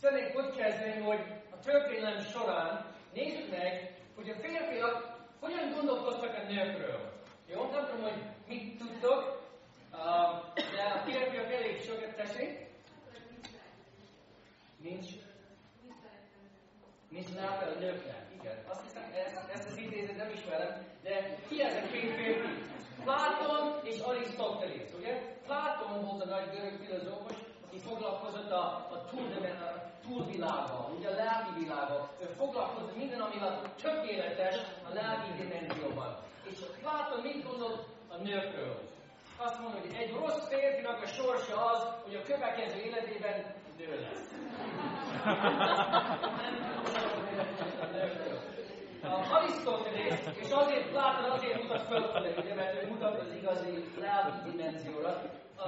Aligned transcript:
Szeretnék 0.00 0.36
úgy 0.36 0.56
kezdeni, 0.56 1.00
hogy 1.02 1.20
a 1.50 1.58
történelem 1.64 2.20
során 2.22 2.84
nézzük 3.12 3.50
meg, 3.50 3.94
hogy 4.14 4.30
a 4.30 4.34
férfiak 4.34 5.18
hogyan 5.40 5.72
gondolkoztak 5.74 6.34
a 6.34 6.52
nőkről. 6.52 7.12
Jó? 7.46 7.70
Nem 7.70 7.86
tudom, 7.86 8.02
hogy 8.02 8.22
mit 8.48 8.78
tudtok, 8.78 9.48
de 10.54 10.82
a 10.82 10.98
férfiak 11.04 11.52
elég 11.52 11.80
sokat 11.80 12.14
teszik. 12.16 12.66
Nincs. 14.76 15.06
Nincs 17.08 17.28
nála 17.34 17.76
a 17.76 17.78
nőknek. 17.78 18.26
Igen. 18.40 18.58
Azt 18.68 18.82
hiszem, 18.82 19.02
ezt, 19.26 19.50
ezt 19.54 19.68
az 19.68 19.76
idézet 19.76 20.16
nem 20.16 20.30
ismerem, 20.34 20.86
de 21.02 21.36
ki 21.48 21.62
ez 21.62 21.74
a 21.74 21.86
két 21.92 22.14
férfi? 22.14 22.48
Platon 23.04 23.80
és 23.84 23.98
Arisztotelész, 23.98 24.94
ugye? 24.98 25.36
Platon 25.46 26.04
volt 26.04 26.22
a 26.22 26.26
nagy 26.26 26.50
görög 26.50 26.78
filozófus, 26.84 27.36
aki 27.66 27.78
foglalkozott 27.78 28.50
a, 28.50 28.64
a, 28.90 28.94
a 28.94 29.89
túlvilággal, 30.06 30.92
ugye 30.98 31.08
a 31.08 31.14
lelki 31.14 31.52
világgal. 31.58 32.10
Ő 32.20 32.24
foglalkozott 32.36 32.96
minden, 32.96 33.20
ami 33.20 33.40
a 33.40 33.60
tökéletes 33.82 34.56
a 34.90 34.94
lelki 34.94 35.42
dimenzióban. 35.42 36.16
És 36.50 36.58
Platon 36.80 37.20
mit 37.22 37.44
gondolt 37.44 37.86
a 38.08 38.16
nőkről? 38.16 38.78
Azt 39.36 39.60
mondja, 39.60 39.80
hogy 39.80 39.96
egy 39.98 40.12
rossz 40.14 40.48
férfinak 40.48 41.02
a 41.02 41.06
sorsa 41.06 41.66
az, 41.66 41.88
hogy 42.04 42.14
a 42.14 42.22
következő 42.22 42.78
életében 42.80 43.54
nő 43.78 44.00
lesz. 44.00 44.28
Arisztotelész, 49.30 50.26
és 50.34 50.50
azért 50.50 50.90
Platon 50.90 51.30
azért 51.30 51.62
mutat 51.62 51.86
fölfele, 51.86 52.28
ugye, 52.38 52.54
mert 52.54 52.82
ő 52.82 52.88
mutat 52.88 53.20
az 53.20 53.32
igazi 53.32 53.84
lelki 54.00 54.50
dimenzióra. 54.50 55.22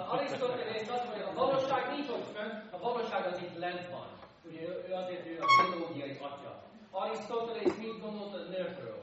Arisztotelész 0.09 0.89
azt 0.91 1.05
mondja, 1.05 1.29
a 1.29 1.33
valóság 1.35 1.91
nincs 1.95 2.09
ott 2.09 2.37
fönn, 2.37 2.51
a 2.71 2.79
valóság 2.79 3.27
az 3.27 3.39
itt 3.39 3.59
lent 3.59 3.89
van. 3.91 4.07
Ugye 4.45 4.61
ő 4.89 4.93
azért 4.95 5.27
ő 5.27 5.39
a 5.41 5.47
biológiai 5.63 6.19
atya. 6.21 6.63
Arisztotelész 6.91 7.77
mit 7.77 8.01
gondolt 8.01 8.35
a 8.35 8.49
nőkről? 8.49 9.01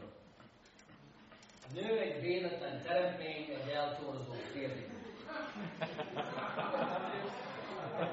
A 1.67 1.73
nő 1.73 1.99
egy 1.99 2.21
véletlen 2.21 2.81
teremtmény, 2.81 3.49
egy 3.49 3.69
eltorzó 3.69 4.33
férfi. 4.53 4.85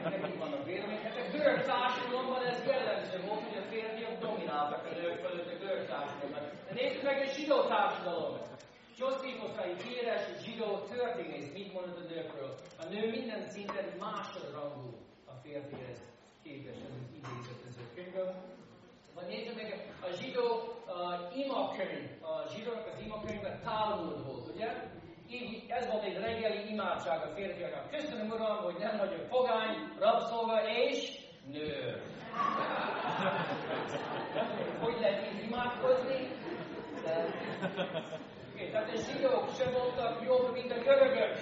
Nekik 0.02 0.38
vannak 0.38 0.64
vélemények. 0.64 1.16
A 1.16 1.36
görög 1.36 1.64
társadalomban 1.64 2.44
ez 2.44 2.66
jellemző 2.66 3.20
volt, 3.26 3.42
hogy 3.42 3.58
a 3.58 3.66
férfiak 3.70 4.18
domináltak 4.18 4.86
a 4.86 4.94
nők 4.94 5.18
fölött 5.24 5.52
a 5.52 5.58
görög 5.58 5.86
társadalomban. 5.86 6.42
De 6.68 6.74
nézzük 6.74 7.02
meg 7.02 7.20
a 7.20 7.32
zsidó 7.32 7.62
társadalomban. 7.66 8.40
Josephus, 8.98 9.56
egy 9.56 9.82
híres 9.82 10.22
zsidó 10.42 10.78
történész 10.78 11.52
mit 11.52 11.72
mondott 11.72 11.98
a 11.98 12.08
nőkről? 12.14 12.54
A 12.78 12.84
nő 12.84 13.10
minden 13.10 13.48
szinten 13.48 13.96
másodrangú 13.98 14.94
a 15.26 15.32
férfihez 15.42 16.15
képes, 16.46 16.78
ez 16.86 16.94
az 17.00 17.10
idézet 17.18 17.60
az 17.68 17.76
ő 17.82 17.84
könyvből. 17.94 18.34
Vagy 19.14 19.26
nézzük 19.26 19.54
meg 19.54 19.68
a 20.00 20.10
zsidó 20.20 20.46
uh, 20.46 21.38
imakönyv, 21.42 22.04
a 22.22 22.48
zsidónak 22.52 22.86
az 22.92 23.00
imakönyvben 23.04 23.60
Talmud 23.64 24.24
volt, 24.26 24.46
ugye? 24.54 24.68
Így 25.30 25.64
ez 25.68 25.90
volt 25.90 26.04
egy 26.04 26.16
reggeli 26.16 26.70
imádság 26.72 27.22
a 27.22 27.34
férfiaknak. 27.34 27.90
Köszönöm 27.90 28.30
Uram, 28.30 28.56
hogy 28.56 28.76
nem 28.78 28.96
vagyok 28.96 29.26
fogány, 29.28 29.74
rabszolga 29.98 30.58
és 30.68 31.18
nő. 31.52 32.02
hogy 34.82 35.00
lehet 35.00 35.32
így 35.32 35.44
imádkozni? 35.48 36.28
De... 37.04 37.24
Okay, 38.52 38.70
tehát 38.70 38.94
a 38.94 38.96
zsidók 38.96 39.48
sem 39.58 39.72
voltak 39.72 40.24
jobb, 40.24 40.52
mint 40.52 40.72
a 40.72 40.78
görögök. 40.78 41.34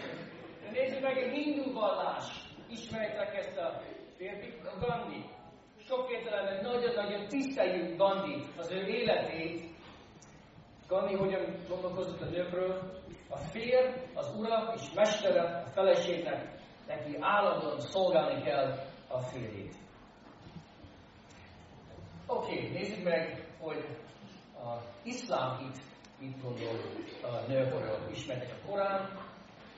De 0.63 0.71
nézzük 0.71 1.01
meg 1.01 1.17
a 1.17 1.29
hindu 1.29 1.73
vallás. 1.73 2.25
Ismeritek 2.69 3.37
ezt 3.37 3.57
a 3.57 3.83
férfi, 4.25 4.53
a 4.65 4.79
Gandhi. 4.87 5.25
Sok 5.89 6.11
értelemben 6.11 6.63
nagyon-nagyon 6.63 7.27
tiszteljük 7.29 7.97
Gandhi, 7.97 8.45
az 8.57 8.71
ő 8.71 8.87
életét. 8.87 9.63
Gandhi 10.89 11.15
hogyan 11.15 11.57
gondolkozott 11.69 12.21
a 12.21 12.25
nőkről? 12.25 13.03
A 13.29 13.37
fér, 13.37 14.03
az 14.15 14.35
ura 14.39 14.73
és 14.77 14.93
mestere 14.95 15.43
a 15.43 15.71
feleségnek, 15.71 16.59
neki 16.87 17.17
állandóan 17.21 17.81
szolgálni 17.81 18.43
kell 18.43 18.79
a 19.09 19.19
férjét. 19.19 19.75
Oké, 22.27 22.55
okay, 22.55 22.69
nézzük 22.69 23.05
meg, 23.05 23.49
hogy 23.61 23.85
az 24.63 24.83
iszlám 25.03 25.59
itt 25.61 25.83
mit 26.21 26.43
gondol 26.43 26.81
a 27.23 27.49
nőkről. 27.49 28.09
Ismertek 28.11 28.51
a 28.53 28.67
Korán. 28.71 29.23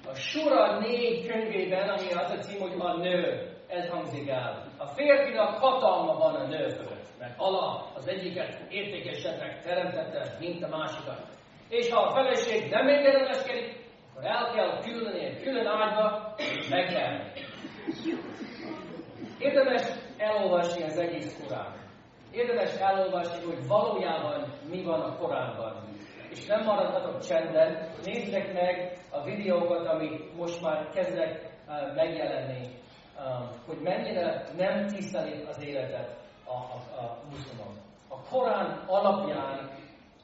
A 0.06 0.14
Sura 0.14 0.78
négy 0.78 1.26
könyvében, 1.26 1.88
ami 1.88 2.12
az 2.12 2.30
a 2.30 2.38
cím, 2.38 2.60
hogy 2.60 2.74
a 2.78 2.96
nő, 2.96 3.55
ez 3.68 3.88
hangzik 3.88 4.28
el. 4.28 4.72
A 4.76 4.86
férfinak 4.86 5.58
hatalma 5.58 6.14
van 6.14 6.34
a 6.34 6.46
nő 6.46 6.68
fölött, 6.68 7.18
mert 7.18 7.34
Allah 7.36 7.96
az 7.96 8.08
egyiket 8.08 8.60
értékesebbnek 8.70 9.62
teremtette, 9.62 10.36
mint 10.40 10.62
a 10.62 10.68
másikat. 10.68 11.26
És 11.68 11.90
ha 11.90 12.00
a 12.00 12.14
feleség 12.14 12.70
nem 12.70 12.88
engedelmeskedik, 12.88 13.84
akkor 14.10 14.30
el 14.30 14.52
kell 14.54 14.80
különni 14.80 15.24
egy 15.24 15.42
külön 15.42 15.66
ágyba, 15.66 16.34
meg 16.70 16.86
kell. 16.86 17.20
Érdemes 19.38 19.82
elolvasni 20.16 20.82
az 20.82 20.98
egész 20.98 21.42
Korán. 21.42 21.74
Érdemes 22.32 22.74
elolvasni, 22.74 23.44
hogy 23.44 23.66
valójában 23.66 24.52
mi 24.70 24.82
van 24.82 25.00
a 25.00 25.16
Koránban. 25.16 25.84
És 26.30 26.46
nem 26.46 26.64
maradhatok 26.64 27.20
csendben, 27.20 27.88
nézzek 28.04 28.52
meg 28.52 28.98
a 29.10 29.22
videókat, 29.22 29.86
amik 29.86 30.34
most 30.36 30.62
már 30.62 30.88
kezdek 30.88 31.50
uh, 31.68 31.94
megjelenni, 31.94 32.68
hogy 33.66 33.78
mennyire 33.82 34.44
nem 34.56 34.86
tisztelik 34.86 35.48
az 35.48 35.62
életet 35.62 36.16
a, 36.44 36.52
a, 36.52 37.00
a 37.00 37.18
muszlimok. 37.30 37.74
A 38.08 38.20
Korán 38.20 38.84
alapján 38.86 39.70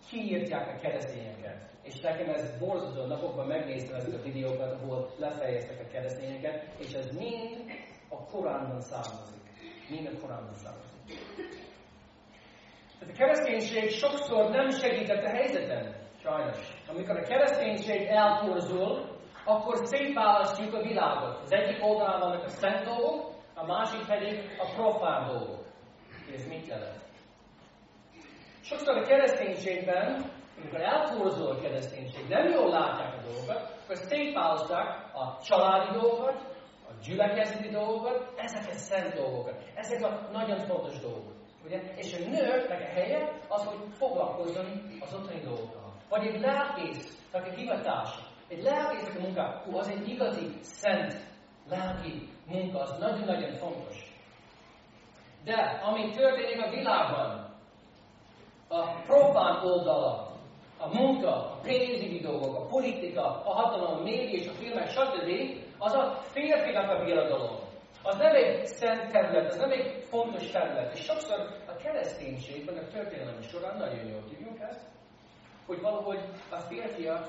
kiírtják 0.08 0.68
a 0.68 0.80
keresztényeket. 0.80 1.70
És 1.82 2.00
nekem 2.00 2.28
ez 2.28 2.58
borzasztó 2.58 3.06
napokban 3.06 3.46
megnéztem 3.46 3.96
ezt 3.96 4.14
a 4.14 4.22
videókat, 4.22 4.72
ahol 4.72 5.10
lefejeztek 5.18 5.80
a 5.80 5.90
keresztényeket, 5.92 6.74
és 6.78 6.92
ez 6.92 7.16
mind 7.16 7.70
a 8.08 8.24
Koránban 8.24 8.80
származik. 8.80 9.42
Mind 9.90 10.06
a 10.06 10.20
Koránban 10.20 10.54
származik. 10.54 10.90
Tehát 12.98 13.14
a 13.14 13.18
kereszténység 13.18 13.90
sokszor 13.90 14.50
nem 14.50 14.70
segített 14.70 15.24
a 15.24 15.28
helyzeten, 15.28 15.94
sajnos. 16.22 16.58
Amikor 16.88 17.16
a 17.16 17.22
kereszténység 17.22 18.06
eltorzul, 18.06 19.11
akkor 19.44 19.76
szétválasztjuk 19.86 20.74
a 20.74 20.82
világot. 20.82 21.40
Az 21.42 21.52
egyik 21.52 21.84
oldalán 21.84 22.20
vannak 22.20 22.44
a 22.44 22.48
szent 22.48 22.84
dolgok, 22.84 23.30
a 23.54 23.66
másik 23.66 24.06
pedig 24.06 24.56
a 24.58 24.74
profán 24.74 25.26
dolgok. 25.26 25.64
Ez 26.34 26.46
mit 26.46 26.66
jelent? 26.66 27.00
Sokszor 28.60 28.96
a 28.96 29.06
kereszténységben, 29.06 30.30
amikor 30.58 30.80
eltorzul 30.80 31.50
a 31.50 31.60
kereszténység, 31.60 32.28
nem 32.28 32.48
jól 32.48 32.68
látják 32.68 33.14
a 33.14 33.26
dolgokat, 33.26 33.72
akkor 33.82 33.96
szétválasztják 33.96 35.14
a 35.14 35.42
családi 35.42 35.98
dolgokat, 35.98 36.40
a 36.88 36.92
gyülekezeti 37.04 37.68
dolgokat, 37.68 38.32
ezeket 38.36 38.74
szent 38.74 39.14
dolgokat. 39.14 39.54
Ezek 39.74 40.04
a 40.04 40.28
nagyon 40.32 40.58
fontos 40.58 40.98
dolgok. 40.98 41.32
Ugye? 41.64 41.80
És 41.96 42.14
a 42.14 42.28
nőknek 42.28 42.80
a 42.80 42.92
helye 42.94 43.40
az, 43.48 43.64
hogy 43.64 43.78
foglalkozzon 43.98 44.98
az 45.00 45.14
otthoni 45.14 45.40
dolgokkal. 45.40 45.92
Vagy 46.08 46.26
egy 46.26 46.40
lelkésznek 46.40 47.46
a 47.46 47.50
hivatása. 47.54 48.30
Egy 48.52 48.62
lelkésznek 48.62 49.16
a 49.16 49.20
munka, 49.20 49.62
hú, 49.64 49.76
az 49.76 49.88
egy 49.88 50.08
igazi, 50.08 50.50
szent, 50.60 51.16
lelki 51.68 52.28
munka, 52.46 52.78
az 52.78 52.98
nagyon-nagyon 52.98 53.52
fontos. 53.52 53.96
De 55.44 55.80
ami 55.84 56.10
történik 56.10 56.62
a 56.62 56.70
világban, 56.70 57.56
a 58.68 59.00
profán 59.06 59.64
oldala, 59.64 60.30
a 60.78 60.88
munka, 60.94 61.52
a 61.52 61.58
pénzügyi 61.62 62.20
dolgok, 62.20 62.56
a 62.56 62.66
politika, 62.66 63.22
a 63.22 63.52
hatalom, 63.52 63.98
a 63.98 64.02
média 64.02 64.38
és 64.38 64.46
a 64.46 64.52
filmek, 64.52 64.88
stb. 64.88 65.60
az 65.78 65.92
a 65.92 66.18
férfinak 66.20 66.90
a 66.90 67.04
birodalom. 67.04 67.56
Az 68.02 68.16
nem 68.16 68.34
egy 68.34 68.66
szent 68.66 69.12
terület, 69.12 69.50
az 69.50 69.56
nem 69.56 69.70
egy 69.70 70.04
fontos 70.08 70.50
terület. 70.50 70.94
És 70.94 71.04
sokszor 71.04 71.40
a 71.66 71.76
kereszténységben, 71.76 72.76
a 72.76 72.88
történelem 72.88 73.42
során 73.42 73.76
nagyon 73.76 74.06
jól 74.06 74.24
tudjuk 74.24 74.60
ezt, 74.60 74.80
hogy 75.66 75.80
valahogy 75.80 76.20
a 76.50 76.56
férfiak 76.56 77.26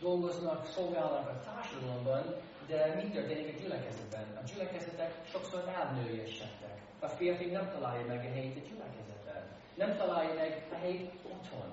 dolgoznak, 0.00 0.66
szolgálnak 0.66 1.28
a 1.28 1.40
társadalomban, 1.44 2.34
de 2.66 2.94
mi 2.94 3.08
történik 3.10 3.54
a 3.54 3.60
gyülekezetben? 3.60 4.36
A 4.36 4.42
gyülekezetek 4.52 5.14
sokszor 5.24 5.68
elnőjesedtek. 5.68 6.78
A 7.00 7.08
férfi 7.08 7.50
nem 7.50 7.70
találja 7.70 8.06
meg 8.06 8.18
a 8.18 8.32
helyét 8.32 8.56
a 8.56 8.68
gyülekezetben. 8.68 9.42
Nem 9.74 9.96
találja 9.96 10.34
meg 10.34 10.66
a 10.72 10.74
helyét 10.74 11.12
otthon. 11.32 11.72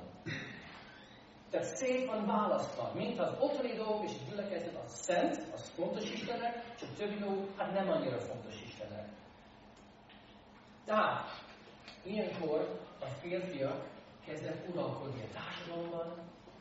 Tehát 1.50 1.76
szét 1.76 2.06
van 2.06 2.26
választva, 2.26 2.92
mint 2.96 3.20
az 3.20 3.34
otthoni 3.40 3.74
dolgok 3.74 4.04
és 4.04 4.12
a 4.12 4.30
gyülekezet 4.30 4.76
az 4.86 4.92
szent, 4.92 5.54
az 5.54 5.70
fontos 5.70 6.12
Istennek, 6.12 6.76
csak 6.80 6.96
többi 6.98 7.16
dolgok, 7.16 7.58
hát 7.58 7.74
nem 7.74 7.90
annyira 7.90 8.20
fontos 8.20 8.62
Istennek. 8.62 9.08
Tehát, 10.86 11.44
ilyenkor 12.04 12.80
a 13.00 13.06
férfiak 13.06 13.88
kezdett 14.26 14.68
uralkodni 14.70 15.22
a 15.22 15.34
társadalomban, 15.34 16.14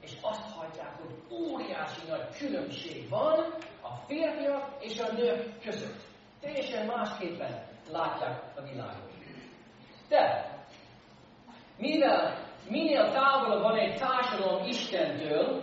és 0.04 0.12
azt 0.20 0.52
hagyják, 0.56 0.96
hogy 1.00 1.14
óriási 1.30 2.06
nagy 2.08 2.36
különbség 2.38 3.08
van 3.08 3.54
a 3.82 3.96
férfiak 4.06 4.76
és 4.80 5.00
a 5.00 5.12
nők 5.12 5.60
között. 5.62 6.00
Teljesen 6.40 6.86
másképpen 6.86 7.66
látják 7.90 8.42
a 8.56 8.62
világot. 8.62 9.12
De, 10.08 10.52
mivel 11.78 12.44
minél 12.68 13.12
távolabb 13.12 13.62
van 13.62 13.78
egy 13.78 13.96
társadalom 13.96 14.68
Istentől, 14.68 15.60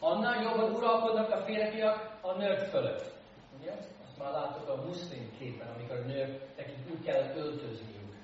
annál 0.00 0.42
jobban 0.42 0.72
uralkodnak 0.72 1.30
a 1.30 1.44
férfiak 1.44 2.18
a 2.20 2.32
nők 2.32 2.58
fölött. 2.58 3.12
Ugye? 3.60 3.72
Azt 4.04 4.18
már 4.18 4.32
láttuk 4.32 4.68
a 4.68 4.82
muszlim 4.86 5.30
képen, 5.38 5.68
amikor 5.68 5.96
a 5.96 6.06
nők 6.06 6.56
nekik 6.56 6.76
úgy 6.90 7.04
kell 7.04 7.36
öltözniük. 7.36 8.14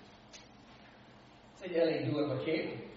Ez 1.54 1.62
egy 1.62 1.76
elég 1.76 2.10
durva 2.10 2.36
kép. 2.36 2.89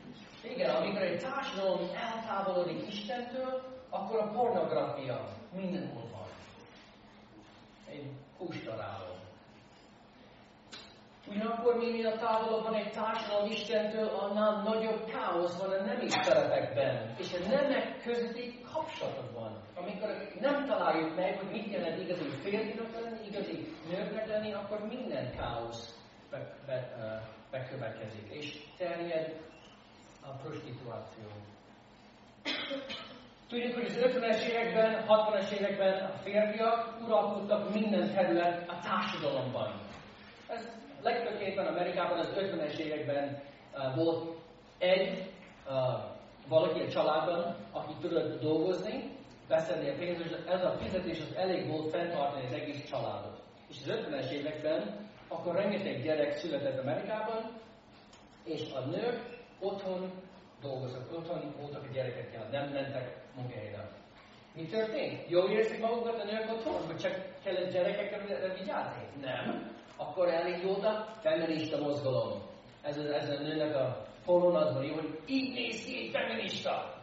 Igen, 0.44 0.76
amikor 0.76 1.02
egy 1.02 1.20
társadalom 1.20 1.90
eltávolodik 1.96 2.88
Istentől, 2.88 3.62
akkor 3.90 4.20
a 4.20 4.32
pornográfia 4.32 5.28
mindenhol 5.56 6.10
van. 6.12 6.28
Egy 7.90 8.12
kustaráló. 8.38 9.12
Ugyanakkor 11.28 11.76
minél 11.76 12.18
távolabb 12.18 12.64
van 12.64 12.74
egy 12.74 12.92
társadalom 12.92 13.52
Istentől, 13.52 14.08
annál 14.08 14.62
nagyobb 14.64 15.06
káosz 15.06 15.62
van 15.62 15.72
a 15.72 15.84
nemi 15.84 16.10
szerepekben, 16.10 17.16
és 17.18 17.34
a 17.34 17.48
nemek 17.48 18.02
közötti 18.04 18.62
kapcsolatokban. 18.74 19.62
Amikor 19.76 20.10
nem 20.40 20.66
találjuk 20.66 21.16
meg, 21.16 21.38
hogy 21.38 21.52
mit 21.52 21.72
jelent 21.72 22.02
igazi 22.02 22.30
férfinak 22.30 22.92
lenni, 22.94 23.28
igazi 23.28 23.68
nőknek 23.90 24.28
lenni, 24.28 24.54
akkor 24.54 24.88
minden 24.88 25.36
káosz 25.36 25.98
be, 26.30 26.56
be, 26.66 26.90
bekövetkezik, 27.52 28.28
és 28.30 28.64
terjed 28.78 29.52
a 30.28 30.32
prostituáció. 30.42 31.24
Tudjuk, 33.48 33.74
hogy 33.74 33.86
az 33.86 33.98
50-es 33.98 34.42
években, 34.42 35.06
60-es 35.08 35.52
években 35.52 36.06
a 36.06 36.18
férfiak 36.18 36.98
uralkodtak 37.06 37.74
minden 37.74 38.14
terület 38.14 38.70
a 38.70 38.80
társadalomban. 38.80 39.82
Ez 40.48 40.68
legfőképpen 41.02 41.66
Amerikában 41.66 42.20
az 42.20 42.34
50-es 42.36 42.78
években 42.78 43.42
uh, 43.74 43.96
volt 43.96 44.38
egy 44.78 45.32
uh, 45.68 45.74
valaki 46.48 46.80
a 46.80 46.90
családban, 46.90 47.56
aki 47.72 47.94
tudott 48.02 48.42
dolgozni, 48.42 49.12
beszedni 49.48 49.90
a 49.90 49.96
pénzt, 49.98 50.26
és 50.26 50.32
ez 50.48 50.64
a 50.64 50.78
fizetés 50.82 51.20
az 51.20 51.36
elég 51.36 51.68
volt 51.68 51.90
fenntartani 51.90 52.46
az 52.46 52.54
egész 52.54 52.90
családot. 52.90 53.42
És 53.70 53.76
az 53.82 54.00
50-es 54.00 54.30
években 54.30 55.10
akkor 55.28 55.56
rengeteg 55.56 56.02
gyerek 56.02 56.38
született 56.38 56.80
Amerikában, 56.80 57.52
és 58.44 58.62
a 58.74 58.80
nők 58.80 59.33
otthon 59.64 60.12
dolgoztak, 60.62 61.18
otthon 61.18 61.54
voltak 61.60 61.84
a 61.90 61.94
gyerekekkel, 61.94 62.48
nem 62.52 62.70
mentek 62.70 63.18
munkahelyre. 63.36 63.90
Mi 64.56 64.66
történt? 64.66 65.30
Jól 65.30 65.50
érzik 65.50 65.80
magukat 65.80 66.22
a 66.22 66.24
nők 66.24 66.52
otthon, 66.52 66.86
hogy 66.86 66.98
csak 66.98 67.26
kellett 67.44 67.72
gyerekekre 67.72 68.54
vigyázni? 68.60 69.08
Nem. 69.22 69.72
Akkor 69.98 70.28
elég 70.28 70.66
volt 70.66 70.84
a 70.84 71.08
feminista 71.22 71.78
mozgalom. 71.78 72.42
Ez, 72.82 72.98
az, 72.98 73.06
ez 73.06 73.30
a 73.30 73.42
nőnek 73.42 73.76
a 73.76 74.06
van, 74.26 74.74
hogy 74.74 75.20
így 75.26 75.54
néz 75.54 75.86
ki 75.86 75.98
egy 75.98 76.10
feminista. 76.12 76.94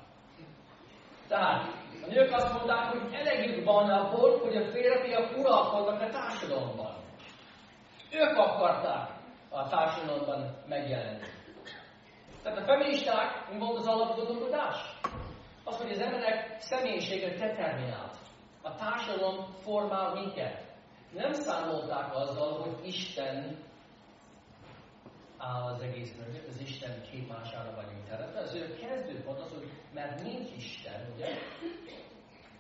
Tehát 1.29 1.63
a 2.05 2.07
nők 2.11 2.33
azt 2.33 2.53
mondták, 2.53 2.85
hogy 2.85 3.15
elegük 3.15 3.65
van 3.65 3.91
abból, 3.91 4.39
hogy 4.39 4.57
a 4.57 4.71
férfiak 4.71 5.39
uralkodnak 5.39 6.01
a 6.01 6.11
társadalomban. 6.11 6.95
Ők 8.11 8.37
akarták 8.37 9.09
a 9.49 9.69
társadalomban 9.69 10.57
megjelenni. 10.69 11.39
Tehát 12.43 12.59
a 12.59 12.65
feministák, 12.65 13.51
mi 13.51 13.59
volt 13.59 13.79
az 13.79 13.87
alapgondolkodás? 13.87 14.99
Az, 15.65 15.77
hogy 15.77 15.91
az 15.91 16.01
emberek 16.01 16.57
személyiséget 16.61 17.39
determinált. 17.39 18.17
A 18.63 18.75
társadalom 18.75 19.47
formál 19.63 20.13
minket. 20.15 20.69
Nem 21.13 21.33
számolták 21.33 22.15
azzal, 22.15 22.61
hogy 22.61 22.87
Isten 22.87 23.59
áll 25.39 25.63
az 25.63 25.81
egész 25.81 26.17
mögött, 26.17 26.49
az 26.49 26.61
Isten 26.61 27.03
képmására 27.11 27.75
vagyunk 27.75 28.09
teremtve. 28.09 28.41
Az 28.41 28.55
ő 28.55 28.75
kezdőpont 28.75 29.41
az, 29.41 29.53
hogy 29.53 29.71
mert 29.95 30.23
nincs 30.23 30.51
Isten, 30.57 31.13
ugye? 31.15 31.27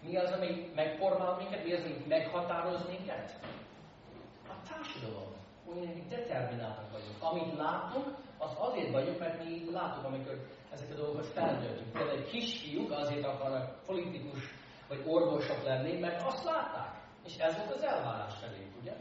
Mi 0.03 0.17
az, 0.17 0.33
ami 0.33 0.71
megformál 0.75 1.37
minket? 1.37 1.65
Mi 1.65 1.73
az, 1.73 1.85
ami 1.85 2.05
meghatároz 2.09 2.88
minket? 2.88 3.38
A 4.49 4.69
társadalom. 4.69 5.40
Úgy 5.75 6.09
determináltak 6.09 6.91
vagyunk. 6.93 7.17
Amit 7.21 7.57
látunk, 7.57 8.07
az 8.39 8.51
azért 8.59 8.93
vagyunk, 8.93 9.19
mert 9.19 9.45
mi 9.45 9.71
látunk, 9.73 10.07
amikor 10.07 10.47
ezek 10.73 10.91
a 10.93 10.95
dolgok 10.95 11.25
felnőttünk. 11.25 11.93
Például 11.93 12.19
egy 12.19 12.31
kisfiúk 12.31 12.91
azért 12.91 13.27
akarnak 13.27 13.85
politikus 13.87 14.55
vagy 14.89 15.03
orvosok 15.07 15.65
lenni, 15.65 15.99
mert 15.99 16.23
azt 16.27 16.45
látták. 16.45 17.01
És 17.25 17.37
ez 17.37 17.57
volt 17.57 17.75
az 17.75 17.83
elvárás 17.83 18.35
felé, 18.41 18.67
ugye? 18.81 18.93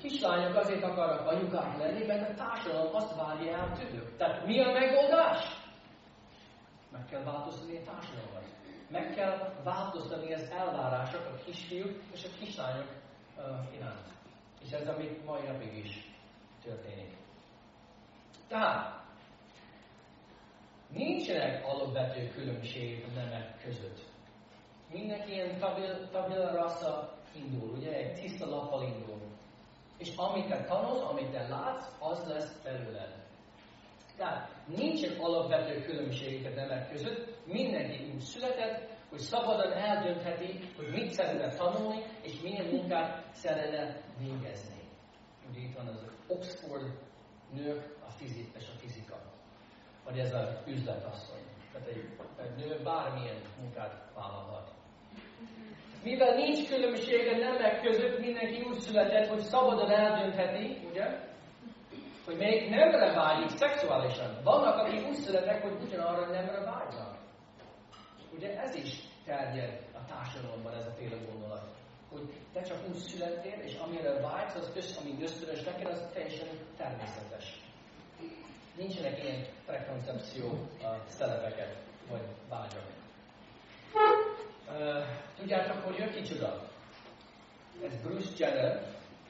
Kislányok 0.00 0.56
azért 0.56 0.82
akarnak 0.82 1.26
anyukák 1.26 1.78
lenni, 1.78 2.06
mert 2.06 2.30
a 2.30 2.34
társadalom 2.34 2.94
azt 2.94 3.16
várja 3.16 3.56
el 3.56 3.72
tőlük. 3.72 4.16
Tehát 4.16 4.46
mi 4.46 4.60
a 4.60 4.72
megoldás? 4.72 5.56
Meg 6.92 7.04
kell 7.10 7.22
változtatni 7.22 7.76
a 7.76 7.90
társadalmat. 7.90 8.44
Meg 8.90 9.14
kell 9.14 9.54
változtatni 9.64 10.34
az 10.34 10.50
elvárások 10.50 11.26
a 11.26 11.42
kisfiúk 11.44 12.02
és 12.12 12.24
a 12.24 12.28
kislányok 12.38 12.88
uh, 13.36 13.74
iránt. 13.74 14.17
És 14.68 14.74
ez 14.74 14.88
amit 14.88 15.24
mai 15.24 15.42
napig 15.42 15.84
is 15.84 16.10
történik. 16.62 17.16
Tehát, 18.48 19.04
nincsenek 20.92 21.66
alapvető 21.66 22.28
különbség 22.28 23.04
a 23.04 23.14
nemek 23.14 23.62
között. 23.62 24.00
Mindenki 24.92 25.32
ilyen 25.32 25.58
tabula, 25.58 26.08
tabula 26.08 27.18
indul, 27.34 27.68
ugye, 27.68 27.92
egy 27.92 28.20
tiszta 28.20 28.46
lappal 28.46 28.82
indul. 28.82 29.20
És 29.98 30.16
amit 30.16 30.48
te 30.48 30.64
tanulsz, 30.64 31.10
amit 31.10 31.30
te 31.30 31.48
látsz, 31.48 31.86
az 31.98 32.26
lesz 32.26 32.62
belőled. 32.62 33.14
Tehát 34.16 34.50
nincsen 34.76 35.18
alapvető 35.18 35.80
különbség 35.80 36.46
a 36.46 36.50
nemek 36.50 36.90
között, 36.90 37.46
mindenki 37.46 38.10
úgy 38.14 38.20
született, 38.20 38.97
hogy 39.10 39.18
szabadon 39.18 39.72
eldöntheti, 39.72 40.60
hogy 40.76 40.88
mit 40.90 41.10
szeretne 41.12 41.54
tanulni, 41.54 42.02
és 42.22 42.40
milyen 42.40 42.66
munkát 42.66 43.24
szeretne 43.32 44.00
végezni. 44.18 44.82
Ugye 45.50 45.60
itt 45.60 45.76
van 45.76 45.86
az 45.86 46.04
Oxford 46.26 46.98
nők 47.52 47.96
a 48.06 48.10
fizik 48.10 48.48
és 48.58 48.64
a 48.74 48.78
fizika. 48.78 49.16
Vagy 50.04 50.18
ez 50.18 50.34
az 50.34 50.48
üzletasszony. 50.66 51.42
Tehát 51.72 51.88
egy, 51.88 52.08
egy 52.42 52.66
nő 52.66 52.80
bármilyen 52.84 53.40
munkát 53.60 54.10
vállalhat. 54.14 54.70
Mivel 56.02 56.34
nincs 56.34 56.68
különbség 56.68 57.28
a 57.28 57.36
nemek 57.36 57.82
között, 57.82 58.18
mindenki 58.18 58.62
úgy 58.62 58.78
született, 58.78 59.28
hogy 59.28 59.40
szabadon 59.40 59.90
eldöntheti, 59.90 60.86
ugye? 60.90 61.26
Hogy 62.24 62.36
még 62.36 62.70
nemre 62.70 63.14
vágyik 63.14 63.48
szexuálisan. 63.48 64.40
Vannak, 64.44 64.76
akik 64.76 65.06
úgy 65.06 65.14
születnek, 65.14 65.62
hogy 65.62 65.76
ugyanarra 65.86 66.26
nemre 66.30 66.60
vágynak. 66.60 67.07
Ugye 68.36 68.60
ez 68.60 68.74
is 68.74 69.00
terjed 69.24 69.82
a 69.92 70.04
társadalomban 70.04 70.74
ez 70.74 70.86
a 70.86 70.94
féle 70.98 71.16
gondolat. 71.30 71.76
Hogy 72.10 72.32
te 72.52 72.62
csak 72.62 72.88
úgy 72.88 72.96
születtél, 72.96 73.58
és 73.60 73.74
amire 73.74 74.20
vágysz, 74.20 74.54
az 74.54 74.72
össz, 74.74 74.96
ami 74.96 75.22
ösztönös 75.22 75.62
neked, 75.62 75.86
az 75.86 76.10
teljesen 76.12 76.48
természetes. 76.76 77.60
Nincsenek 78.76 79.22
ilyen 79.22 79.46
prekoncepció 79.66 80.46
uh, 80.46 80.96
szerepeket, 81.06 81.76
vagy 82.10 82.22
vágyak. 82.48 82.96
Tudjátok, 85.36 85.82
hogy 85.84 86.00
ő 86.00 86.10
kicsoda? 86.10 86.68
Ez 87.84 88.02
Bruce 88.02 88.32
Jenner, 88.36 88.82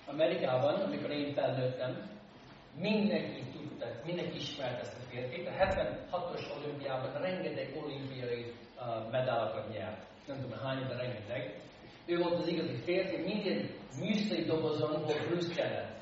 Amerikában, 0.06 0.74
amikor 0.74 1.10
én 1.10 1.34
felnőttem, 1.34 2.10
mindenki 2.76 3.42
tudta, 3.52 3.86
mindenki 4.04 4.36
ismert 4.36 4.80
ezt 4.80 4.96
a 4.96 5.10
férfit. 5.10 5.46
A 5.46 5.50
76-os 5.50 6.56
olimpiában 6.56 7.20
rengeteg 7.20 7.76
olimpiai 7.82 8.52
uh, 8.80 9.10
medálokat 9.10 9.72
nyert. 9.72 10.06
Nem 10.26 10.40
tudom 10.40 10.58
hány, 10.58 10.86
de 10.88 10.96
rengeteg. 10.96 11.60
Ő 12.06 12.18
volt 12.18 12.38
az 12.38 12.46
igazi 12.46 12.76
férfi, 12.84 13.16
minden 13.16 13.70
műszai 14.00 14.44
dobozon 14.44 15.02
volt 15.02 15.26
Bruce 15.28 15.62
Jenner. 15.62 15.96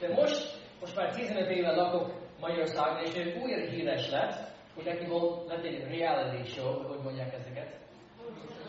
De 0.00 0.08
most, 0.14 0.58
most 0.80 0.96
már 0.96 1.14
15 1.14 1.50
éve 1.50 1.70
lakok 1.70 2.12
Magyarországon, 2.40 3.04
és 3.04 3.16
ő 3.16 3.40
újra 3.42 3.70
híres 3.70 4.10
lett, 4.10 4.50
hogy 4.74 4.84
neki 4.84 5.06
volt, 5.06 5.48
lett 5.48 5.64
egy 5.64 5.98
reality 5.98 6.48
show, 6.50 6.82
hogy 6.82 7.02
mondják 7.02 7.34
ezeket, 7.34 7.76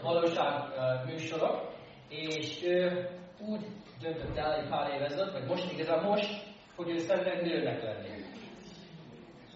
valóság 0.02 0.70
uh, 0.70 1.06
műsorok, 1.06 1.72
és 2.10 2.64
ő 2.64 3.10
úgy 3.40 3.66
döntött 4.02 4.38
el 4.38 4.54
egy 4.54 4.70
pár 4.70 4.94
év 4.94 5.32
vagy 5.32 5.46
most 5.48 5.72
igazán 5.72 6.04
most, 6.04 6.44
hogy 6.76 6.90
ő 6.90 6.98
szeretne 6.98 7.42
nőnek 7.42 7.84
lenni. 7.84 8.24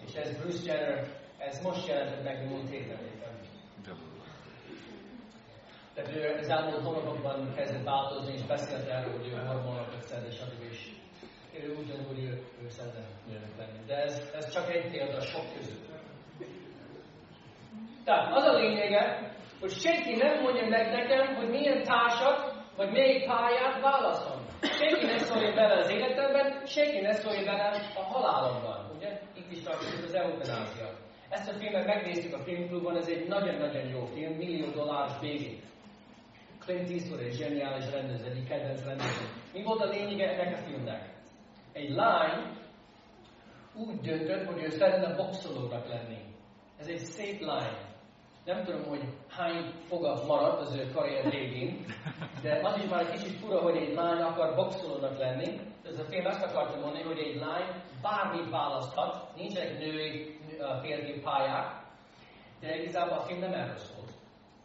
És 0.06 0.14
ez 0.14 0.36
Bruce 0.36 0.72
Jenner, 0.72 1.06
ez 1.38 1.62
most 1.62 1.86
jelentett 1.88 2.24
meg 2.24 2.48
múlt 2.48 2.70
héten. 2.70 3.13
Tehát 5.94 6.16
ő 6.16 6.36
az 6.38 6.48
elmúlt 6.48 6.84
hónapokban 6.84 7.54
kezdett 7.54 7.84
változni, 7.84 8.32
és 8.32 8.42
beszélt 8.42 8.88
erről, 8.88 9.12
hogy 9.12 9.26
ő 9.26 9.46
hormonokat 9.46 10.02
szed, 10.02 10.26
és 10.28 10.40
addig 10.40 10.70
is 10.70 10.94
ő 11.62 11.74
úgy 11.78 11.86
dönt, 11.86 12.06
hogy 12.06 12.18
ő, 12.18 12.42
ő 12.62 12.68
lenni. 13.58 13.78
De 13.86 13.96
ez, 13.96 14.30
ez 14.34 14.52
csak 14.52 14.74
egy 14.74 14.90
példa 14.90 15.20
sok 15.20 15.44
között. 15.54 15.84
Tehát 18.04 18.36
az 18.36 18.44
a 18.44 18.52
lényege, 18.52 19.32
hogy 19.60 19.70
senki 19.70 20.14
nem 20.16 20.40
mondja 20.42 20.68
meg 20.68 20.90
nekem, 20.90 21.34
hogy 21.34 21.48
milyen 21.48 21.82
társat, 21.82 22.52
vagy 22.76 22.90
melyik 22.90 23.26
pályát 23.26 23.80
válaszom. 23.80 24.38
senki 26.66 27.00
ne 27.00 27.12
szóljon 27.12 27.44
velem 27.44 27.72
a 27.96 28.02
halálomban. 28.02 28.90
Ugye? 28.96 29.20
Itt 29.34 29.50
is 29.52 29.62
tartozik 29.62 30.04
az 30.04 30.14
eutanázia. 30.14 30.88
Ezt 31.28 31.50
a 31.50 31.54
filmet 31.58 31.86
megnéztük 31.86 32.34
a 32.34 32.42
filmklubban, 32.42 32.96
ez 32.96 33.08
egy 33.08 33.28
nagyon-nagyon 33.28 33.88
jó 33.88 34.04
film, 34.04 34.32
millió 34.32 34.70
dolláros 34.70 35.18
végig. 35.20 35.62
Clint 36.64 36.90
Eastwood 36.90 37.20
egy 37.20 37.36
zseniális 37.36 37.90
rendező, 37.90 38.30
egy 38.30 38.48
kedvenc 38.48 38.84
rendező. 38.84 39.24
Mi 39.52 39.62
volt 39.62 39.80
a 39.80 39.88
lényege 39.88 40.28
ennek 40.28 40.54
a 40.54 40.62
filmnek? 40.66 41.12
Egy 41.72 41.90
lány 41.90 42.56
úgy 43.74 44.00
döntött, 44.00 44.46
hogy 44.46 44.62
ő 44.62 44.68
szeretne 44.68 45.14
boxolónak 45.14 45.88
lenni. 45.88 46.18
Ez 46.78 46.86
egy 46.86 46.98
szép 46.98 47.40
lány. 47.40 47.76
Nem 48.44 48.64
tudom, 48.64 48.84
hogy 48.84 49.02
hány 49.28 49.72
foga 49.88 50.24
maradt 50.26 50.60
az 50.60 50.76
ő 50.76 50.90
karrier 50.94 51.30
végén, 51.30 51.84
de 52.42 52.60
az 52.62 52.76
is 52.82 52.88
már 52.90 53.00
egy 53.00 53.20
kicsit 53.20 53.38
fura, 53.38 53.60
hogy 53.60 53.76
egy 53.76 53.94
lány 53.94 54.20
akar 54.20 54.54
boxolónak 54.54 55.18
lenni. 55.18 55.60
Ez 55.84 55.98
a 55.98 56.04
film 56.04 56.26
azt 56.26 56.42
akarta 56.44 56.80
mondani, 56.80 57.02
hogy 57.02 57.18
egy 57.18 57.36
lány 57.36 57.82
bármit 58.02 58.50
választhat, 58.50 59.36
nincsenek 59.36 59.78
női, 59.78 60.38
férfi 60.82 61.20
pályák, 61.20 61.82
de 62.60 62.82
igazából 62.82 63.18
a 63.18 63.22
film 63.22 63.38
nem 63.38 63.52
erről 63.52 63.76
szólt. 63.76 63.93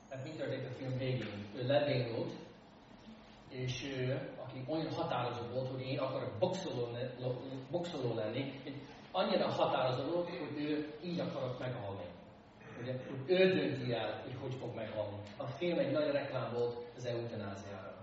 Mert 0.10 0.24
mi 0.24 0.30
történt 0.30 0.66
a 0.66 0.74
film 0.78 0.98
végén? 0.98 1.46
Ő 1.56 1.68
lebénult, 1.68 2.32
és 3.50 3.84
ő, 3.84 4.30
aki 4.44 4.64
olyan 4.68 4.94
határozott 4.94 5.54
volt, 5.54 5.68
hogy 5.68 5.82
én 5.82 6.00
akarok 6.00 6.38
boxoló, 6.40 6.88
boxoló 7.72 8.14
lenni, 8.14 8.54
annyira 9.12 9.48
határozott 9.48 10.14
volt, 10.14 10.30
hogy 10.30 10.64
ő 10.64 10.94
így 11.04 11.20
akarok 11.20 11.60
meghalni. 11.60 12.06
Ugye, 12.82 12.92
hogy 12.92 13.20
ő 13.26 13.54
dönti 13.54 13.94
el, 13.94 14.22
hogy 14.24 14.36
hogy 14.42 14.54
fog 14.54 14.76
meghalni. 14.76 15.18
A 15.38 15.46
film 15.46 15.80
egy 15.80 15.92
nagy 15.92 16.12
reklám 16.12 16.54
volt 16.54 16.78
az 16.96 17.06
eutanáziára. 17.06 17.96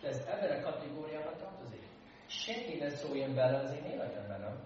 De 0.00 0.08
ez 0.08 0.26
ebben 0.26 0.58
a 0.58 0.70
kategóriában 0.70 1.36
tartozik. 1.38 1.82
Senki 2.26 2.78
ne 2.78 2.88
szóljon 2.90 3.34
bele 3.34 3.58
az 3.58 3.72
én 3.72 3.84
életemben, 3.84 4.40
nem? 4.40 4.56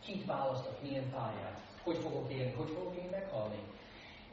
Kit 0.00 0.26
választok, 0.26 0.82
milyen 0.82 1.10
pályát, 1.10 1.60
hogy 1.82 1.96
fogok 1.96 2.32
élni, 2.32 2.52
hogy 2.52 2.70
fogok 2.70 2.96
én 2.96 3.08
meghalni. 3.10 3.58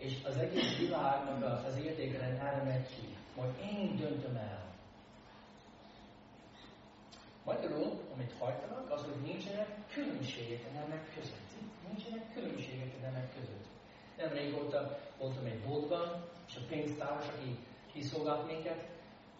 És 0.03 0.13
az 0.23 0.37
egész 0.37 0.77
világnak 0.77 1.65
az 1.65 1.77
értékrend 1.83 2.39
erre 2.39 2.63
megy 2.63 2.87
ki. 2.95 3.07
Majd 3.35 3.51
én 3.71 3.95
döntöm 3.95 4.35
el. 4.35 4.61
Magyarul, 7.45 7.91
amit 8.13 8.33
hajtanak, 8.39 8.91
az, 8.91 9.01
hogy 9.01 9.21
nincsenek 9.21 9.67
különbségek 9.93 10.61
a 10.69 10.73
nemek 10.79 11.13
között. 11.15 11.49
Nincsenek 11.87 12.33
különbségek 12.33 12.93
a 12.97 13.01
nemek 13.05 13.33
között. 13.35 13.65
Nem 14.17 14.29
régóta 14.33 14.99
voltam 15.19 15.45
egy 15.45 15.59
boltban, 15.67 16.25
és 16.47 16.55
a 16.55 16.61
pénztáros, 16.69 17.27
aki 17.27 17.57
kiszolgált 17.93 18.47
minket, 18.47 18.91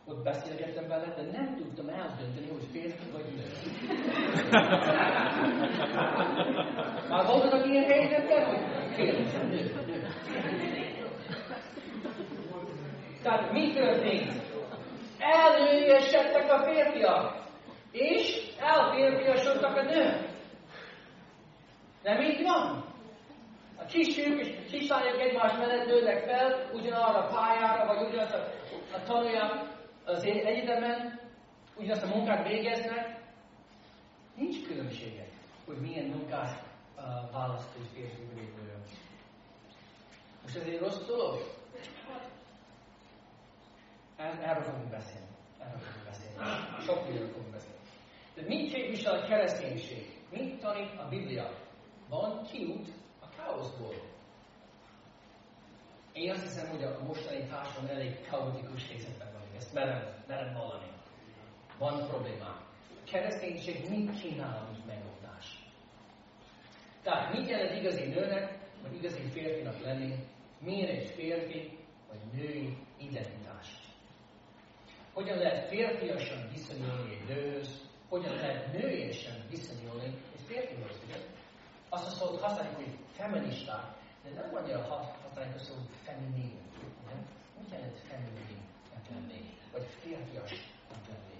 ott 0.06 0.24
beszélgettem 0.24 0.88
vele, 0.88 1.14
de 1.16 1.22
nem 1.32 1.56
tudtam 1.56 1.90
eldönteni, 1.90 2.48
hogy 2.48 2.68
férfi 2.72 3.10
vagy 3.12 3.26
nő. 3.36 3.44
Már 7.10 7.26
voltatok 7.26 7.68
ilyen 7.68 7.84
helyzetben, 7.84 8.46
hogy 8.46 8.60
férfi, 8.96 9.38
nő. 9.38 9.93
Tehát 13.24 13.52
mi 13.52 13.74
történt? 13.74 14.42
Elnőjesedtek 15.20 16.52
a 16.52 16.64
férfiak, 16.64 17.44
és 17.92 18.52
elférfiasodtak 18.60 19.78
a 19.78 19.84
nők. 19.84 20.30
Nem 22.04 22.22
így 22.22 22.44
van? 22.44 22.86
A 23.78 23.86
kisfiúk 23.86 24.40
és 24.40 24.56
kislányok 24.72 25.22
egymás 25.22 25.58
mellett 25.58 25.86
nőnek 25.86 26.24
fel, 26.24 26.70
ugyanarra 26.74 27.20
a 27.20 27.28
pályára, 27.28 27.86
vagy 27.86 28.08
ugyanazt 28.08 28.34
a, 28.34 28.52
a 28.96 29.04
tanulják 29.04 29.52
az 30.06 30.24
egyetemen, 30.24 31.20
ugyanazt 31.76 32.04
a 32.04 32.16
munkát 32.16 32.48
végeznek. 32.48 33.22
Nincs 34.36 34.68
különbsége, 34.68 35.26
hogy 35.66 35.78
milyen 35.78 36.06
munkát 36.06 36.64
uh, 36.98 37.32
választ 37.32 37.76
egy 37.76 37.90
férfi. 37.94 38.24
Most 40.44 40.56
ez 40.56 40.64
egy 40.64 40.80
rossz 40.80 41.06
dolog? 41.06 41.42
Erről 44.18 44.64
fogunk 44.64 44.90
beszélni. 44.90 45.28
Erről 45.60 45.80
fogunk 45.80 46.06
beszélni. 46.06 46.38
Sok 46.86 47.04
mindenről 47.04 47.32
fogunk 47.32 47.52
beszélni. 47.52 47.78
De 48.36 48.42
mit 48.42 48.74
képvisel 48.74 49.20
a 49.20 49.28
kereszténység? 49.28 50.20
Mit 50.32 50.60
tanít 50.60 51.00
a 51.00 51.08
Biblia? 51.10 51.50
Van 52.10 52.44
kiút 52.44 52.88
a 53.20 53.30
káoszból. 53.36 53.94
Én 56.14 56.32
azt 56.32 56.44
hiszem, 56.44 56.70
hogy 56.70 56.84
a 56.84 57.04
mostani 57.04 57.46
társadalom 57.48 57.96
elég 57.96 58.28
kaotikus 58.30 58.88
helyzetben 58.88 59.32
van. 59.32 59.42
Ezt 59.58 59.74
merem, 59.74 60.24
merem 60.28 60.54
vallani. 60.54 60.92
Van 61.78 62.08
problémák. 62.08 62.62
A 62.90 63.10
kereszténység 63.12 63.90
mit 63.90 64.20
kínál, 64.22 64.68
mint 64.72 64.86
megoldás? 64.86 65.66
Tehát 67.02 67.34
mit 67.34 67.50
jelent 67.50 67.80
igazi 67.80 68.08
nőnek, 68.08 68.58
vagy 68.82 68.96
igazi 68.96 69.30
férfinak 69.30 69.82
lenni? 69.82 70.16
Milyen 70.64 70.90
egy 70.90 71.10
férfi, 71.10 71.78
vagy 72.10 72.20
női 72.34 72.78
identitás? 72.98 73.68
Hogyan 75.14 75.38
lehet 75.38 75.68
férfiasan 75.68 76.50
viszonyulni 76.52 77.14
egy 77.14 77.28
nőhöz, 77.28 77.82
hogyan 78.10 78.36
lehet 78.36 78.74
nőiesen 78.74 79.46
viszonyulni 79.50 80.06
egy 80.06 80.42
férfihoz, 80.48 81.00
ugye? 81.06 81.16
Azt 81.90 82.08
a 82.08 82.10
szót 82.10 82.42
használjuk, 82.42 82.76
hogy 82.76 82.98
feministák, 83.12 83.86
de 84.24 84.30
nem 84.30 84.56
annyira 84.56 84.82
használjuk 85.24 85.56
a 85.56 85.60
szót 85.60 85.90
feminin, 86.04 86.60
ugye? 87.06 87.16
Mit 87.60 87.72
jelent 87.72 88.00
feminin 88.00 88.64
lenni? 89.14 89.42
Vagy 89.72 89.86
férfias 90.02 90.52
lenni? 91.08 91.40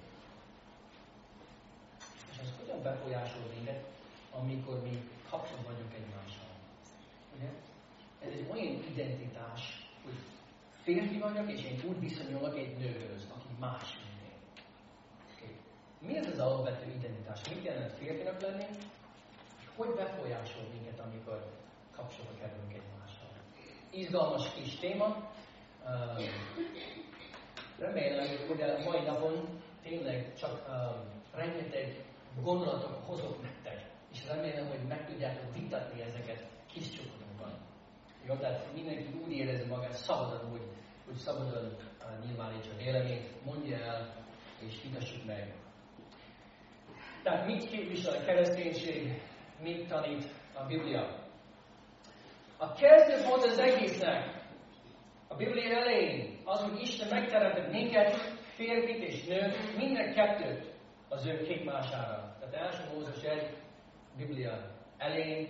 És 2.32 2.38
ez 2.42 2.54
hogyan 2.60 2.82
befolyásol 2.84 3.42
minket, 3.56 3.84
amikor 4.32 4.82
mi 4.82 5.10
kapcsolatban 5.30 5.74
vagyunk 5.74 5.94
egymással? 5.94 6.52
Ugye? 7.36 7.50
Ez 8.26 8.32
egy 8.32 8.48
olyan 8.52 8.74
identitás, 8.94 9.88
hogy 10.04 10.18
férfi 10.84 11.20
vagyok, 11.20 11.52
és 11.52 11.64
én 11.64 11.82
úgy 11.88 12.00
viszonyulok 12.00 12.58
egy 12.58 12.78
nőhöz, 12.78 13.28
aki 13.36 13.48
más, 13.60 13.98
mi 16.06 16.18
ez 16.18 16.28
az 16.28 16.40
alapvető 16.40 16.92
identitás? 16.92 17.42
Mit 17.50 17.64
jelent 17.64 17.94
férfinak 17.94 18.42
lenni? 18.42 18.66
Hogy 19.76 19.94
befolyásol 19.96 20.64
minket, 20.74 21.00
amikor 21.00 21.52
kapcsolatba 21.96 22.38
kerülünk 22.40 22.74
egymással? 22.74 23.30
Izgalmas 23.92 24.54
kis 24.54 24.76
téma. 24.76 25.32
remélem, 27.80 28.48
hogy 28.48 28.62
a 28.62 28.90
mai 28.90 29.02
napon 29.02 29.62
tényleg 29.84 30.34
csak 30.36 30.70
rengeteg 31.34 32.06
gondolatok 32.42 33.06
hozok 33.06 33.42
nektek. 33.42 33.92
És 34.12 34.26
remélem, 34.28 34.68
hogy 34.68 34.88
meg 34.88 35.06
tudjátok 35.06 35.54
vitatni 35.54 36.02
ezeket 36.02 36.48
kis 36.74 36.90
csoportokban. 36.90 37.23
Jó, 38.28 38.36
tehát 38.36 38.74
mindenki 38.74 39.06
úgy 39.26 39.32
érezi 39.32 39.68
magát 39.70 39.92
szabadon, 39.92 40.50
hogy, 40.50 40.68
hogy 41.06 41.16
szabadon 41.16 41.66
uh, 41.66 42.26
nyilvánítsa 42.26 42.76
véleményt, 42.78 43.46
mondja 43.46 43.78
el, 43.78 44.16
és 44.60 44.82
vitassuk 44.84 45.26
meg. 45.26 45.54
Tehát 47.24 47.46
mit 47.46 47.70
képvisel 47.70 48.14
a 48.14 48.26
kereszténység, 48.26 49.22
mit 49.62 49.88
tanít 49.88 50.26
a 50.54 50.66
Biblia? 50.66 51.22
A 52.58 52.74
kezdőpont 52.74 53.44
az 53.44 53.60
egésznek, 53.60 54.42
a 55.28 55.36
Biblia 55.36 55.78
elején, 55.78 56.40
az, 56.46 56.62
hogy 56.62 56.82
Isten 56.82 57.08
megteremtett 57.10 57.72
minket, 57.72 58.16
férfit 58.56 59.04
és 59.04 59.24
nőt, 59.26 59.78
minden 59.78 60.14
kettőt 60.14 60.72
az 61.10 61.26
ő 61.26 61.42
képmására. 61.42 62.36
Tehát 62.40 62.56
első 62.56 62.84
Mózes 62.94 63.24
egy 63.24 63.58
Biblia 64.18 64.72
elején 64.98 65.48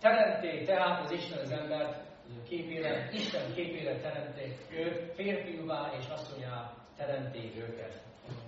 teremté 0.00 0.64
tehát 0.64 1.04
az 1.04 1.10
Isten 1.10 1.38
az 1.38 1.50
embert, 1.50 2.13
képére, 2.48 3.10
Isten 3.12 3.54
képére 3.54 4.00
teremté 4.00 4.56
őt, 4.70 5.14
férfiúvá 5.14 5.92
és 5.98 6.06
asszonyá 6.06 6.74
teremté 6.96 7.52
őket. 7.56 8.02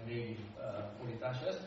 Régi 0.06 0.38
uh, 0.56 0.64
fordítás 0.98 1.36
ez. 1.46 1.60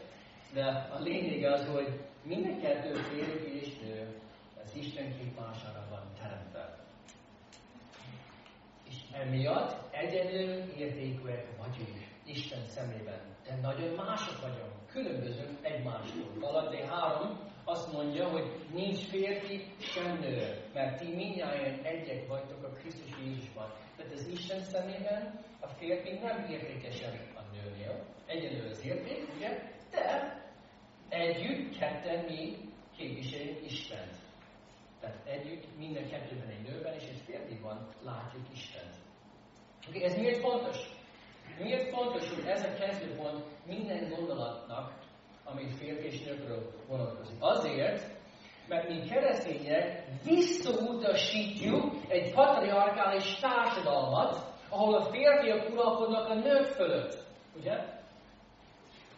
De 0.54 0.66
a 0.92 1.00
lényeg 1.00 1.51
az, 1.51 1.68
hogy 1.68 2.00
minden 2.24 2.62
kettő 2.62 2.94
férfi 2.94 3.60
és 3.60 3.80
nő 3.80 4.22
az 4.63 4.75
Isten 4.75 5.18
képmására 5.18 5.86
van 5.89 6.04
teremtve. 6.22 6.78
És 8.89 8.96
emiatt 9.13 9.96
egyenlő 9.96 10.74
értékűek 10.78 11.48
vagyunk 11.58 12.08
Isten 12.25 12.66
szemében. 12.68 13.20
De 13.46 13.60
nagyon 13.62 13.96
mások 13.96 14.42
vagyunk, 14.42 14.88
különbözünk 14.92 15.58
egymástól. 15.62 16.32
Galaté 16.39 16.82
3 16.82 17.39
azt 17.70 17.92
mondja, 17.94 18.28
hogy 18.28 18.52
nincs 18.74 19.00
férfi 19.00 19.66
sem 19.80 20.20
nő, 20.20 20.64
mert 20.74 21.00
ti 21.00 21.16
mindjárt 21.16 21.86
egyek 21.86 22.28
vagytok 22.28 22.64
a 22.64 22.70
Krisztus 22.70 23.18
Jézusban. 23.24 23.74
Tehát 23.98 24.14
az 24.14 24.28
Isten 24.28 24.64
szemében 24.64 25.46
a 25.60 25.68
férfi 25.68 26.12
nem 26.12 26.48
értékesebb 26.50 27.20
a 27.36 27.42
nőnél, 27.54 28.06
egyenlő 28.26 28.70
az 28.70 28.86
érték, 28.86 29.36
ugye? 29.36 29.62
De 29.92 30.38
együtt 31.10 31.78
ketten 31.78 32.26
mi 32.26 32.58
képviseljük 32.98 33.66
Istent. 33.66 34.18
Tehát 35.00 35.18
együtt 35.26 35.78
minden 35.78 36.10
kettőben 36.10 36.48
egy 36.50 36.72
nőben 36.72 36.94
és 36.94 37.04
egy 37.04 37.22
férfiban 37.26 37.90
látjuk 38.04 38.48
Istent. 38.54 38.96
Okay, 39.88 40.04
ez 40.04 40.16
miért 40.16 40.40
fontos? 40.40 40.78
Miért 41.60 41.90
fontos, 41.90 42.30
hogy 42.30 42.46
ez 42.46 42.64
a 42.64 42.74
kezdőpont 42.74 43.44
minden 43.66 44.10
gondolatnak 44.10 44.99
amit 45.51 45.75
férfi 45.75 46.08
és 46.08 46.24
nőkről 46.24 46.72
vonatkozik. 46.88 47.36
Azért, 47.39 48.03
mert 48.68 48.89
mi 48.89 49.00
keresztények 49.10 50.03
visszautasítjuk 50.24 51.94
egy 52.08 52.34
patriarkális 52.34 53.36
társadalmat, 53.36 54.48
ahol 54.70 54.94
a 54.94 55.03
férfiak 55.03 55.70
uralkodnak 55.72 56.29
a 56.29 56.34
nők 56.34 56.65
fölött. 56.65 57.24
Ugye? 57.60 57.74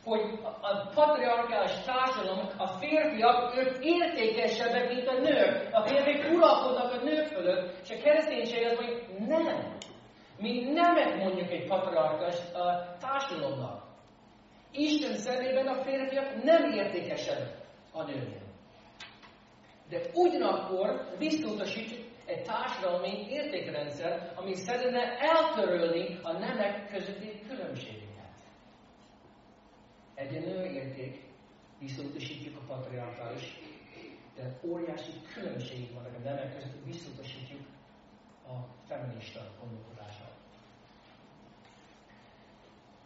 Hogy 0.04 0.40
a 0.62 0.88
patriarkális 0.94 1.72
társadalom, 1.86 2.50
a 2.58 2.68
férfiak, 2.68 3.58
ők 3.58 3.86
értékesebbek, 3.86 4.94
mint 4.94 5.08
a 5.08 5.20
nők. 5.20 5.70
A 5.72 5.82
férfiak 5.82 6.32
uralkodnak 6.32 6.94
a 6.94 7.04
nők 7.04 7.28
fölött, 7.28 7.80
és 7.84 7.90
a 7.90 8.02
kereszténység 8.04 8.66
az, 8.66 8.76
hogy 8.76 9.06
nem. 9.28 9.78
Mi 10.38 10.72
nemet 10.72 11.18
mondjuk 11.18 11.52
egy 11.52 11.68
patriarkális 11.68 12.36
társadalomnak. 13.00 13.81
Isten 14.72 15.16
szemében 15.16 15.68
a 15.68 15.84
férfiak 15.84 16.44
nem 16.44 16.72
értékesek 16.72 17.58
a 17.92 18.04
nőnél. 18.04 18.42
De 19.90 20.02
ugyanakkor 20.14 21.16
visszautasítjuk 21.18 22.00
egy 22.26 22.44
társadalmi 22.44 23.26
értékrendszer, 23.30 24.34
ami 24.36 24.56
szeretne 24.56 25.18
eltörölni 25.20 26.20
a 26.22 26.32
nemek 26.32 26.92
közötti 26.92 27.40
különbségeket. 27.48 28.36
Egyenlő 30.16 30.66
érték, 30.66 31.24
visszautasítjuk 31.80 32.58
a 32.58 32.74
patriarkális, 32.74 33.60
de 34.36 34.60
óriási 34.64 35.12
különbségek 35.34 35.94
vannak 35.94 36.16
a 36.16 36.24
nemek 36.24 36.54
között, 36.54 36.86
visszautasítjuk 36.86 37.62
a 38.48 38.54
feminista 38.88 39.40
gondolkodását. 39.60 40.21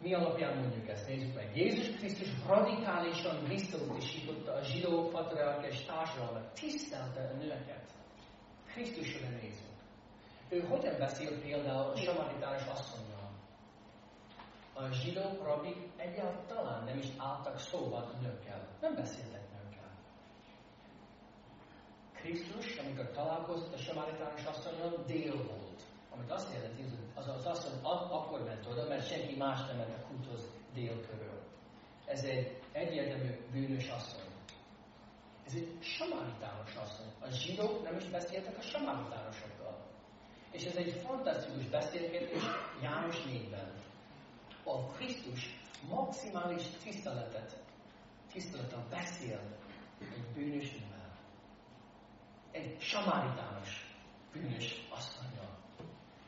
Mi 0.00 0.14
alapján 0.14 0.58
mondjuk 0.58 0.88
ezt? 0.88 1.08
Nézzük 1.08 1.34
meg. 1.34 1.56
Jézus 1.56 1.96
Krisztus 1.96 2.28
radikálisan 2.46 3.44
visszautasította 3.44 4.52
a 4.52 4.62
zsidó 4.62 5.08
patriarkás 5.08 5.84
társadalmat, 5.84 6.54
tisztelte 6.54 7.20
a 7.20 7.36
nőket. 7.36 7.90
Krisztusra 8.66 9.28
nézünk. 9.28 9.76
Ő 10.48 10.60
hogyan 10.60 10.98
beszél 10.98 11.40
például 11.40 11.90
a 11.90 11.96
samaritános 11.96 12.66
asszonynal? 12.66 13.30
A 14.74 14.92
zsidó 14.92 15.22
rabbi 15.42 15.90
egyáltalán 15.96 16.84
nem 16.84 16.98
is 16.98 17.06
álltak 17.16 17.58
szóban 17.58 18.02
a 18.02 18.20
nőkkel. 18.20 18.68
Nem 18.80 18.94
beszéltek 18.94 19.42
nőkkel. 19.52 19.90
Krisztus, 22.12 22.76
amikor 22.76 23.10
találkozott 23.10 23.74
a 23.74 23.78
samaritános 23.78 24.44
asszonynal, 24.44 25.04
dél 25.06 25.36
volt. 25.36 25.82
Amit 26.10 26.30
azt 26.30 26.52
jelenti, 26.52 26.82
az 27.16 27.28
az 27.28 27.46
asszony 27.46 27.80
akkor 27.82 28.44
ment 28.44 28.66
oda, 28.66 28.88
mert 28.88 29.08
senki 29.08 29.36
más 29.36 29.66
nem 29.66 29.76
ment 29.76 29.94
a 29.94 30.06
kúthoz 30.06 30.50
dél. 30.74 31.00
Ez 32.06 32.24
egy 32.24 32.60
egyértelmű 32.72 33.30
bűnös 33.52 33.88
asszony. 33.88 34.24
Ez 35.46 35.54
egy 35.54 35.76
samaritános 35.80 36.74
asszony. 36.74 37.12
A 37.20 37.30
zsidók 37.30 37.82
nem 37.82 37.96
is 37.96 38.04
beszéltek 38.04 38.58
a 38.58 38.60
samaritánosokkal. 38.60 39.84
És 40.50 40.64
ez 40.64 40.76
egy 40.76 40.92
fantasztikus 41.06 41.68
beszélgetés 41.68 42.42
János 42.82 43.16
4-ben. 43.16 43.72
A 44.64 44.86
Krisztus 44.86 45.60
maximális 45.88 46.62
tiszteletet, 46.82 47.62
tiszteletet 48.32 48.88
beszél 48.88 49.40
egy 50.00 50.32
bűnös 50.34 50.70
nővel. 50.70 51.18
Egy 52.50 52.80
samaritános 52.80 53.94
bűnös 54.32 54.86
asszonyjal. 54.90 55.55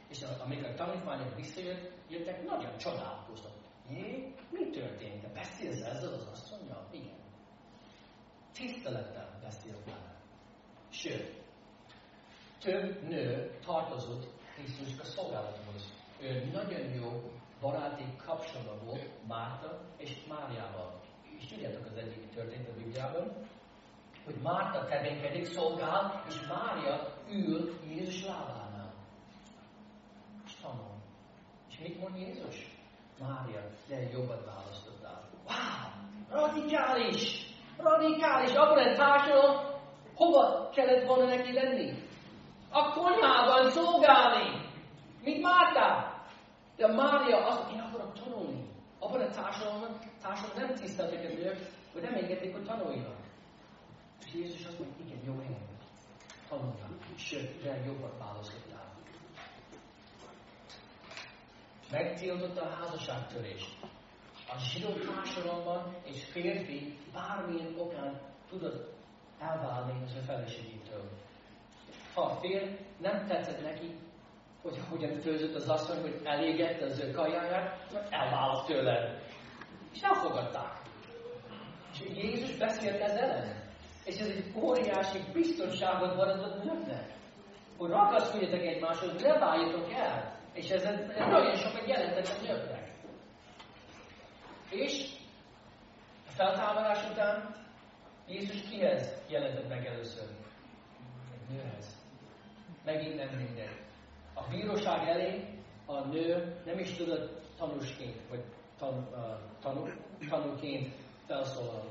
És 0.08 0.22
amikor 0.22 0.68
a 0.68 0.74
tanítványok 0.74 1.34
visszajöttek, 1.34 2.44
nagyon 2.44 2.78
csodálkoztak. 2.78 3.52
Jé, 3.90 4.34
mi 4.50 4.70
történt? 4.70 5.22
Te 5.22 5.28
beszélsz 5.28 5.80
ezzel 5.80 6.12
az 6.12 6.26
asszonyjal? 6.32 6.88
Igen. 6.90 7.18
Tisztelettel 8.52 9.38
beszél 9.42 9.76
vele. 9.84 10.16
Sőt, 10.90 11.42
több 12.60 13.02
nő 13.02 13.58
tartozott 13.64 14.26
Krisztusnak 14.54 15.00
a 15.00 15.04
szolgálathoz. 15.04 15.92
Ő 16.20 16.50
nagyon 16.52 16.92
jó 16.94 17.30
baráti 17.60 18.04
kapcsolatban 18.26 18.84
volt 18.84 19.26
Márta 19.26 19.80
és 19.96 20.24
Máriával. 20.28 21.00
És 21.38 21.46
tudjátok 21.46 21.86
az 21.86 21.96
egyik 21.96 22.30
történt 22.34 22.68
a 22.68 22.72
Bibliában, 22.72 23.46
hogy 24.24 24.36
Márta 24.42 24.84
tevékedik, 24.84 25.44
szolgál, 25.44 26.24
és 26.28 26.46
Mária 26.48 27.14
ül 27.30 27.78
Jézus 27.88 28.24
lábán 28.24 28.67
tanul. 30.62 30.96
És 31.70 31.78
mit 31.78 32.00
mond 32.00 32.16
Jézus? 32.16 32.76
Mária, 33.18 33.62
de 33.88 34.10
jobbat 34.10 34.44
választottál. 34.44 35.28
Wow! 35.46 36.40
Radikális! 36.40 37.46
Radikális! 37.76 38.54
Abban 38.54 38.78
a 38.78 38.94
társadalom, 38.96 39.56
hova 40.14 40.68
kellett 40.68 41.06
volna 41.06 41.24
neki 41.24 41.52
lenni? 41.52 42.06
A 42.70 42.92
konyhában 42.92 43.70
szolgálni! 43.70 44.70
Mint 45.22 45.42
Márta! 45.42 46.16
De 46.76 46.86
Mária 46.86 47.46
azt 47.46 47.72
én 47.72 47.80
akarok 47.80 48.12
tanulni. 48.12 48.66
Abban 48.98 49.20
a 49.20 49.30
társadalomban, 49.30 49.98
társadalom 50.22 50.66
nem 50.66 50.74
tiszteltek 50.74 51.30
a 51.30 51.34
nők, 51.34 51.58
hogy 51.92 52.02
nem 52.02 52.14
engedték, 52.14 52.52
hogy 52.52 52.64
tanuljanak. 52.64 53.16
És 54.26 54.34
Jézus 54.34 54.66
azt 54.66 54.78
mondja, 54.78 55.04
igen, 55.04 55.24
jó 55.24 55.32
helyen. 55.32 55.66
Tanultam. 56.48 56.98
Sőt, 57.16 57.62
de 57.62 57.84
jobbat 57.84 58.18
választottál 58.18 58.77
megtiltotta 61.90 62.62
a 62.62 62.74
házasságtörést. 62.74 63.76
A 64.48 64.58
zsidó 64.58 64.92
társadalomban 64.92 65.96
egy 66.06 66.18
férfi 66.18 66.98
bármilyen 67.12 67.74
okán 67.78 68.20
tudott 68.48 68.94
elválni 69.40 70.02
az 70.04 70.14
ő 70.14 70.20
feleségétől. 70.20 71.10
Ha 72.14 72.22
a 72.22 72.38
fér 72.40 72.78
nem 72.98 73.26
tetszett 73.26 73.62
neki, 73.62 73.96
hogy 74.62 74.78
hogyan 74.88 75.20
főzött 75.20 75.54
az 75.54 75.68
asszony, 75.68 76.00
hogy 76.00 76.20
elégette 76.24 76.84
az 76.84 77.00
ő 77.00 77.10
kajáját, 77.10 77.94
elvállott 78.10 78.66
tőle. 78.66 79.20
És 79.92 80.00
elfogadták. 80.00 80.72
És 81.92 82.00
Jézus 82.14 82.56
beszélt 82.56 83.00
ez 83.00 83.14
ellen. 83.14 83.62
És 84.04 84.18
ez 84.18 84.26
egy 84.26 84.52
óriási 84.56 85.18
biztonságot 85.32 86.18
adott 86.18 86.64
nőknek. 86.64 87.12
Hogy 87.76 87.90
ragaszkodjatok 87.90 88.60
egymáshoz, 88.60 89.22
ne 89.22 89.38
váljatok 89.38 89.92
el. 89.92 90.37
És 90.52 90.70
ez, 90.70 90.82
ez 90.84 91.16
nagyon 91.16 91.56
sokat 91.56 91.88
jelentett 91.88 92.26
a 92.26 92.42
nőknek. 92.42 92.92
És 94.70 95.16
a 96.26 96.30
feltámadás 96.30 97.10
után 97.10 97.54
Jézus 98.26 98.60
kihez 98.70 99.22
jelentett 99.28 99.68
meg 99.68 99.86
először? 99.86 100.28
Egy 101.32 101.54
nőhez. 101.54 101.96
Megint 102.84 103.16
nem 103.16 103.36
mindegy. 103.36 103.80
A 104.34 104.48
bíróság 104.48 105.08
elé 105.08 105.58
a 105.86 106.04
nő 106.04 106.60
nem 106.64 106.78
is 106.78 106.96
tudott 106.96 107.42
tanúsként, 107.56 108.28
vagy 108.28 108.44
tan, 108.78 109.08
tanú, 109.60 109.88
tanúként 110.28 110.94
felszólalni. 111.26 111.90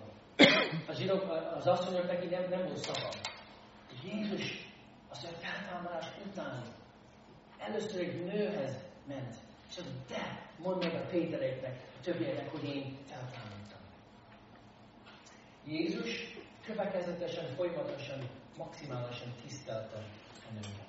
A 0.88 0.94
zsidók, 0.94 1.32
az 1.56 1.68
asszonyok 1.68 2.08
neki 2.08 2.28
nem, 2.28 2.50
nem 2.50 2.64
volt 2.66 2.78
szava. 2.78 3.10
Jézus 4.04 4.68
az 5.10 5.28
a 5.32 5.36
feltámadás 5.46 6.06
után 6.26 6.64
Először 7.60 8.02
egy 8.02 8.26
nőhez 8.26 8.76
ment. 9.08 9.36
És 9.70 9.78
az, 9.78 9.86
de, 10.08 10.50
mondd 10.58 10.86
meg 10.86 10.96
a 10.96 11.06
Pétereknek, 11.06 11.80
a 11.98 12.02
többieknek, 12.04 12.52
hogy 12.52 12.64
én 12.64 12.98
feltámadtam. 13.06 13.80
Jézus 15.66 16.38
következetesen, 16.66 17.56
folyamatosan, 17.56 18.30
maximálisan 18.58 19.34
tisztelte 19.42 19.98
a 20.50 20.54
nőket. 20.54 20.88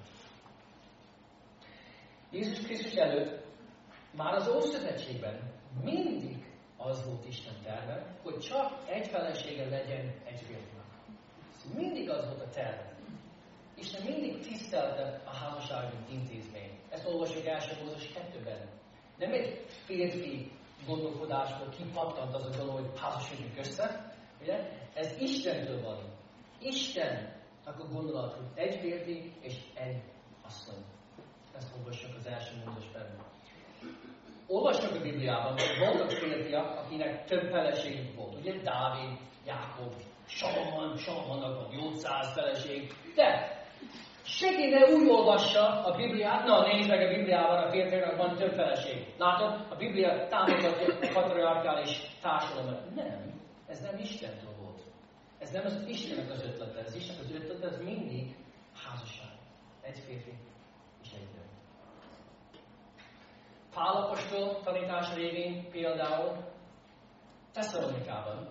Jézus 2.31 2.64
Krisztus 2.64 2.94
előtt 2.94 3.44
már 4.16 4.35
az 4.35 4.48
Ószövetségben 4.48 5.52
mindig 5.83 6.46
az 6.76 7.04
volt 7.04 7.26
Isten 7.26 7.54
terve, 7.62 8.16
hogy 8.22 8.38
csak 8.38 8.88
egy 8.88 9.09
felesége 9.09 9.68
legyen 9.68 10.14
egy 10.24 10.40
férfinak. 10.40 10.87
Mindig 11.74 12.11
az 12.11 12.26
volt 12.26 12.40
a 12.40 12.48
terve. 12.48 12.97
Isten 13.78 14.02
mindig 14.02 14.40
tisztelte 14.40 15.22
a 15.24 15.36
házassági 15.36 15.96
intézményt. 16.10 16.78
Ezt 16.90 17.06
olvasjuk 17.06 17.46
első 17.46 17.84
Mózes 17.84 18.08
2-ben. 18.14 18.68
Nem 19.18 19.32
egy 19.32 19.64
férfi 19.68 20.50
gondolkodásból 20.86 21.68
kipattant 21.68 22.34
az 22.34 22.44
a 22.44 22.56
dolog, 22.56 22.74
hogy 22.74 23.00
házasodjunk 23.00 23.58
össze. 23.58 24.14
Ugye? 24.40 24.68
Ez 24.94 25.20
Istentől 25.20 25.82
van. 25.82 25.98
Isten 26.60 27.36
a 27.64 27.86
gondolat, 27.92 28.32
hogy 28.32 28.46
egy 28.54 28.78
férfi 28.80 29.32
és 29.40 29.54
egy 29.74 30.02
asszony. 30.42 30.84
Ezt 31.56 31.72
olvassuk 31.78 32.14
az 32.18 32.26
első 32.26 32.52
Mózesben. 32.64 33.16
Olvasnak 34.46 34.94
a 34.94 35.00
Bibliában, 35.00 35.52
hogy 35.52 35.78
voltak 35.78 36.10
férfiak, 36.10 36.76
akinek 36.76 37.24
több 37.24 37.50
feleségük 37.50 38.14
volt. 38.16 38.34
Ugye 38.34 38.62
Dávid, 38.62 39.18
Jákob, 39.46 39.94
Salomon, 40.26 40.96
Salomonnak 40.96 41.56
van 41.56 41.74
800 41.74 42.32
feleség, 42.32 42.92
de 43.14 43.58
Ne 44.70 44.94
úgy 44.94 45.08
olvassa 45.08 45.84
a 45.84 45.96
Bibliát, 45.96 46.44
na 46.44 46.66
nézd 46.66 46.88
meg 46.88 47.00
a 47.00 47.16
Bibliában, 47.16 47.62
a 47.62 47.70
férfiaknak 47.70 48.16
van 48.16 48.36
több 48.36 48.52
feleség. 48.52 49.14
Látod, 49.18 49.66
a 49.70 49.74
Biblia 49.76 50.26
támogatja 50.26 50.70
a 51.00 51.12
patriarkális 51.12 52.16
társadalmat. 52.22 52.94
Nem. 52.94 53.40
ez 53.66 53.80
nem 53.80 53.98
Istentől 53.98 54.54
volt. 54.60 54.80
Ez 55.38 55.50
nem 55.50 55.64
az 55.64 55.84
Istennek 55.86 56.30
az 56.30 56.42
ötlete, 56.42 56.80
az 56.86 56.94
Istennek 56.94 57.24
az 57.24 57.32
ötlete 57.32 57.66
az 57.66 57.82
mindig 57.84 58.36
házasság. 58.84 59.30
Egy 59.80 59.98
férfi 60.06 60.32
és 61.02 61.10
egy 61.12 61.28
nő. 61.34 61.42
Pálapostól 63.74 64.60
tanítás 64.64 65.14
révén 65.14 65.70
például 65.70 66.36
Tesszalonikában 67.52 68.48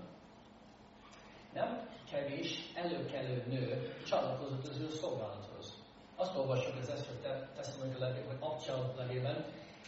nem 1.53 1.87
kevés 2.12 2.72
előkelő 2.76 3.43
nő 3.48 3.93
csatlakozott 4.06 4.67
az 4.67 4.80
ő 4.80 4.89
szolgálathoz. 4.89 5.74
Azt 6.15 6.38
olvassuk 6.38 6.76
az 6.82 6.89
első 6.89 7.12
Tesszalonika 7.56 8.00
levél, 8.00 8.26
vagy 8.26 8.38
Abcsal 8.39 8.93
levélben, 8.98 9.46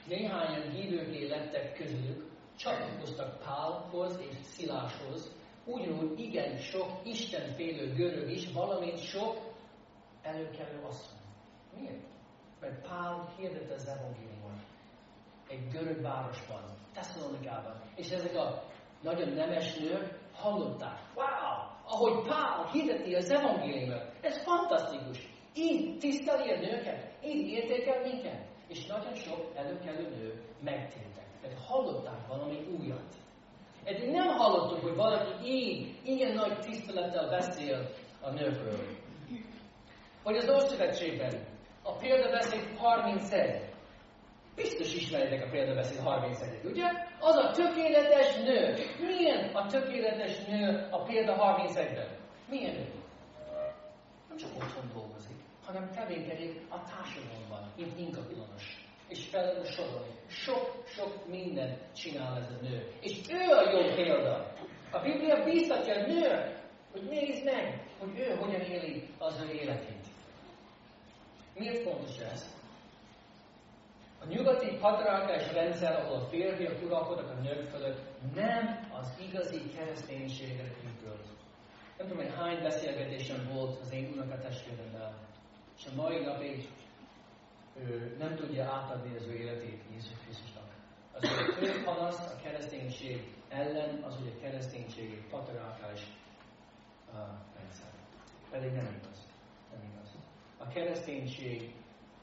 néhányan 0.08 0.70
hívőké 0.72 1.28
lettek 1.28 1.74
közülük, 1.74 2.30
csatlakoztak 2.58 3.40
Pálhoz 3.40 4.20
és 4.20 4.36
Sziláshoz, 4.44 5.32
ugyanúgy 5.66 6.20
igen 6.20 6.58
sok 6.58 6.90
istenfélő 7.04 7.94
görög 7.94 8.30
is, 8.30 8.52
valamint 8.52 9.00
sok 9.00 9.38
előkelő 10.22 10.82
asszony. 10.88 11.20
Miért? 11.76 12.04
Mert 12.60 12.88
Pál 12.88 13.34
hirdette 13.38 13.74
az 13.74 13.88
evangéliumot 13.88 14.40
egy 15.48 15.68
görög 15.68 16.02
városban, 16.02 16.64
Tesszalonikában, 16.94 17.82
és 17.96 18.10
ezek 18.10 18.36
a 18.36 18.64
nagyon 19.02 19.30
nemes 19.30 19.78
nők 19.78 20.20
hallották. 20.34 21.00
Wow! 21.16 21.69
Ahogy 21.90 22.28
Pál 22.28 22.70
hirdeti 22.72 23.16
az 23.16 23.30
evangéliumot. 23.30 24.04
Ez 24.22 24.44
fantasztikus. 24.44 25.30
Így 25.56 25.98
tiszteli 25.98 26.52
a 26.52 26.60
nőket, 26.60 27.12
így 27.26 27.48
értékel 27.48 28.02
minket. 28.02 28.48
És 28.68 28.86
nagyon 28.86 29.14
sok 29.16 29.52
előkelő 29.56 30.10
nő 30.10 30.42
megtértek, 30.64 31.26
mert 31.42 31.66
hallották 31.68 32.28
valami 32.28 32.58
újat. 32.80 33.16
Eddig 33.84 34.10
nem 34.10 34.28
hallottuk, 34.28 34.82
hogy 34.82 34.96
valaki 34.96 35.50
így, 35.52 35.96
ilyen 36.04 36.34
nagy 36.34 36.60
tisztelettel 36.60 37.30
beszél 37.30 37.90
a 38.22 38.30
nőkről. 38.30 38.80
Vagy 40.24 40.36
az 40.36 40.50
Ószövetségben, 40.50 41.34
a 41.84 41.92
példabeszéd 41.92 42.78
31. 42.78 43.69
Biztos 44.62 44.94
ismeritek 44.94 45.46
a 45.46 45.50
példabeszéd 45.50 46.00
31 46.00 46.66
ugye? 46.66 46.86
Az 47.20 47.36
a 47.36 47.52
tökéletes 47.52 48.36
nő. 48.36 48.76
Milyen 49.00 49.56
a 49.56 49.66
tökéletes 49.68 50.46
nő 50.46 50.88
a 50.92 51.04
példa 51.04 51.36
31-ben? 51.40 52.08
Milyen 52.50 52.74
nő? 52.76 52.88
Nem 54.28 54.38
csak 54.38 54.50
otthon 54.56 54.90
dolgozik, 54.94 55.36
hanem 55.66 55.90
tevékenykedik 55.92 56.62
a 56.70 56.84
társadalomban, 56.84 57.72
mint 57.76 58.00
inkatlanos. 58.00 58.88
És 59.08 59.28
fel 59.28 59.64
sorolni. 59.64 60.14
Sok-sok 60.28 61.28
mindent 61.28 61.78
csinál 61.96 62.38
ez 62.38 62.50
a 62.50 62.62
nő. 62.62 62.92
És 63.02 63.22
ő 63.30 63.52
a 63.52 63.72
jó 63.72 63.94
példa. 63.96 64.54
A 64.92 65.00
Biblia 65.00 65.44
bíztatja 65.44 65.94
a 65.96 66.08
nő, 66.08 66.56
hogy 66.92 67.04
nézd 67.04 67.46
meg, 67.46 67.84
hogy 68.00 68.20
ő 68.20 68.36
hogyan 68.36 68.62
éli 68.62 69.10
az 69.18 69.42
ő 69.42 69.52
életét. 69.52 70.06
Miért 71.54 71.84
fontos 71.84 72.18
ez? 72.18 72.59
A 74.22 74.26
nyugati 74.28 74.78
patriarkás 74.78 75.54
rendszer, 75.54 76.00
ahol 76.00 76.16
a 76.16 76.28
férfiak 76.28 76.84
uralkodnak 76.84 77.30
a 77.30 77.42
nők 77.42 77.70
fölött, 77.70 78.00
nem 78.36 78.90
az 79.00 79.14
igazi 79.28 79.70
kereszténységre 79.76 80.64
épült. 80.64 81.28
Nem 81.98 82.08
tudom, 82.08 82.24
hogy 82.24 82.36
hány 82.36 82.62
beszélgetésem 82.62 83.50
volt 83.54 83.80
az 83.82 83.92
én 83.92 84.12
unokatestvéremmel, 84.14 85.14
és 85.78 85.86
a 85.86 86.02
mai 86.02 86.20
napig 86.20 86.70
ő 87.76 88.16
nem 88.20 88.36
tudja 88.36 88.66
átadni 88.66 89.16
az 89.16 89.28
ő 89.28 89.34
életét 89.34 89.82
Jézus 89.92 90.18
Krisztusnak. 90.24 90.70
Az 91.14 91.24
ő 91.24 91.52
fő 91.52 91.84
panasz 91.84 92.32
a 92.32 92.42
kereszténység 92.44 93.34
ellen, 93.50 94.04
az, 94.04 94.16
hogy 94.16 94.34
a 94.38 94.42
kereszténység 94.42 95.12
egy 95.12 95.30
patriarkális 95.30 96.04
uh, 97.12 97.20
rendszer. 97.58 97.90
Pedig 98.52 98.72
nem 98.72 99.00
igaz. 99.02 99.28
Nem 99.72 99.92
igaz. 99.92 100.16
A 100.58 100.68
kereszténység 100.68 101.74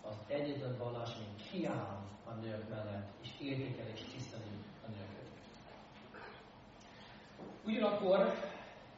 az 0.09 0.17
egyetlen 0.29 0.77
vallás, 0.79 1.11
ami 1.15 1.27
kiáll 1.51 2.05
a 2.25 2.33
nők 2.43 2.69
mellett, 2.69 3.09
és 3.23 3.29
értékel 3.41 3.87
és 3.95 4.01
tiszteli 4.01 4.43
a 4.87 4.89
nőket. 4.89 5.29
Ugyanakkor, 7.65 8.35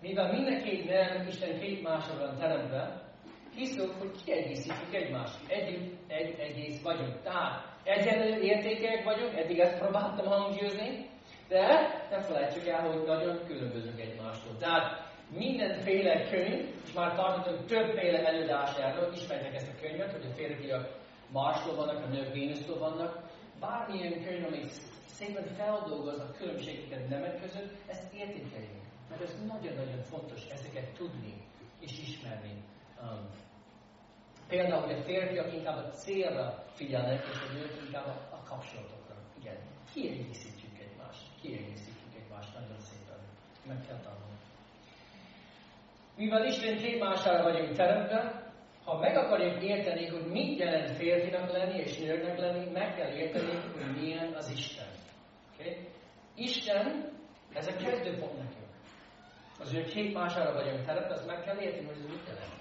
mivel 0.00 0.32
mind 0.32 0.46
a 0.46 0.94
nem 0.94 1.26
Isten 1.26 1.60
két 1.60 1.82
másra 1.82 2.18
van 2.18 2.38
teremtve, 2.38 3.06
hiszük, 3.54 3.92
hogy 3.98 4.10
kiegészítjük 4.24 4.94
egymást. 4.94 5.38
Együtt 5.48 6.10
egy 6.10 6.38
egész 6.38 6.82
vagyunk. 6.82 7.22
Tehát 7.22 7.76
egyenlő 7.84 8.40
értékek 8.40 9.04
vagyunk, 9.04 9.34
eddig 9.34 9.58
ezt 9.58 9.78
próbáltam 9.78 10.26
hangsúlyozni, 10.26 11.06
de 11.48 11.66
ne 12.10 12.20
felejtsük 12.22 12.66
el, 12.66 12.90
hogy 12.90 13.06
nagyon 13.06 13.44
különbözünk 13.46 14.00
egymástól. 14.00 14.56
Tehát 14.56 15.07
mindenféle 15.36 16.28
könyv, 16.30 16.74
és 16.84 16.92
már 16.92 17.14
tartottunk 17.16 17.66
többféle 17.66 18.26
előadásáról, 18.26 19.12
ismertek 19.12 19.54
ezt 19.54 19.72
a 19.76 19.80
könyvet, 19.80 20.12
hogy 20.12 20.26
a 20.30 20.34
férfiak 20.34 20.96
Marstól 21.32 21.74
vannak, 21.74 22.04
a 22.04 22.08
nők 22.08 22.32
Vénusztól 22.32 22.78
vannak, 22.78 23.22
bármilyen 23.60 24.24
könyv, 24.24 24.44
ami 24.44 24.62
szépen 25.06 25.46
feldolgoz 25.46 26.18
a 26.18 26.30
különbségeket 26.38 27.08
nemek 27.08 27.40
között, 27.40 27.72
ezt 27.86 28.12
értékeljük. 28.14 28.82
Mert 29.10 29.22
ez 29.22 29.34
nagyon-nagyon 29.46 30.02
fontos 30.02 30.46
ezeket 30.46 30.94
tudni 30.94 31.34
és 31.80 31.98
ismerni. 31.98 32.62
Um, 33.02 33.28
például, 34.48 34.82
hogy 34.82 34.98
a 34.98 35.02
férfiak 35.02 35.52
inkább 35.52 35.76
a 35.76 35.90
célra 35.90 36.64
figyelnek, 36.74 37.24
és 37.32 37.38
a 37.48 37.52
nők 37.52 37.82
inkább 37.86 38.06
a 38.30 38.42
kapcsolatokra. 38.48 39.14
Igen, 39.40 39.56
kiegészítjük 39.92 40.78
egymást, 40.78 41.22
kiegészítjük 41.40 42.14
egymást 42.22 42.54
nagyon 42.54 42.80
szépen. 42.80 43.18
Meg 43.66 43.86
kell 43.86 44.00
tanulni. 44.00 44.17
Mivel 46.18 46.46
Isten 46.46 46.76
két 46.76 46.98
mására 46.98 47.42
vagyunk 47.42 47.76
teremtve, 47.76 48.52
ha 48.84 48.98
meg 48.98 49.16
akarjuk 49.16 49.62
érteni, 49.62 50.06
hogy 50.06 50.26
mit 50.26 50.58
jelent 50.58 50.96
férfinak 50.96 51.50
lenni 51.52 51.78
és 51.78 51.98
nőnek 51.98 52.38
lenni, 52.38 52.70
meg 52.70 52.94
kell 52.94 53.10
érteni, 53.10 53.52
hogy 53.72 54.00
milyen 54.00 54.32
az 54.34 54.50
Isten. 54.50 54.86
Okay? 55.54 55.88
Isten, 56.34 57.12
ez 57.54 57.66
a 57.66 57.76
kezdőpont 57.76 58.36
nekünk. 58.36 58.66
Az 59.60 59.74
ő 59.74 59.82
két 59.82 60.14
mására 60.14 60.52
vagyunk 60.52 60.84
teremtve, 60.86 61.14
azt 61.14 61.26
meg 61.26 61.42
kell 61.42 61.58
érteni, 61.58 61.86
hogy 61.86 61.96
ez 61.96 62.10
mit 62.10 62.26
jelent. 62.26 62.56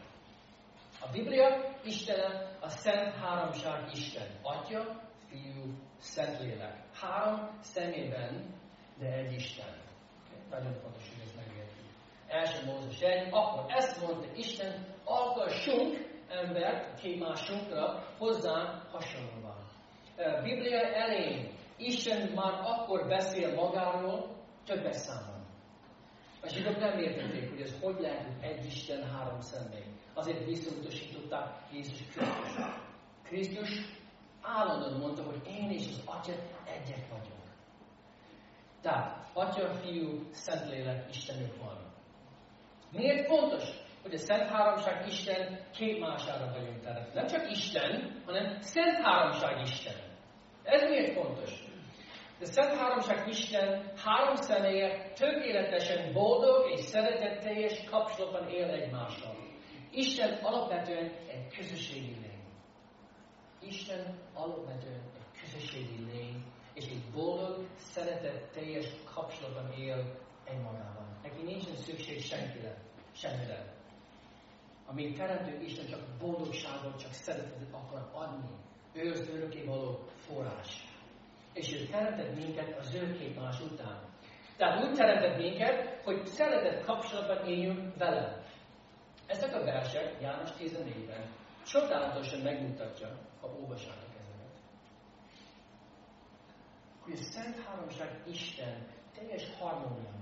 A 1.02 1.12
Biblia 1.12 1.76
Isten 1.84 2.48
a 2.60 2.70
Szent 2.70 3.14
Háromság 3.14 3.90
Isten. 3.92 4.28
Atya, 4.42 5.02
Fiú, 5.30 5.74
Szentlélek. 6.00 6.76
Három 6.94 7.50
szemében, 7.62 8.56
de 9.00 9.14
egy 9.14 9.34
Isten. 9.34 9.74
Okay? 10.26 10.60
Nagyon 10.60 10.74
fontos. 10.74 11.07
Első 12.28 12.66
Mózes 12.66 13.00
1, 13.00 13.28
akkor 13.32 13.66
ezt 13.68 14.02
mondta 14.02 14.28
Isten, 14.36 14.86
alkossunk 15.04 16.08
embert 16.30 17.00
kémásunkra 17.00 18.04
hozzá 18.18 18.84
hasonlóan. 18.92 19.56
Biblia 20.44 20.80
elején 20.80 21.56
Isten 21.78 22.32
már 22.32 22.54
akkor 22.64 23.08
beszél 23.08 23.54
magáról 23.54 24.36
többes 24.66 24.96
számon. 24.96 25.46
A 26.42 26.48
zsidók 26.48 26.80
nem 26.80 26.98
értették, 26.98 27.50
hogy 27.50 27.62
ez 27.62 27.80
hogy 27.82 28.00
lehet, 28.00 28.24
hogy 28.24 28.50
egy 28.50 28.66
Isten 28.66 29.10
három 29.10 29.40
személy. 29.40 29.86
Azért 30.14 30.46
visszautasították 30.46 31.72
Jézus 31.72 32.02
Krisztus. 32.08 32.64
Krisztus 33.24 33.70
állandóan 34.42 35.00
mondta, 35.00 35.24
hogy 35.24 35.42
én 35.48 35.72
és 35.72 35.88
az 35.88 36.02
Atya 36.06 36.34
egyek 36.66 37.10
vagyok. 37.10 37.38
Tehát, 38.82 39.30
Atya, 39.34 39.74
Fiú, 39.74 40.30
Szentlélek, 40.32 41.10
Istenük 41.10 41.58
van. 41.58 41.87
Miért 42.92 43.28
fontos? 43.28 43.86
hogy 44.08 44.16
a 44.16 44.18
Szent 44.18 44.50
Háromság 44.50 45.08
Isten 45.08 45.60
két 45.78 46.00
mására 46.00 46.52
vagyunk 46.52 46.82
teremtve. 46.82 47.14
Nem 47.14 47.28
csak 47.28 47.52
Isten, 47.52 48.22
hanem 48.26 48.60
Szent 48.60 48.98
Háromság 48.98 49.62
Isten. 49.62 49.96
Ez 50.64 50.90
miért 50.90 51.14
fontos? 51.14 51.52
A 52.42 52.46
Szent 52.46 52.80
Háromság 52.80 53.28
Isten 53.28 53.92
három 53.96 54.36
személye 54.36 55.12
tökéletesen 55.14 56.14
boldog 56.14 56.72
és 56.72 56.80
szeretetteljes 56.80 57.84
kapcsolatban 57.90 58.50
él 58.50 58.70
egymással. 58.70 59.36
Isten 59.92 60.40
alapvetően 60.42 61.12
egy 61.28 61.56
közösségi 61.58 62.16
lény. 62.22 62.44
Isten 63.62 64.20
alapvetően 64.34 65.02
egy 65.16 65.42
közösségi 65.42 66.06
lény, 66.12 66.44
és 66.74 66.86
egy 66.86 67.04
boldog, 67.14 67.66
szeretetteljes 67.76 68.86
kapcsolatban 69.14 69.72
él 69.72 70.20
egymagában. 70.46 71.07
Neki 71.28 71.44
nincsen 71.44 71.76
szükség 71.76 72.22
senkire, 72.22 72.78
semmire. 73.12 73.74
Ami 74.86 75.14
teremtő 75.14 75.62
Isten 75.62 75.88
csak 75.88 76.00
boldogságot, 76.20 77.00
csak 77.00 77.12
szeretetet 77.12 77.74
akar 77.74 78.10
adni. 78.14 78.50
Ő 78.94 79.12
az 79.12 79.30
örökké 79.30 79.64
való 79.64 80.00
forrás. 80.16 80.86
És 81.54 81.74
ő 81.74 81.86
teremtett 81.86 82.36
minket 82.36 82.80
az 82.80 82.94
ő 82.94 83.18
két 83.18 83.40
más 83.40 83.62
után. 83.62 84.00
Tehát 84.58 84.84
úgy 84.84 84.96
teremtett 84.96 85.38
minket, 85.38 86.04
hogy 86.04 86.26
szeretett 86.26 86.86
kapcsolatban 86.86 87.48
éljünk 87.48 87.98
vele. 87.98 88.44
Ezek 89.26 89.56
a 89.56 89.64
versek 89.64 90.22
János 90.22 90.50
14-ben 90.60 91.34
csodálatosan 91.66 92.40
megmutatja, 92.40 93.08
ha 93.42 93.48
olvassátok 93.48 94.10
ezeket. 94.20 94.60
Hogy 97.04 97.14
a 97.14 97.24
Szent 97.24 97.66
Háromság 97.66 98.22
Isten 98.28 98.88
teljes 99.14 99.44
harmóniában 99.60 100.12
van. 100.12 100.17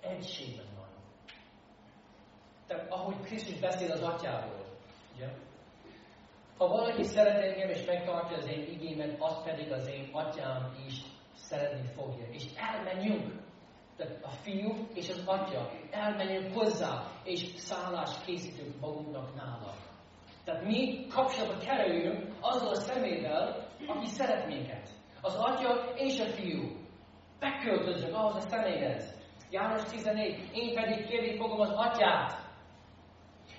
Egységben 0.00 0.66
van. 0.76 0.88
Tehát 2.66 2.90
ahogy 2.92 3.20
Krisztus 3.20 3.58
beszél 3.58 3.92
az 3.92 4.02
atyáról, 4.02 4.64
ugye? 5.14 5.28
Ha 6.58 6.68
valaki 6.68 7.02
szeret 7.02 7.42
engem 7.42 7.68
és 7.68 7.84
megtartja 7.84 8.36
az 8.36 8.46
én 8.46 8.66
igémet, 8.70 9.16
azt 9.18 9.42
pedig 9.42 9.72
az 9.72 9.88
én 9.88 10.08
atyám 10.12 10.76
is 10.86 10.94
szeretni 11.34 11.88
fogja. 11.94 12.26
És 12.30 12.44
elmenjünk. 12.56 13.40
Tehát 13.96 14.24
a 14.24 14.28
fiú 14.28 14.88
és 14.94 15.08
az 15.08 15.22
atya 15.24 15.70
elmenjünk 15.90 16.54
hozzá, 16.54 17.10
és 17.24 17.40
szállást 17.56 18.24
készítünk 18.24 18.80
magunknak 18.80 19.34
nála. 19.34 19.74
Tehát 20.44 20.64
mi 20.64 21.06
kapcsolatba 21.06 21.64
kerüljünk 21.64 22.34
azzal 22.40 22.68
a 22.68 22.80
szemével, 22.80 23.68
aki 23.86 24.06
szeret 24.06 24.46
minket. 24.46 24.88
Az 25.20 25.34
atya 25.34 25.92
és 25.94 26.20
a 26.20 26.26
fiú. 26.26 26.76
Beköltözünk 27.38 28.14
ahhoz 28.14 28.34
a 28.34 28.48
személyhez. 28.48 29.19
János 29.50 29.84
14, 29.84 30.50
én 30.52 30.74
pedig 30.74 31.06
kérni 31.06 31.36
fogom 31.36 31.60
az 31.60 31.72
atyát, 31.74 32.48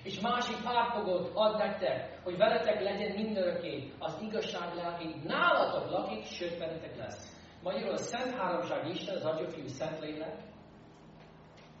és 0.02 0.20
másik 0.20 0.56
párfogot 0.62 1.30
ad 1.34 1.56
nektek, 1.56 2.20
hogy 2.22 2.36
veletek 2.36 2.80
legyen 2.82 3.16
mindörökké 3.16 3.92
az 3.98 4.18
igazság 4.22 4.74
lelki, 4.74 5.14
nálatok 5.24 5.90
lakik, 5.90 6.24
sőt 6.24 6.58
bennetek 6.58 6.96
lesz. 6.96 7.40
Magyarul 7.62 7.92
a 7.92 7.96
Szent 7.96 8.34
Háromság 8.34 8.88
Isten, 8.88 9.16
az 9.16 9.24
Atya, 9.24 9.48
Fiú, 9.48 9.66
Szent 9.66 10.00
Lélek, 10.00 10.36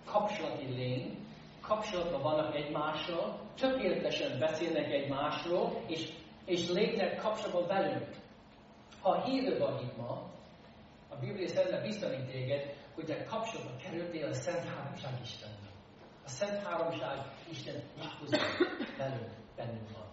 kapcsolati 0.06 0.66
lény, 0.74 1.18
kapcsolatban 1.60 2.22
vannak 2.22 2.54
egymással, 2.54 3.40
tökéletesen 3.56 4.38
beszélnek 4.38 4.90
egymásról, 4.90 5.82
és, 5.86 6.12
és 6.44 6.68
lépnek 6.68 7.16
kapcsolatban 7.16 7.66
velünk. 7.66 8.08
Ha 9.02 9.24
hívő 9.24 9.58
vagy 9.58 9.92
ma, 9.96 10.30
a 11.08 11.16
Biblia 11.20 11.48
szerint 11.48 11.82
bizonyít 11.82 12.30
téged, 12.30 12.74
hogy 12.94 13.04
te 13.04 13.24
kapcsolatban 13.24 13.76
kerültél 13.76 14.28
a 14.28 14.34
Szent 14.34 14.64
Háromság 14.64 15.12
Istennel. 15.22 15.70
A 16.24 16.28
Szent 16.28 16.62
Háromság 16.62 17.18
Isten 17.50 17.82
lakozik 17.98 18.40
velünk, 18.98 19.30
bennünk 19.56 19.90
van. 19.92 20.10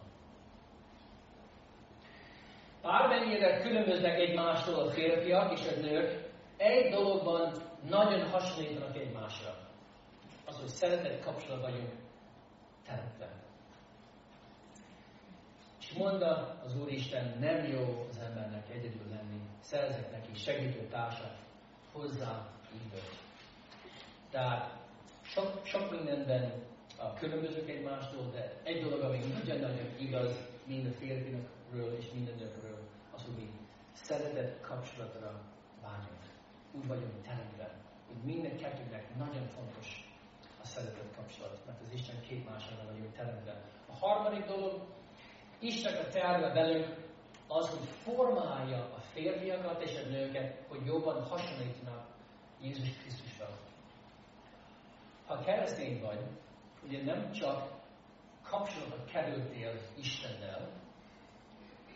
Bármennyire 2.81 3.61
különböznek 3.61 4.19
egymástól 4.19 4.79
a 4.79 4.91
férfiak 4.91 5.59
és 5.59 5.67
a 5.67 5.79
nők, 5.79 6.29
egy 6.57 6.91
dologban 6.91 7.53
nagyon 7.89 8.29
hasonlítanak 8.29 8.97
egymásra. 8.97 9.57
Az, 10.45 10.59
hogy 10.59 10.67
szeretett 10.67 11.23
kapcsolatban 11.23 11.71
vagyunk 11.71 11.91
teremtve. 12.85 13.29
És 15.79 15.93
mondta 15.93 16.59
az 16.63 16.75
Úristen, 16.75 17.37
nem 17.39 17.65
jó 17.65 18.05
az 18.09 18.17
embernek 18.17 18.69
egyedül 18.69 19.09
lenni, 19.09 19.41
szerzek 19.59 20.11
neki 20.11 20.33
segítő 20.33 20.87
társat, 20.87 21.37
hozzá. 21.91 22.47
Tehát 24.29 24.77
sok, 25.21 25.61
sok 25.65 25.91
mindenben 25.91 26.53
a 26.97 27.13
különbözők 27.13 27.69
egymástól, 27.69 28.29
de 28.31 28.53
egy 28.63 28.81
dolog, 28.81 29.01
ami 29.01 29.17
nagyon-nagyon 29.17 29.95
igaz 29.99 30.31
mind 30.65 30.85
a 30.85 30.97
férfinakról 30.99 31.91
és 31.99 32.05
mind 32.13 32.27
a 32.27 32.35
nőkről, 32.39 32.79
az, 33.15 33.23
hogy 33.23 33.35
mi 33.35 33.49
szeretett 33.93 34.61
kapcsolatra 34.61 35.41
vágyunk. 35.81 36.23
Úgy 36.71 36.87
vagyunk 36.87 37.23
teremtve, 37.23 37.75
hogy 38.07 38.23
minden 38.23 38.57
kettőnek 38.57 39.15
nagyon 39.17 39.47
fontos 39.47 40.09
a 40.61 40.65
szeretett 40.65 41.15
kapcsolat, 41.15 41.59
mert 41.65 41.81
az 41.81 41.93
Isten 41.93 42.21
két 42.21 42.49
mására 42.49 42.85
vagyunk 42.91 43.15
teremtve. 43.15 43.61
A 43.89 44.05
harmadik 44.05 44.45
dolog, 44.45 44.81
Isten 45.59 45.95
a 45.95 46.07
terve 46.07 46.53
velünk 46.53 46.95
az, 47.47 47.69
hogy 47.69 47.87
formálja 47.87 48.77
a 48.77 48.99
férfiakat 49.13 49.81
és 49.81 49.95
a 50.05 50.09
nőket, 50.09 50.63
hogy 50.67 50.85
jobban 50.85 51.23
hasonlítsanak 51.23 52.08
Jézus 52.61 52.97
Krisztusra. 53.01 53.49
Ha 55.25 55.39
keresztény 55.39 56.01
vagy, 56.01 56.19
ugye 56.87 57.03
nem 57.03 57.31
csak 57.31 57.71
kapcsolatba 58.43 59.03
kerültél 59.11 59.81
Istennel, 59.97 60.79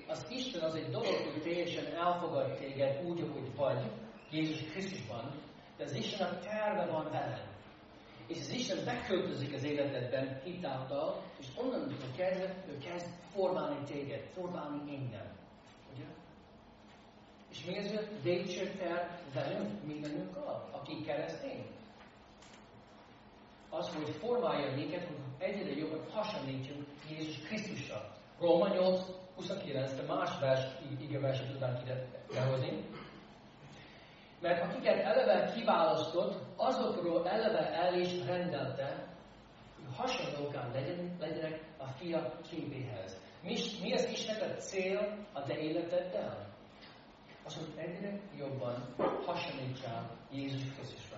az 0.08 0.26
Isten 0.30 0.62
az 0.62 0.76
egy 0.76 0.90
dolog, 0.90 1.16
hogy 1.32 1.42
teljesen 1.42 1.96
elfogad 1.96 2.58
téged 2.58 3.06
úgy, 3.06 3.22
ahogy 3.22 3.56
vagy, 3.56 3.92
Jézus 4.32 4.72
Krisztusban, 4.72 5.32
de 5.78 5.84
az 5.84 5.94
Isten 5.94 6.28
a 6.28 6.40
terve 6.40 6.86
van 6.92 7.12
veled. 7.12 7.52
És 8.28 8.38
az 8.40 8.50
Isten 8.50 8.86
beköltözik 8.86 9.54
az 9.54 9.64
életedben 9.64 10.42
hitáltal, 10.44 11.24
és 11.40 11.46
onnantól 11.56 12.12
kezdve 12.18 12.64
ő 12.68 12.78
kezd 12.78 13.08
formálni 13.32 13.84
téged, 13.86 14.22
formálni 14.34 14.96
engem. 14.96 15.43
És 17.54 17.66
mi 17.66 17.78
ez 17.78 17.92
lépcső 18.24 18.66
fel 18.66 19.20
velünk, 19.34 19.84
mindannyiunkkal, 19.84 20.70
aki 20.72 21.02
keresztény? 21.02 21.66
Az, 23.70 23.96
hogy 23.96 24.16
formálja 24.16 24.76
minket, 24.76 25.06
hogy 25.06 25.18
egyre 25.38 25.72
jobban 25.76 26.12
hasonlítjunk 26.12 26.86
Jézus 27.10 27.38
Krisztusra. 27.48 28.16
Róma 28.40 28.68
8, 28.68 29.02
29, 29.36 29.96
de 29.96 30.14
más 30.14 30.40
vers, 30.40 30.62
verset 31.22 31.52
tudnánk 31.52 31.82
ide 31.82 32.08
behozni. 32.34 32.86
Mert 34.40 34.62
akiket 34.62 35.00
eleve 35.04 35.52
kiválasztott, 35.56 36.42
azokról 36.56 37.30
eleve 37.30 37.72
el 37.72 38.00
is 38.00 38.26
rendelte, 38.26 39.08
hogy 39.76 39.96
hasonlókán 39.96 40.72
legyen, 40.72 41.16
legyenek 41.20 41.62
a 41.78 41.88
fia 41.88 42.40
képéhez. 42.50 43.22
Mi, 43.42 43.56
mi 43.82 43.94
az 43.94 44.10
Istennek 44.12 44.58
a 44.58 44.62
cél 44.62 45.18
a 45.34 45.44
te 45.44 45.58
életeddel? 45.58 46.53
Az, 47.46 47.56
hogy 47.56 47.74
egyre 47.76 48.20
jobban 48.38 48.96
hasonlítsál 49.26 50.10
Jézus 50.32 50.62
Krisztusra. 50.76 51.18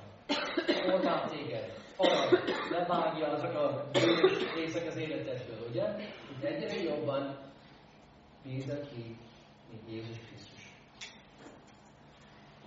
Formál 0.65 1.29
téged, 1.29 1.73
falad, 1.95 2.43
levágja 2.69 3.27
azok 3.27 3.53
a 3.53 3.89
bűnös 3.91 4.53
részek 4.53 4.87
az 4.87 4.95
életedből, 4.95 5.67
ugye? 5.69 5.91
Hogy 5.93 6.43
egyre 6.43 6.81
jobban 6.81 7.37
nézzel 8.43 8.81
ki, 8.81 9.17
mint 9.69 9.89
Jézus 9.89 10.17
Krisztus. 10.27 10.73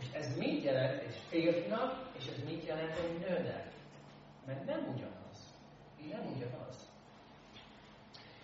És 0.00 0.06
ez 0.12 0.36
mit 0.36 0.64
jelent 0.64 1.02
egy 1.02 1.16
férfinak, 1.28 2.10
és 2.18 2.26
ez 2.26 2.44
mit 2.44 2.66
jelent 2.66 2.96
egy 2.98 3.18
nőnek? 3.18 3.72
Mert 4.46 4.64
nem 4.64 4.94
ugyanaz. 4.94 5.16
Nem 6.10 6.32
ugyanaz. 6.36 6.88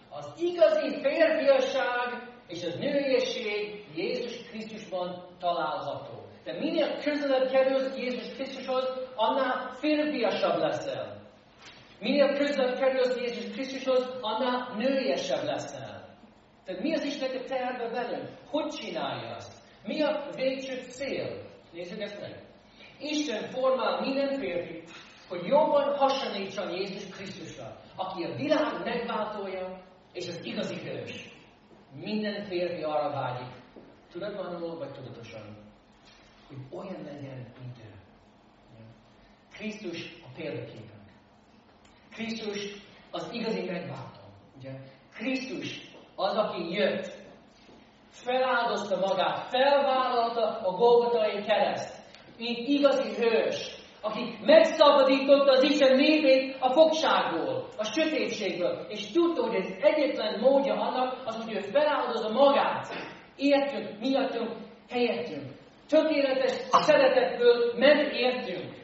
Az 0.08 0.32
igazi 0.38 1.00
férfiasság 1.00 2.33
és 2.48 2.64
az 2.64 2.74
nőiesség 2.74 3.84
Jézus 3.94 4.48
Krisztusban 4.48 5.26
található. 5.38 6.26
De 6.44 6.58
minél 6.58 6.98
közelebb 7.02 7.50
kerülsz 7.50 7.96
Jézus 7.96 8.34
Krisztushoz, 8.34 8.84
annál 9.14 9.70
férfiasabb 9.72 10.58
leszel. 10.58 11.22
Minél 12.00 12.34
közelebb 12.34 12.78
kerülsz 12.78 13.20
Jézus 13.20 13.52
Krisztushoz, 13.52 14.18
annál 14.20 14.74
nőiesebb 14.76 15.44
leszel. 15.44 16.16
Tehát 16.64 16.82
mi 16.82 16.94
az 16.94 17.04
Istennek 17.04 17.42
a 17.42 17.44
terve 17.44 17.88
velünk? 17.88 18.28
Hogy 18.50 18.68
csinálja 18.68 19.34
azt? 19.34 19.52
Mi 19.84 20.02
a 20.02 20.28
végső 20.34 20.76
cél? 20.88 21.42
Nézzük 21.72 22.00
ezt 22.00 22.20
meg. 22.20 22.42
Isten 22.98 23.50
formál 23.50 24.00
minden 24.00 24.38
férfi, 24.38 24.82
hogy 25.28 25.46
jobban 25.46 25.96
hasonlítson 25.96 26.70
Jézus 26.70 27.08
Krisztusra, 27.16 27.76
aki 27.96 28.22
a 28.22 28.34
világ 28.34 28.84
megváltója 28.84 29.82
és 30.12 30.28
az 30.28 30.44
igazi 30.44 30.80
hős. 30.80 31.33
Minden 31.94 32.44
férfi 32.44 32.82
arra 32.82 33.10
vágyik, 33.10 33.52
tudatlanul 34.12 34.78
vagy 34.78 34.92
tudatosan, 34.92 35.56
hogy 36.48 36.56
olyan 36.70 37.02
legyen, 37.04 37.46
mint 37.60 37.78
ő. 37.78 37.94
Krisztus 39.52 40.20
a 40.22 40.28
példaképünk. 40.36 40.90
Krisztus 42.10 42.74
az 43.10 43.28
igazi 43.32 43.64
megváltó. 43.64 44.20
Ugye? 44.56 44.70
Krisztus 45.14 45.92
az, 46.14 46.34
aki 46.34 46.72
jött, 46.72 47.12
feláldozta 48.10 48.96
magát, 48.96 49.48
felvállalta 49.48 50.60
a 50.60 50.70
Golgotai 50.76 51.42
kereszt, 51.42 51.94
mint 52.38 52.68
igazi 52.68 53.14
hős, 53.14 53.83
aki 54.04 54.38
megszabadította 54.40 55.50
az 55.50 55.62
Isten 55.62 55.96
népét 55.96 56.56
a 56.60 56.72
fogságból, 56.72 57.68
a 57.76 57.84
sötétségből, 57.84 58.86
és 58.88 59.10
tudta, 59.10 59.42
hogy 59.46 59.54
ez 59.54 59.68
egyetlen 59.80 60.40
módja 60.40 60.74
annak, 60.74 61.22
az, 61.24 61.44
hogy 61.44 61.54
ő 61.54 61.60
feláldozza 61.60 62.32
magát, 62.32 62.88
értünk, 63.36 64.00
miattunk, 64.00 64.50
helyettünk. 64.90 65.42
Tökéletes 65.88 66.52
szeretetből 66.70 67.72
ment 67.76 68.12
értünk. 68.12 68.74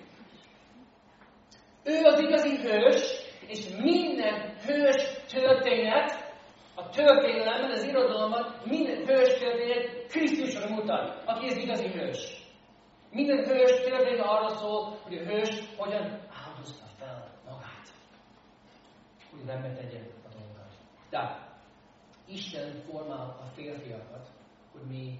Ő 1.85 2.05
az 2.05 2.21
igazi 2.21 2.57
hős, 2.57 3.03
és 3.47 3.69
minden 3.83 4.55
hős 4.67 5.03
történet, 5.33 6.29
a 6.75 6.89
történelemben, 6.89 7.71
az 7.71 7.85
irodalomban 7.85 8.55
minden 8.65 9.07
hős 9.07 9.39
történet 9.39 10.07
Krisztusra 10.09 10.69
mutat, 10.69 11.23
aki 11.27 11.47
az 11.47 11.57
igazi 11.57 11.89
hős. 11.89 12.40
Minden 13.13 13.45
hős 13.45 13.71
történet 13.71 14.27
arra 14.27 14.49
szól, 14.49 14.99
hogy 15.03 15.17
a 15.17 15.25
hős 15.25 15.77
hogyan 15.77 16.03
áldozta 16.47 16.85
fel 16.99 17.41
magát. 17.49 17.93
Hogy 19.31 19.47
rendbe 19.47 19.73
tegye 19.73 19.99
a 19.99 20.29
dolgokat. 20.29 20.73
De 21.11 21.49
Isten 22.27 22.83
formál 22.87 23.39
a 23.41 23.45
férfiakat, 23.55 24.31
hogy 24.73 24.83
mi 24.87 25.19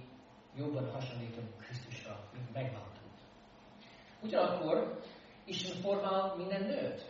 jobban 0.55 0.91
hasonlítunk 0.91 1.57
Krisztusra, 1.57 2.29
mint 2.33 2.53
megváltunk. 2.53 3.11
Ugyanakkor 4.21 4.99
Isten 5.45 5.81
formál 5.81 6.35
minden 6.35 6.63
nőt, 6.63 7.05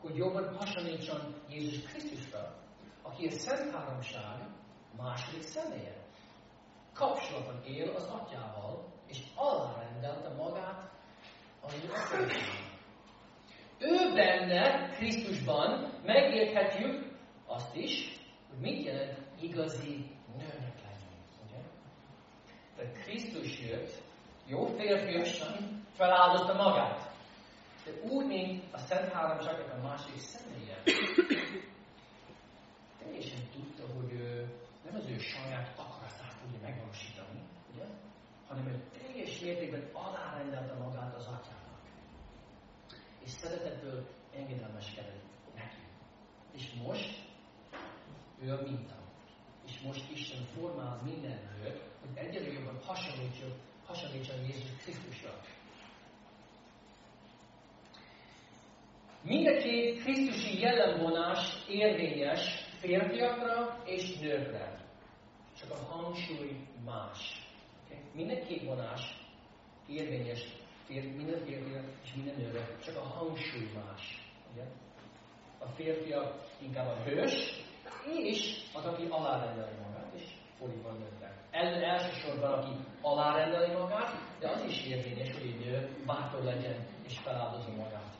hogy 0.00 0.16
jobban 0.16 0.56
hasonlítson 0.56 1.34
Jézus 1.48 1.82
Krisztusra, 1.82 2.54
aki 3.02 3.26
a 3.26 3.30
Szent 3.30 3.74
Háromság 3.74 4.48
második 4.96 5.42
személye. 5.42 6.04
Kapcsolatban 6.94 7.62
él 7.64 7.88
az 7.94 8.06
atyával, 8.06 8.94
és 9.08 9.22
alárendelte 9.34 10.28
magát 10.28 10.90
a 11.62 11.72
Ő 13.78 14.14
benne, 14.14 14.90
Krisztusban 14.90 15.92
megérthetjük 16.04 17.16
azt 17.46 17.74
is, 17.74 18.18
hogy 18.48 18.58
mit 18.58 18.84
jelent 18.84 19.18
igazi 19.40 20.10
nőnek 20.36 20.74
lenni. 20.82 21.16
Ugye? 21.46 21.62
Tehát 22.76 23.02
Krisztus 23.02 23.60
jött, 23.60 24.02
jó 24.46 24.66
férfiasan 24.66 25.84
feláldozta 25.92 26.54
magát. 26.54 27.14
De 27.84 27.90
úgy, 28.08 28.26
mint 28.26 28.64
a 28.72 28.78
Szent 28.78 29.12
Háromságnak 29.12 29.72
a 29.72 29.82
másik 29.82 30.18
személye. 30.18 30.82
Teljesen 32.98 33.48
tudta, 33.52 33.82
hogy 33.94 34.12
ő 34.12 34.54
nem 34.84 34.94
az 34.94 35.08
ő 35.08 35.18
saját 35.18 35.78
akaratát 35.78 36.36
tudja 36.42 36.58
megvalósítani, 36.62 37.40
ugye? 37.72 37.84
hanem 38.48 38.64
teljes 38.64 38.95
mértékben 39.46 39.88
alárendelte 39.92 40.74
magát 40.74 41.14
az 41.14 41.26
atyának. 41.26 41.80
És 43.24 43.30
szeretetből 43.30 44.08
engedelmeskedett 44.34 45.22
neki. 45.54 45.82
És 46.52 46.72
most 46.86 47.24
ő 48.42 48.52
a 48.52 48.62
minta. 48.62 48.94
És 49.66 49.80
most 49.80 50.10
Isten 50.10 50.44
formál 50.44 51.00
minden 51.04 51.38
nőt, 51.58 51.80
hogy 52.00 52.24
egyre 52.26 52.52
jobban 52.52 52.78
hasonlítson, 52.84 53.52
hasonlítson 53.86 54.40
Jézus 54.40 54.76
Krisztusra. 54.82 55.40
Mind 59.22 59.46
a 59.46 59.56
két 59.56 60.02
Krisztusi 60.02 60.60
jellemvonás 60.60 61.64
érvényes 61.68 62.64
férfiakra 62.78 63.82
és 63.84 64.18
nőkre. 64.18 64.84
Csak 65.58 65.70
a 65.70 65.84
hangsúly 65.84 66.56
más. 66.84 67.48
Okay? 67.84 67.98
Minden 68.14 68.46
két 68.46 68.64
vonás 68.64 69.25
érvényes 69.88 70.44
férfi, 70.86 71.08
minden 71.08 71.44
férfiak 71.44 71.84
és 72.04 72.14
minden 72.14 72.34
nőre, 72.36 72.68
csak 72.84 72.96
a 72.96 73.00
hangsúly 73.00 73.70
más. 73.74 74.30
Ugye? 74.52 74.64
A 75.58 75.66
férfiak 75.66 76.34
inkább 76.62 76.86
a 76.86 77.02
hős, 77.02 77.64
és 78.14 78.62
az, 78.74 78.84
aki 78.84 79.06
alárendeli 79.08 79.76
magát, 79.82 80.12
és 80.14 80.22
fordítva 80.58 80.92
nőkre. 80.92 81.34
El, 81.50 81.84
elsősorban, 81.84 82.52
aki 82.52 82.72
alárendeli 83.00 83.72
magát, 83.72 84.38
de 84.40 84.48
az 84.48 84.64
is 84.68 84.86
érvényes, 84.86 85.32
hogy 85.32 85.46
egy 85.46 85.64
nő 85.64 85.96
bátor 86.06 86.42
legyen 86.42 86.86
és 87.06 87.18
feláldozza 87.18 87.70
magát. 87.70 88.14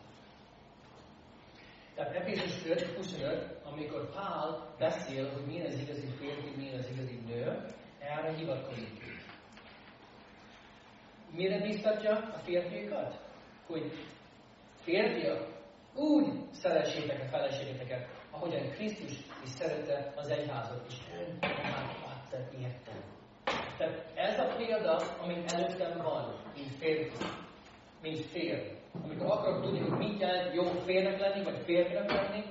Tehát 1.95 2.15
Efézus 2.15 2.63
5.25, 2.65 3.63
amikor 3.65 4.11
Pál 4.11 4.75
beszél, 4.79 5.33
hogy 5.33 5.47
milyen 5.47 5.67
az 5.67 5.79
igazi 5.79 6.07
férfi, 6.19 6.51
milyen 6.57 6.79
az 6.79 6.91
igazi 6.91 7.21
nő, 7.27 7.75
erre 7.99 8.35
hivatkozik. 8.35 9.16
Mire 11.31 11.59
biztatja 11.59 12.11
a 12.17 12.39
férfiakat? 12.45 13.19
Hogy 13.67 13.93
férfiak, 14.83 15.55
úgy 15.95 16.27
szeressétek 16.53 17.23
a 17.23 17.29
feleségeteket, 17.29 18.09
ahogyan 18.31 18.71
Krisztus 18.71 19.13
is 19.45 19.49
szerette 19.49 20.13
az 20.17 20.29
egyházat, 20.29 20.87
és 20.89 20.95
önmagát 21.19 21.97
adta 22.05 22.37
értem. 22.59 23.03
Tehát 23.79 24.13
ez 24.15 24.39
a 24.39 24.55
példa, 24.57 24.97
amit 25.23 25.53
előttem 25.53 26.03
van, 26.03 26.35
mint 26.55 26.75
férfi, 26.79 27.25
mint 28.03 28.21
férfi. 28.21 28.75
Amikor 29.05 29.27
akarok 29.27 29.63
tudni, 29.63 29.79
hogy 29.79 29.99
mit 29.99 30.21
jelent 30.21 30.55
jó 30.55 30.63
férnek 30.63 31.21
lenni, 31.21 31.45
vagy 31.45 31.63
férfinak 31.65 32.11
lenni, 32.11 32.45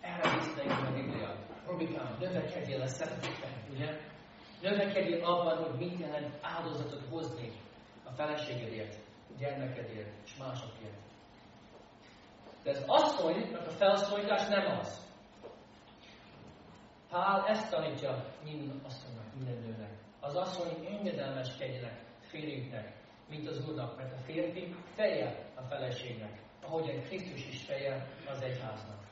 erre 0.00 0.36
vissza 0.38 0.86
a 0.86 0.92
Biblia. 0.92 1.34
Robikám, 1.66 2.16
növekedjél 2.20 2.80
a 2.80 2.86
szeretetben, 2.86 3.50
ugye? 3.70 4.12
Növekedjél 4.64 5.24
abban, 5.24 5.56
hogy 5.56 5.78
mit 5.78 6.00
jelent 6.00 6.38
áldozatot 6.42 7.02
hozni 7.10 7.52
a 8.04 8.10
feleségedért, 8.10 8.96
gyermekedért 9.38 10.08
és 10.24 10.36
másokért. 10.36 10.98
De 12.62 12.70
az 12.70 12.84
asszonynak 12.86 13.66
a 13.66 13.70
felszólítás 13.70 14.46
nem 14.48 14.78
az. 14.78 15.06
Pál 17.10 17.46
ezt 17.46 17.70
tanítja 17.70 18.24
minden 18.44 18.80
asszonynak, 18.84 19.34
minden 19.34 19.62
nőnek. 19.62 19.92
Az 20.20 20.34
asszony 20.34 20.86
engedelmeskedjenek 20.86 22.04
férjüknek, 22.20 22.92
mint 23.28 23.48
az 23.48 23.68
Úrnak, 23.68 23.96
mert 23.96 24.12
a 24.12 24.22
férfi 24.24 24.74
feje 24.94 25.50
a 25.54 25.62
feleségnek, 25.62 26.40
ahogyan 26.62 27.02
Krisztus 27.02 27.48
is 27.48 27.64
feje 27.64 28.08
az 28.30 28.42
egyháznak. 28.42 29.04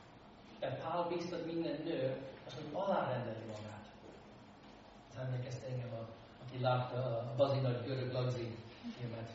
Tehát 0.59 0.81
Pál 0.81 1.07
biztat 1.07 1.45
minden 1.45 1.81
nő, 1.83 2.17
az, 2.45 2.53
hogy 2.53 2.67
alárendeli 2.71 3.45
magát. 3.47 3.82
Ez 5.13 5.21
emlékezte 5.25 5.67
engem, 5.67 5.89
a, 5.93 6.07
aki 6.45 6.61
látta 6.61 6.97
a 6.97 7.33
Bazinat 7.37 7.85
görög 7.85 8.11
lagzi 8.11 8.47
filmet, 8.97 9.29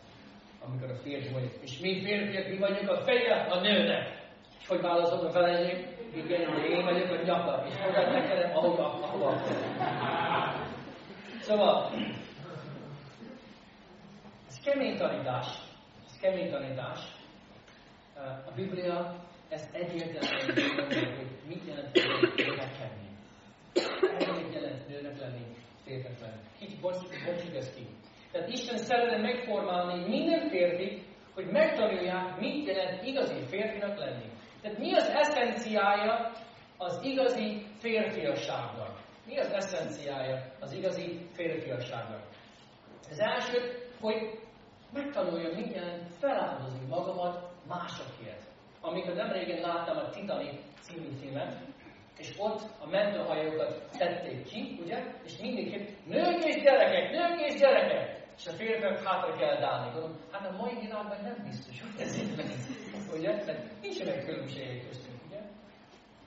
amikor 0.65 0.91
a 0.91 0.95
férfi 0.95 1.31
mondja, 1.31 1.51
és 1.61 1.79
mi 1.79 2.03
férfiak, 2.03 2.49
mi 2.49 2.59
vagyunk 2.59 2.91
a 2.91 2.97
feje 2.97 3.35
a 3.35 3.61
nőnek. 3.61 4.27
És 4.61 4.67
hogy 4.67 4.81
válaszol 4.81 5.27
a 5.27 5.31
felejék? 5.31 5.97
Igen, 6.15 6.65
én 6.65 6.85
vagyok 6.85 7.11
a 7.11 7.23
nyaka, 7.23 7.65
és 7.67 7.75
oda 7.89 8.11
nekedem, 8.11 8.57
ahova, 8.57 8.85
ahova. 8.85 9.43
Szóval, 11.41 11.93
ez 14.49 14.61
kemény 14.65 14.97
tanítás, 14.97 15.47
ez 16.07 16.19
kemény 16.21 16.51
tanítás. 16.51 17.01
A 18.47 18.51
Biblia 18.55 19.15
ez 19.49 19.69
egyértelműen 19.73 20.75
mondja, 20.77 21.17
hogy 21.17 21.29
mit 21.47 21.67
jelent 21.67 21.97
jelent 21.97 22.37
nőnek 22.37 22.77
lenni. 25.89 26.41
Kicsit 26.59 26.81
bontsuk 26.81 27.13
ezt 27.55 27.75
ki. 27.75 27.87
Tehát 28.33 28.49
Isten 28.49 28.77
szeretne 28.77 29.17
megformálni 29.17 30.09
minden 30.09 30.49
férfit, 30.49 31.05
hogy 31.35 31.47
megtanulják, 31.47 32.41
mit 32.41 32.67
jelent 32.67 33.03
igazi 33.03 33.45
férfinak 33.49 33.99
lenni. 33.99 34.31
Tehát 34.63 34.79
mi 34.79 34.95
az 34.95 35.09
eszenciája 35.09 36.33
az 36.77 37.01
igazi 37.03 37.67
férfiasságnak? 37.79 39.01
Mi 39.27 39.39
az 39.39 39.53
eszenciája 39.53 40.53
az 40.61 40.73
igazi 40.73 41.27
férfiasságnak? 41.33 42.23
Az 43.11 43.21
első, 43.21 43.89
hogy 44.01 44.39
megtanuljam, 44.93 45.55
mit 45.55 45.75
jelent 45.75 46.09
feláldozni 46.19 46.87
magamat 46.89 47.51
másokért. 47.69 48.43
Amikor 48.81 49.15
nem 49.15 49.33
régen 49.33 49.61
láttam 49.61 49.97
a 49.97 50.09
Titanic 50.09 50.61
című 50.81 51.09
filmet, 51.21 51.57
és 52.19 52.35
ott 52.37 52.61
a 52.81 52.87
mentőhajókat 52.87 53.91
tették 53.99 54.45
ki, 54.45 54.79
ugye? 54.83 55.05
És 55.25 55.37
mindenki, 55.41 55.97
nők 56.07 56.45
és 56.45 56.63
gyerekek, 56.63 57.11
nők 57.11 57.41
és 57.41 57.61
gyerekek! 57.61 58.27
És 58.39 58.47
a 58.47 58.53
férfiak 58.53 59.05
hátra 59.05 59.37
kell 59.37 59.61
dálni. 59.61 59.91
Gondolom, 59.93 60.17
hát 60.31 60.47
a 60.47 60.57
mai 60.57 60.75
világban 60.81 61.19
nem 61.23 61.37
biztos, 61.45 61.81
hogy 61.81 62.01
ez 62.01 62.19
így 62.19 62.37
megy. 62.37 62.55
Ugye? 63.17 63.45
Mert 63.45 63.81
nincsenek 63.83 64.25
különbségek 64.25 64.87
köztünk, 64.87 65.19
ugye? 65.27 65.41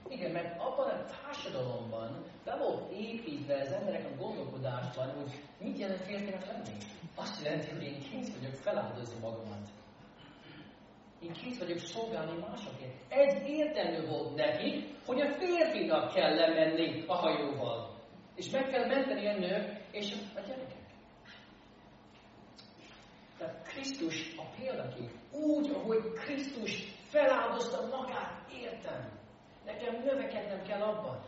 Igen, 0.09 0.31
mert 0.31 0.59
abban 0.59 0.89
a 0.89 1.05
társadalomban 1.05 2.23
be 2.45 2.55
volt 2.57 2.91
építve 2.91 3.59
az 3.61 3.71
emberek 3.71 4.05
a 4.05 4.15
gondolkodásban, 4.21 5.09
hogy 5.09 5.31
mit 5.59 5.79
jelent 5.79 6.03
férfinak 6.03 6.45
lenni. 6.45 6.77
Azt 7.15 7.43
jelenti, 7.43 7.69
hogy 7.71 7.83
én 7.83 7.99
kész 7.99 8.37
vagyok 8.37 8.53
feláldozni 8.53 9.19
magamat. 9.21 9.67
Én 11.21 11.33
kész 11.33 11.59
vagyok 11.59 11.77
szolgálni 11.77 12.39
másokért. 12.39 12.93
Ez 13.09 13.41
értelmű 13.45 14.07
volt 14.07 14.35
neki, 14.35 14.95
hogy 15.05 15.21
a 15.21 15.33
férfinak 15.33 16.13
kell 16.13 16.35
lemenni 16.35 17.03
a 17.07 17.13
hajóval. 17.15 17.99
És 18.35 18.49
meg 18.49 18.67
kell 18.67 18.87
menteni 18.87 19.27
a 19.27 19.37
nők 19.37 19.81
és 19.91 20.13
a 20.35 20.39
gyerekek. 20.39 20.81
Tehát 23.37 23.67
Krisztus 23.67 24.35
a 24.37 24.43
példakép. 24.57 25.11
Úgy, 25.31 25.69
ahogy 25.69 26.13
Krisztus 26.13 26.83
feláldozta 27.09 27.87
magát, 27.97 28.51
értem. 28.53 29.19
Nekem 29.65 30.03
növekednem 30.03 30.63
kell 30.63 30.81
abban. 30.81 31.23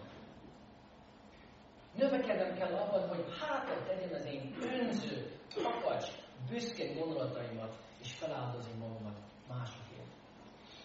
Növekednem 1.95 2.53
kell 2.53 2.73
abban, 2.73 3.07
hogy 3.07 3.25
hátra 3.39 3.83
tegyem 3.83 4.13
az 4.13 4.25
én 4.25 4.55
önző, 4.61 5.31
kapacs, 5.55 6.07
büszke 6.49 6.93
gondolataimat, 6.93 7.75
és 8.01 8.13
feláldozni 8.13 8.73
magamat 8.79 9.17
másokért. 9.47 9.82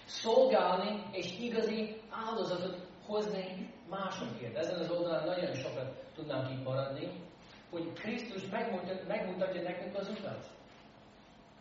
Szolgálni 0.09 1.03
és 1.13 1.39
igazi 1.39 2.01
áldozatot 2.11 2.87
hozni 3.07 3.75
másokért. 3.89 4.57
Ezen 4.57 4.79
az 4.79 4.91
oldalán 4.91 5.27
nagyon 5.27 5.55
sokat 5.55 6.05
tudnánk 6.15 6.51
itt 6.51 6.65
maradni, 6.65 7.11
hogy 7.71 7.93
Krisztus 7.93 8.47
megmutatja, 8.47 9.07
megmutatja 9.07 9.63
nekünk 9.63 9.97
az 9.97 10.09
utat 10.09 10.49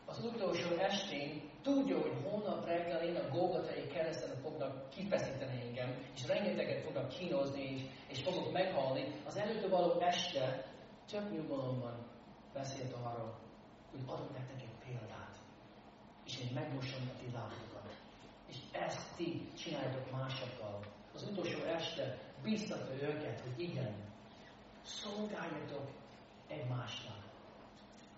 az 0.08 0.24
utolsó 0.24 0.76
estén 0.78 1.41
tudja, 1.62 2.02
hogy 2.02 2.14
holnap 2.24 2.66
reggel 2.66 3.04
én 3.04 3.16
a 3.16 3.30
Golgatai 3.30 3.88
kereszten 3.88 4.36
fognak 4.41 4.89
kifeszíteni 4.89 5.62
engem, 5.62 6.04
és 6.16 6.28
rengeteget 6.28 6.84
fognak 6.84 7.10
kínozni, 7.10 7.62
és, 7.62 7.82
és 8.08 8.24
fogok 8.24 8.52
meghalni. 8.52 9.22
Az 9.26 9.38
előtte 9.38 9.68
való 9.68 10.00
este 10.00 10.66
több 11.12 11.32
nyugalomban 11.32 12.06
beszélt 12.54 12.93
arról, 12.93 13.39
hogy 13.91 14.00
adok 14.06 14.34
nektek 14.38 14.62
egy 14.62 14.86
példát. 14.86 15.36
és 16.26 16.39
én 16.39 16.52
megmosom 16.54 17.12
a 17.14 17.18
ti 17.20 17.32
lábokat. 17.34 17.77
És 18.48 18.58
ezt 18.72 19.16
ti 19.16 19.50
csináljátok 19.58 20.12
másokkal. 20.12 20.80
Az 21.14 21.28
utolsó 21.32 21.64
este 21.64 22.18
biztatja 22.43 23.08
őket, 23.08 23.39
hogy 23.39 23.60
igen, 23.60 23.95
szolgáljatok 24.84 25.89
egymásnak. 26.48 27.26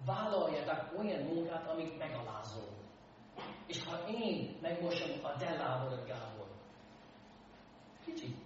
Vállaljatok 0.05 0.99
olyan 0.99 1.23
munkát, 1.23 1.67
amik 1.67 1.97
megalázó. 1.97 2.61
És 3.67 3.84
ha 3.84 4.07
én 4.07 4.57
megmosom 4.61 5.09
a 5.23 5.36
te 5.38 5.55
lábodat, 5.57 6.07
Gábor, 6.07 6.47
kicsit 8.05 8.38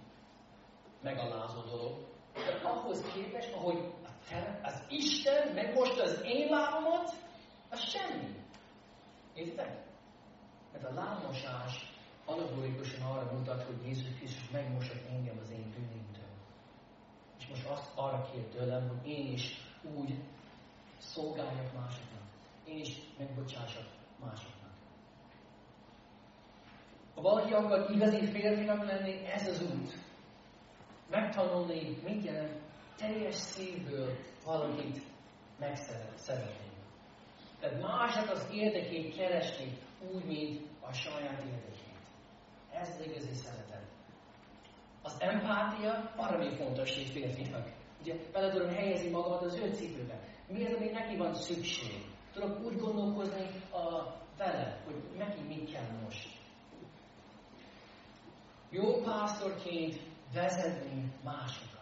megalázó 1.02 1.60
dolog, 1.60 2.06
de 2.34 2.68
ahhoz 2.68 3.12
képest, 3.12 3.52
ahogy 3.52 3.92
az 4.62 4.82
Isten 4.88 5.54
megmosta 5.54 6.02
az 6.02 6.20
én 6.24 6.48
lábamat, 6.48 7.12
az 7.70 7.80
semmi. 7.80 8.42
Értitek? 9.34 9.83
Mert 10.74 10.84
a 10.84 10.94
lábmosás 10.94 11.92
alapulikusan 12.24 13.02
arra 13.02 13.32
mutat, 13.32 13.62
hogy 13.62 13.86
Jézus 13.86 14.14
Krisztus 14.18 14.50
megmosott 14.50 15.08
engem 15.08 15.38
az 15.42 15.50
én 15.50 15.70
bűnémtől. 15.70 16.32
És 17.38 17.46
most 17.46 17.66
azt 17.66 17.90
arra 17.94 18.28
kér 18.32 18.44
tőlem, 18.44 18.88
hogy 18.88 19.08
én 19.10 19.32
is 19.32 19.60
úgy 19.94 20.14
szolgáljak 20.98 21.72
másoknak. 21.74 22.22
Én 22.64 22.78
is 22.78 22.96
megbocsássak 23.18 23.86
másoknak. 24.20 24.72
Ha 27.14 27.20
valaki 27.20 27.52
akar 27.52 27.90
igazi 27.90 28.26
férfinak 28.26 28.84
lenni, 28.84 29.26
ez 29.26 29.48
az 29.48 29.62
út. 29.62 29.98
Megtanulni, 31.10 31.98
mit 32.04 32.24
jelent 32.24 32.62
teljes 32.96 33.34
szívből 33.34 34.16
valakit 34.44 35.02
megszeretni. 35.58 36.72
Tehát 37.60 37.80
másnak 37.80 38.30
az 38.30 38.48
érdekét 38.52 39.16
keresni 39.16 39.78
úgy, 40.12 40.24
mint 40.24 40.60
a 40.80 40.92
saját 40.92 41.42
érdekét. 41.42 41.94
Ez 42.72 42.88
az 42.88 43.06
igazi 43.06 43.34
szeretet. 43.34 43.82
Az 45.02 45.16
empátia 45.18 46.12
valami 46.16 46.56
fontos 46.56 46.96
egy 46.96 47.10
férfinak. 47.10 47.68
Ugye 48.00 48.14
bele 48.32 48.52
tudom 48.52 48.68
helyezni 48.68 49.10
magamat 49.10 49.42
az 49.42 49.56
ő 49.56 49.72
cipőbe. 49.72 50.20
Mi 50.48 50.66
az, 50.66 50.72
ami 50.72 50.90
neki 50.90 51.16
van 51.16 51.34
szükség? 51.34 52.04
Tudok 52.32 52.64
úgy 52.64 52.76
gondolkozni 52.76 53.46
a 53.72 54.14
vele, 54.36 54.82
hogy 54.84 54.94
neki 55.16 55.40
mit 55.42 55.72
kell 55.72 55.90
most. 56.02 56.28
Jó 58.70 59.02
pásztorként 59.02 60.00
vezetni 60.32 61.12
másokat 61.24 61.74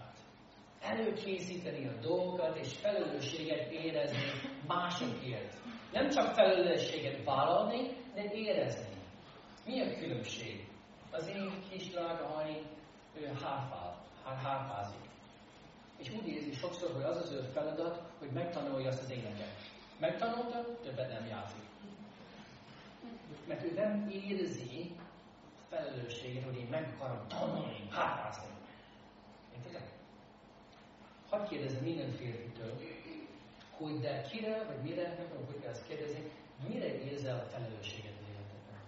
előkészíteni 0.83 1.87
a 1.87 2.01
dolgokat, 2.01 2.57
és 2.57 2.73
felelősséget 2.73 3.71
érezni 3.71 4.19
másokért. 4.67 5.57
Nem 5.93 6.09
csak 6.09 6.35
felelősséget 6.35 7.25
vállalni, 7.25 7.91
de 8.15 8.33
érezni. 8.33 8.97
Mi 9.67 9.81
a 9.81 9.99
különbség? 9.99 10.69
Az 11.11 11.27
én 11.27 11.53
kis 11.71 11.89
drága 11.91 12.27
Hani, 12.27 12.63
ő 13.15 13.27
hárfál, 13.27 14.05
hárfázik. 14.25 15.01
És 15.97 16.11
úgy 16.11 16.29
érzi 16.29 16.53
sokszor, 16.53 16.93
hogy 16.93 17.03
az 17.03 17.17
az 17.17 17.31
ő 17.31 17.51
feladat, 17.53 18.03
hogy 18.19 18.31
megtanulja 18.31 18.89
azt 18.89 19.03
az 19.03 19.11
éneket. 19.11 19.49
Megtanulta, 19.99 20.79
többet 20.83 21.09
nem 21.09 21.27
játszik. 21.27 21.63
Mert 23.47 23.65
ő 23.65 23.73
nem 23.75 24.11
érzi 24.11 24.91
a 25.59 25.75
felelősséget, 25.75 26.45
hogy 26.45 26.57
én 26.57 26.67
meg 26.71 26.95
akarom 26.99 27.29
tanulni, 27.29 27.89
hárfázni. 27.91 28.47
Értitek? 29.57 29.93
hadd 31.33 31.49
kérdezem 31.49 31.83
minden 31.83 32.11
férfitől, 32.11 32.81
hogy 33.71 34.01
de 34.01 34.21
kire, 34.21 34.65
vagy 34.65 34.83
mire, 34.83 35.03
nem 35.03 35.29
tudom, 35.29 35.47
hogy 35.47 35.61
kell 35.61 35.71
ezt 35.71 35.87
kérdezni, 35.87 36.31
mire 36.69 37.01
érzel 37.03 37.39
a 37.39 37.49
felelősséget 37.49 38.13
életedben? 38.31 38.81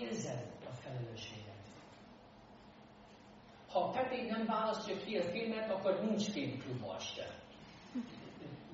Érzed 0.00 0.46
a 0.70 0.72
felelősséget. 0.72 1.46
Ha 3.70 3.90
Peti 3.90 4.26
nem 4.26 4.46
választja 4.46 4.96
ki 4.96 5.16
a 5.16 5.22
filmet, 5.22 5.70
akkor 5.70 6.00
nincs 6.00 6.30
filmklub 6.30 6.80
ma 6.80 6.94
este. 6.96 7.26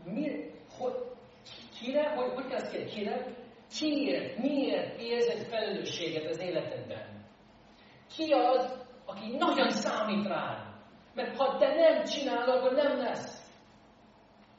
Mi, 0.04 0.50
hogy, 0.78 0.94
kire, 1.80 2.14
hogy, 2.14 2.32
hogy 2.34 2.52
ezt 2.52 2.70
kérdezni? 2.70 2.94
Kire? 2.94 3.42
Kiért, 3.78 4.38
miért 4.38 5.00
érzed 5.00 5.46
felelősséget 5.46 6.30
az 6.30 6.38
életedben? 6.38 7.26
Ki 8.16 8.32
az, 8.32 8.84
aki 9.04 9.36
nagyon 9.36 9.70
számít 9.70 10.26
rád? 10.26 10.74
Mert 11.14 11.36
ha 11.36 11.56
te 11.58 11.74
nem 11.74 12.04
csinálod, 12.04 12.48
akkor 12.48 12.72
nem 12.72 12.98
lesz. 12.98 13.42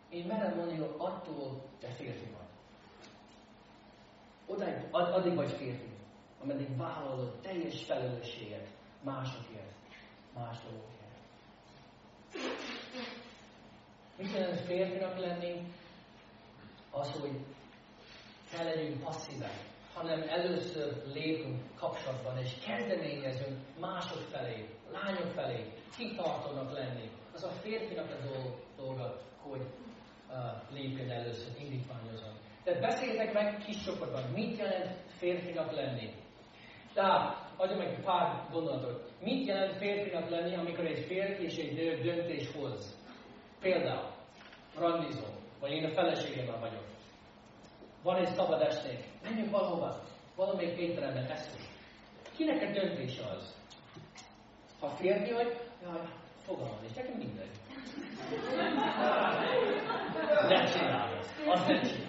Én 0.10 0.26
merem 0.26 0.56
mondani, 0.56 0.78
hogy 0.78 0.96
attól 0.98 1.62
te 1.80 1.88
férfi. 1.88 2.35
Odáig, 4.48 4.88
addig 4.92 5.36
vagy 5.36 5.52
férfi, 5.52 5.90
ameddig 6.42 6.78
vállalod 6.78 7.40
teljes 7.42 7.84
felelősséget 7.84 8.68
másokért, 9.04 9.74
más 10.34 10.58
dolgokért. 10.64 10.94
Mit 14.18 14.32
jelent 14.32 14.60
férfinak 14.60 15.20
lenni? 15.20 15.74
Az, 16.92 17.12
hogy 17.12 17.40
kell 18.52 18.66
legyünk 18.66 19.04
hanem 19.94 20.22
először 20.30 21.02
lépünk 21.14 21.62
kapcsolatban, 21.76 22.38
és 22.38 22.52
kezdeményezünk 22.66 23.58
mások 23.80 24.22
felé, 24.22 24.70
lányok 24.92 25.32
felé, 25.34 25.74
kitartónak 25.98 26.72
lenni. 26.74 27.10
Az 27.34 27.44
a 27.44 27.50
férfinak 27.50 28.10
a 28.10 28.46
dolga, 28.78 29.22
hogy 29.42 29.62
uh, 30.30 30.36
lépjen 30.74 31.10
először, 31.10 31.52
indítványozon. 31.60 32.45
Tehát 32.66 32.82
beszéljetek 32.82 33.34
meg 33.34 33.58
kis 33.66 33.84
csoportban, 33.84 34.24
mit 34.34 34.58
jelent 34.58 34.96
férfinak 35.18 35.72
lenni. 35.72 36.14
Tehát, 36.94 37.50
adjam 37.58 37.78
meg 37.78 38.04
pár 38.04 38.48
gondolatot. 38.52 39.12
Mit 39.22 39.48
jelent 39.48 39.78
férfinak 39.78 40.30
lenni, 40.30 40.56
amikor 40.56 40.86
egy 40.86 41.06
férfi 41.06 41.44
és 41.44 41.58
egy 41.58 41.74
nő 41.74 42.02
döntés 42.02 42.52
hoz? 42.52 42.96
Például, 43.62 44.12
randizom, 44.78 45.36
vagy 45.60 45.72
én 45.72 45.86
a 45.86 45.94
feleségemmel 45.94 46.60
vagyok. 46.60 46.84
Van 48.04 48.16
egy 48.16 48.34
szabad 48.34 48.62
esték, 48.62 49.04
menjünk 49.24 49.52
valahova, 49.52 50.04
valamelyik 50.36 50.78
étteremben 50.78 51.32
eszünk. 51.32 51.64
Kinek 52.36 52.62
a 52.62 52.72
döntés 52.72 53.20
az? 53.20 53.56
Ha 54.80 54.88
férfi 54.88 55.32
vagy, 55.32 55.56
jaj, 55.84 56.02
fogalmaz, 56.46 56.84
és 56.90 56.96
nekem 56.96 57.18
mindegy. 57.18 57.52
Nem 60.48 60.66
csinálod. 60.66 61.26
Azt 61.48 61.68
nem 61.68 61.82
csinálod. 61.82 62.05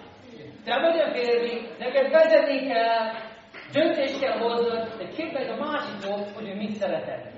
Te 0.67 0.79
vagy 0.79 0.99
a 0.99 1.11
férfi, 1.11 1.67
neked 1.79 2.11
vezetni 2.11 2.67
kell, 2.67 3.13
döntést 3.71 4.19
kell 4.19 4.37
hoznod, 4.37 4.97
de 4.97 5.07
képzeld 5.07 5.49
a 5.49 5.63
másikról, 5.65 6.27
hogy 6.35 6.49
ő 6.49 6.55
mit 6.55 6.75
szereted. 6.75 7.31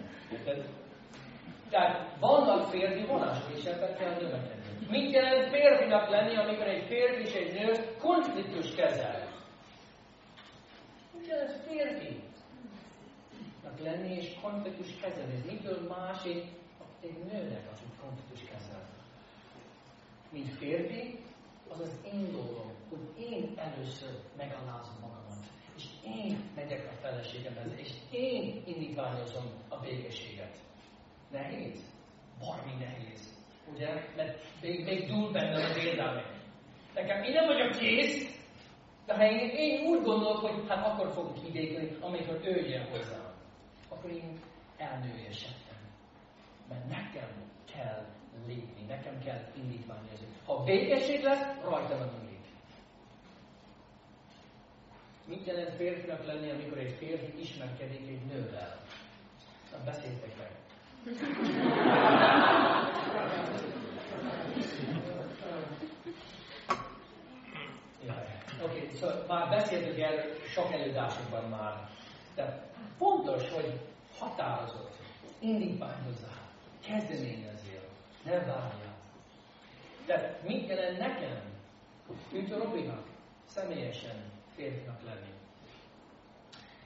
Tehát 1.69 2.15
vannak 2.19 2.69
férfi 2.69 3.05
vonások, 3.05 3.57
és 3.57 3.63
ebben 3.63 3.95
kell 3.97 4.13
növekedni. 4.13 4.87
Mit 4.89 5.13
jelent 5.13 5.49
férfinak 5.49 6.09
lenni, 6.09 6.35
amikor 6.35 6.67
egy 6.67 6.85
férfi 6.87 7.21
és 7.21 7.33
egy 7.33 7.53
nő 7.53 7.73
konfliktus 7.99 8.75
kezel? 8.75 9.27
Mit 11.13 11.27
jelent 11.27 11.55
férfi? 11.67 12.27
lenni 13.83 14.15
és 14.15 14.35
konfliktus 14.41 14.87
kezelni. 15.01 15.33
Ez 15.33 15.45
mitől 15.45 15.87
másik 15.87 16.43
egy 17.01 17.17
nőnek, 17.31 17.67
aki 17.71 17.83
konfliktus 18.01 18.49
kezel. 18.49 18.81
Mint 20.31 20.57
férfi, 20.57 21.19
az 21.69 21.79
az 21.79 21.99
én 22.13 22.31
dolgom, 22.31 22.71
hogy 22.89 23.23
én 23.31 23.53
először 23.55 24.09
megalázom 24.37 24.95
magamat. 25.01 25.45
És 25.75 25.83
én 26.05 26.51
megyek 26.55 26.87
a 26.91 26.95
feleségemhez, 27.01 27.71
és 27.75 27.89
én 28.11 28.63
indítványozom 28.65 29.45
a 29.69 29.77
békességet. 29.77 30.57
Nehéz? 31.31 31.83
Barmi 32.39 32.73
nehéz. 32.79 33.37
Ugye? 33.73 33.87
Mert 34.15 34.61
még, 34.61 34.83
még 34.83 35.07
dúl 35.07 35.31
bennem 35.31 35.71
az 35.71 35.77
érdelmek. 35.77 36.37
Nekem 36.93 37.23
én 37.23 37.33
nem 37.33 37.45
vagyok 37.45 37.77
kész, 37.77 38.39
de 39.05 39.15
ha 39.15 39.23
én, 39.23 39.49
én 39.49 39.85
úgy 39.85 40.01
gondolok, 40.01 40.37
hogy 40.37 40.67
hát 40.67 40.85
akkor 40.85 41.13
fogok 41.13 41.43
kibékülni, 41.43 41.97
amikor 42.01 42.39
ő 42.43 42.67
jön 42.67 42.89
hozzám, 42.89 43.33
akkor 43.89 44.11
én 44.11 44.39
elnőjesedtem. 44.77 45.77
Mert 46.69 46.87
nekem 46.89 47.29
kell 47.73 48.05
lépni, 48.49 48.83
nekem 48.87 49.19
kell 49.23 49.41
indítványozni. 49.55 50.27
Ha 50.45 50.63
békesség 50.63 51.23
lesz, 51.23 51.45
rajtam 51.63 52.01
a 52.01 52.11
múlik. 52.17 52.45
Mit 55.25 55.45
jelent 55.45 55.75
férfinak 55.75 56.25
lenni, 56.25 56.49
amikor 56.49 56.77
egy 56.77 56.95
férfi 56.97 57.39
ismerkedik 57.39 58.07
egy 58.07 58.25
nővel? 58.25 58.77
Na, 59.71 59.77
beszéltek 59.85 60.37
meg. 60.37 60.51
Oké, 68.63 68.77
okay, 68.77 68.89
szóval 68.99 69.25
már 69.27 69.49
beszéltünk 69.49 69.99
erről 69.99 70.33
sok 70.53 70.73
előadásokban 70.73 71.49
már. 71.49 71.89
De 72.35 72.69
fontos, 72.97 73.49
hogy 73.49 73.79
határozott, 74.19 74.95
indítványozzál, 75.39 76.49
kezdeményezél, 76.85 77.58
ne 78.29 78.45
várjál. 78.45 78.97
De 80.05 80.39
mit 80.47 80.67
jelent 80.67 80.97
nekem, 80.97 81.41
mint 82.31 82.53
Robinak, 82.53 83.07
személyesen, 83.45 84.31
férfinak 84.55 85.03
lenni. 85.03 85.33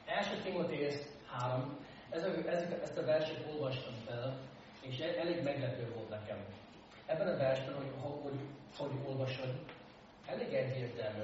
Első 0.06 0.42
Timotéus 0.42 0.96
3, 1.28 1.78
ez 2.10 2.24
a, 2.24 2.50
ez, 2.50 2.64
ezt 2.82 2.98
a 2.98 3.06
verset 3.06 3.46
olvastam 3.52 3.94
fel, 4.06 4.40
és 4.82 5.00
e- 5.00 5.20
elég 5.20 5.44
meglepő 5.44 5.94
volt 5.96 6.10
nekem. 6.10 6.38
Ebben 7.06 7.28
a 7.28 7.38
versben, 7.38 7.76
hogy, 7.76 7.92
hogy, 8.22 8.40
hogy 8.78 8.92
olvasod, 9.06 9.60
elég 10.26 10.54
egyértelmű, 10.54 11.24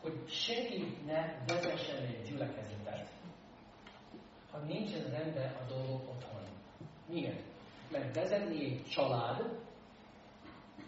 hogy 0.00 0.28
senki 0.28 0.96
ne 1.06 1.44
vezessen 1.46 1.96
egy 1.96 2.22
gyülekezetet, 2.28 3.08
ha 4.50 4.58
nincsen 4.58 5.10
rendben 5.10 5.54
a 5.54 5.72
dolgok 5.72 6.08
otthon. 6.08 6.42
Miért? 7.06 7.49
Mert 7.90 8.14
vezetni 8.14 8.64
egy 8.64 8.84
család, 8.88 9.58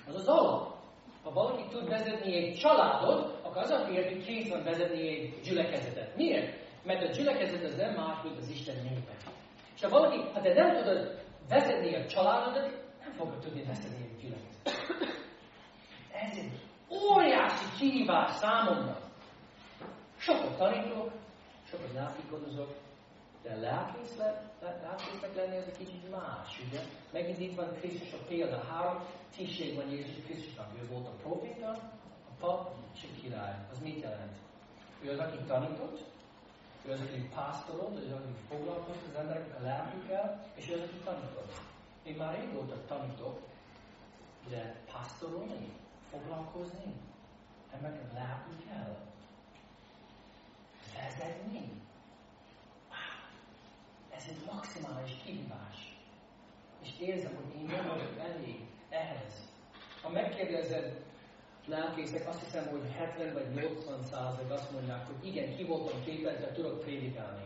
az 0.07 0.15
az 0.15 0.29
alap. 0.29 0.75
Ha 1.23 1.33
valaki 1.33 1.65
tud 1.71 1.89
vezetni 1.89 2.35
egy 2.37 2.59
családot, 2.59 3.39
akkor 3.43 3.63
az 3.63 3.71
a 3.71 3.85
férfi 3.85 4.19
kész 4.19 4.49
van 4.49 4.63
vezetni 4.63 5.09
egy 5.09 5.41
gyülekezetet. 5.45 6.17
Miért? 6.17 6.61
Mert 6.85 7.09
a 7.09 7.13
gyülekezet 7.13 7.65
az 7.65 7.75
nem 7.75 7.95
más, 7.95 8.23
mint 8.23 8.39
az 8.39 8.49
Isten 8.49 8.77
népe. 8.83 9.13
És 9.75 9.83
ha 9.83 9.89
valaki, 9.89 10.19
ha 10.33 10.41
te 10.41 10.53
nem 10.55 10.77
tudod 10.77 11.21
vezetni 11.49 11.95
a 11.95 12.07
családodat, 12.07 12.71
nem 13.01 13.13
fogod 13.13 13.39
tudni 13.39 13.63
vezetni 13.65 14.05
egy 14.05 14.21
gyülekezetet. 14.21 15.21
Ez 16.13 16.37
egy 16.37 16.61
óriási 16.91 17.65
kihívás 17.79 18.31
számomra. 18.31 18.99
Sokat 20.17 20.57
tanítok, 20.57 21.11
sokat 21.71 21.93
lelkikodozok, 21.95 22.75
de 23.43 23.57
lelkésznek 23.57 25.35
lenni 25.35 25.57
az 25.57 25.67
egy 25.67 25.77
kicsit 25.77 26.11
más, 26.11 26.61
ugye? 26.67 26.81
Megint 27.13 27.39
itt 27.39 27.55
van 27.55 27.75
Krisztus 27.75 28.13
a 28.13 28.25
példa. 28.29 28.65
Három 28.65 29.05
tisztség 29.37 29.77
van 29.77 29.91
Jézus 29.91 30.25
Krisztusnak. 30.25 30.71
Ő 30.81 30.87
volt 30.87 31.07
a 31.07 31.17
proféta, 31.23 31.71
a 32.29 32.33
pap 32.39 32.75
és 32.95 33.03
a 33.03 33.21
király. 33.21 33.55
Az 33.71 33.79
mit 33.79 34.01
jelent? 34.01 34.37
Ő 35.03 35.11
az, 35.11 35.19
aki 35.19 35.39
tanított, 35.47 36.01
ő 36.87 36.93
az, 36.93 37.01
aki 37.01 37.29
pásztorolt, 37.35 37.99
ő 37.99 38.15
az, 38.15 38.21
aki 38.21 38.33
foglalkozott 38.49 39.07
az 39.09 39.21
emberek 39.21 39.59
a 39.59 39.63
lelkükkel, 39.63 40.45
és 40.55 40.69
ő 40.69 40.75
az, 40.75 40.81
aki 40.81 41.01
tanított. 41.05 41.53
Én 42.03 42.17
már 42.17 42.39
régóta 42.39 42.85
tanítok, 42.87 43.41
de 44.49 44.77
pásztorolni, 44.93 45.69
foglalkozni, 46.11 46.95
emberek 47.75 48.01
a 48.11 48.15
lelkükkel, 48.15 48.99
vezetni, 50.95 51.83
ez 54.23 54.29
egy 54.29 54.45
maximális 54.55 55.13
kihívás. 55.25 55.97
És 56.83 56.89
érzem, 57.01 57.35
hogy 57.35 57.55
én 57.61 57.67
nem 57.67 57.89
vagyok 57.89 58.19
elég 58.19 58.61
ehhez. 58.89 59.49
Ha 60.03 60.09
megkérdezed 60.09 61.05
lelkészek, 61.67 62.29
azt 62.29 62.45
hiszem, 62.45 62.67
hogy 62.67 62.93
70 62.93 63.33
vagy 63.33 63.55
80 63.55 64.03
százalék 64.03 64.51
azt 64.51 64.73
mondják, 64.73 65.07
hogy 65.07 65.27
igen, 65.27 65.57
ki 65.57 65.65
voltam 65.65 66.05
képezve, 66.05 66.53
tudok 66.53 66.81
prédikálni. 66.81 67.45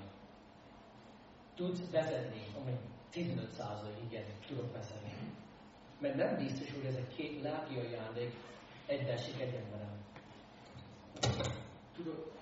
Tudsz 1.54 1.90
vezetni, 1.90 2.42
amely 2.60 2.78
15 3.10 3.52
százalék, 3.52 3.96
igen, 4.10 4.24
tudok 4.46 4.72
vezetni. 4.72 5.12
Mert 5.98 6.14
nem 6.14 6.36
biztos, 6.36 6.72
hogy 6.72 6.84
ez 6.84 6.94
egy 6.94 7.14
két 7.16 7.42
lelki 7.42 7.74
ajándék 7.78 8.34
egyesik 8.86 9.40
egy 9.40 9.54
emberem. 9.54 9.94
Tudok, 11.94 12.34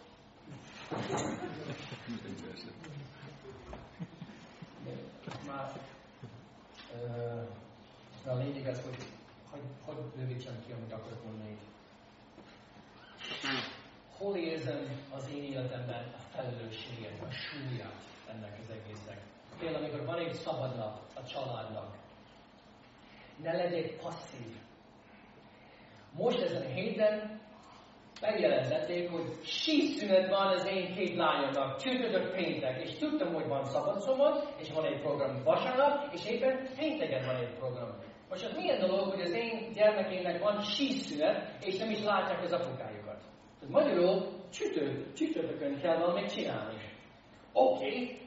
már 5.46 5.72
uh, 6.92 8.32
a 8.32 8.34
lényeg 8.34 8.66
az, 8.66 8.82
hogy 8.82 8.96
hogy, 9.54 9.94
hogy 9.94 10.04
rövidítsem 10.16 10.62
ki, 10.66 10.72
amit 10.72 10.92
akarok 10.92 11.24
mondani. 11.24 11.58
Hol 14.16 14.36
érzem 14.36 15.04
az 15.14 15.28
én 15.34 15.42
életemben 15.42 16.14
a 16.16 16.20
felelősséget, 16.36 17.22
a 17.22 17.30
súlyát 17.30 18.02
ennek 18.28 18.58
az 18.62 18.70
egésznek? 18.70 19.20
Például, 19.58 19.84
amikor 19.84 20.06
van 20.06 20.18
egy 20.18 20.34
szabad 20.34 20.76
nap 20.76 21.00
a 21.14 21.24
családnak, 21.24 21.96
ne 23.42 23.52
legyek 23.52 23.96
passzív. 23.96 24.56
Most 26.12 26.40
ezen 26.40 26.62
a 26.62 26.74
héten 26.74 27.40
megjelentették, 28.20 29.10
hogy 29.10 29.24
síszünet 29.42 30.28
van 30.28 30.46
az 30.46 30.66
én 30.66 30.94
két 30.94 31.16
lányomnak, 31.16 31.76
csütörtök 31.76 32.34
péntek, 32.34 32.82
és 32.82 32.98
tudtam, 32.98 33.34
hogy 33.34 33.46
van 33.46 33.64
szabad 33.64 34.00
szombat, 34.00 34.54
és 34.60 34.70
van 34.72 34.84
egy 34.84 35.00
program 35.00 35.42
vasárnap, 35.44 36.12
és 36.12 36.26
éppen 36.26 36.68
pénteken 36.78 37.26
van 37.26 37.36
egy 37.36 37.54
program. 37.58 37.88
Most 38.28 38.44
az 38.44 38.56
milyen 38.56 38.78
dolog, 38.78 39.10
hogy 39.10 39.20
az 39.20 39.32
én 39.32 39.72
gyermekének 39.74 40.42
van 40.42 40.60
síszünet, 40.60 41.64
és 41.64 41.76
nem 41.76 41.90
is 41.90 42.02
látják 42.02 42.42
az 42.42 42.52
apukájukat. 42.52 43.20
Tehát 43.60 43.84
magyarul 43.84 44.26
csütört, 44.52 45.16
csütörtökön 45.16 45.80
kell 45.80 45.98
valamit 45.98 46.32
csinálni. 46.32 46.76
Oké, 47.52 47.86
okay, 47.86 48.18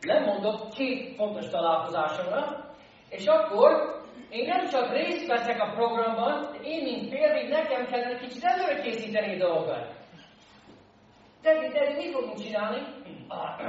lemondok 0.00 0.68
két 0.68 1.14
fontos 1.16 1.48
találkozásomra, 1.48 2.74
és 3.08 3.26
akkor 3.26 3.95
én 4.30 4.46
nem 4.46 4.68
csak 4.68 4.92
részt 4.92 5.26
veszek 5.26 5.60
a 5.60 5.72
programban, 5.74 6.54
én, 6.62 6.82
mint 6.82 7.08
férfi, 7.08 7.46
nekem 7.46 7.86
kellene 7.86 8.18
kicsit 8.18 8.44
előre 8.44 8.80
készíteni 8.80 9.36
dolgokat. 9.36 9.94
De, 11.42 11.52
de 11.72 11.94
mit 11.96 12.12
fogunk 12.12 12.38
csinálni? 12.38 12.82
Ah, 13.28 13.60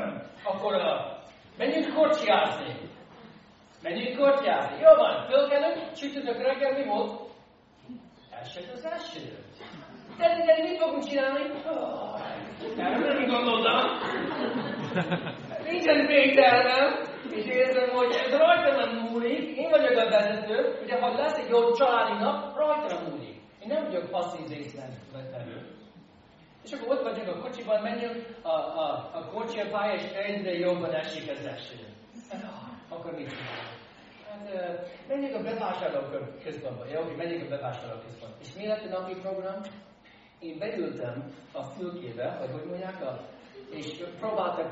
akkor 0.44 0.76
uh, 0.76 1.18
menjünk 1.58 1.94
korcsiázni. 1.94 2.76
Menjünk 3.82 4.18
kortyázni. 4.18 4.80
Jó 4.80 4.96
van, 4.96 5.26
fölkelünk, 5.30 5.92
csütörtök 5.92 6.42
reggel 6.42 6.72
mi 6.72 6.86
volt? 6.86 7.22
Esett 8.42 8.74
az 8.74 8.86
eső. 8.86 9.38
De, 10.18 10.28
de 10.46 10.64
mit 10.64 10.78
fogunk 10.82 11.08
csinálni? 11.08 11.44
Oh, 11.70 12.22
erről 12.78 13.14
nem 13.14 13.26
gondoltam. 13.26 14.00
Nincsen 15.64 16.06
végtelnem, 16.06 17.02
és 17.32 17.46
érzem, 17.46 17.90
hogy 17.90 18.12
ez 18.12 18.32
rajta 18.38 18.76
nem 18.76 18.96
múlik. 18.96 19.58
Én 19.58 19.70
vagyok 19.70 19.98
a 19.98 20.10
vezető, 20.10 20.80
ugye 20.84 21.00
ha 21.00 21.14
lesz 21.14 21.38
egy 21.38 21.50
jó 21.50 21.72
családi 21.72 22.24
nap, 22.24 22.56
rajta 22.56 23.00
múlik. 23.10 23.36
Én 23.62 23.68
nem 23.68 23.84
vagyok 23.84 24.10
passzív 24.10 24.48
részletlenül. 24.48 25.62
És 26.64 26.72
akkor 26.72 26.98
ott 26.98 27.04
vagyunk 27.04 27.28
a 27.28 27.40
kocsiban, 27.40 27.82
menjünk 27.82 28.26
a, 28.42 28.50
a, 28.50 29.10
a 29.14 29.26
kocsi 29.34 29.60
a 29.60 29.70
pálya, 29.70 29.94
és 29.94 30.12
egyre 30.12 30.54
jobban 30.54 30.94
esik 30.94 31.32
az 31.32 31.46
eső. 31.46 31.76
Akkor 32.90 33.12
mit 33.12 33.30
csinálunk? 33.30 33.78
Hát, 34.30 34.48
menjünk 35.08 35.36
a 35.36 35.42
bevásárló 35.42 36.00
központba. 36.44 36.86
Jó, 36.94 37.02
hogy 37.02 37.16
menjünk 37.16 37.44
a 37.44 37.56
bevásárló 37.56 38.00
központba. 38.06 38.38
És 38.42 38.54
mi 38.54 38.68
lett 38.68 38.86
a 38.86 39.00
napi 39.00 39.14
program? 39.22 39.62
Én 40.40 40.58
beültem 40.58 41.34
a 41.52 41.64
fülkébe, 41.64 42.38
vagy 42.40 42.52
hogy 42.52 42.70
mondják, 42.70 43.02
a, 43.02 43.20
és 43.70 44.04
próbáltak, 44.20 44.70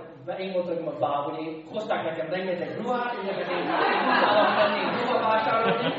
voltam 0.54 0.88
a 0.88 1.00
bábulni, 1.00 1.64
hozták 1.74 2.04
nekem 2.04 2.30
rengeteg 2.30 2.78
ruhát, 2.82 3.14
ezeket 3.24 3.52
én 3.52 3.66
tudtam 4.20 4.56
menni 4.56 4.82
ruhavásárolni. 5.02 5.94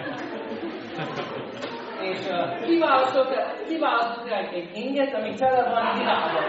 És 2.01 2.19
uh, 2.29 2.65
kiválasztották, 2.65 3.65
kiválasztották 3.69 4.53
egy 4.53 4.71
inget, 4.75 5.15
ami 5.15 5.35
tele 5.35 5.71
van 5.71 5.99
virággal. 5.99 6.45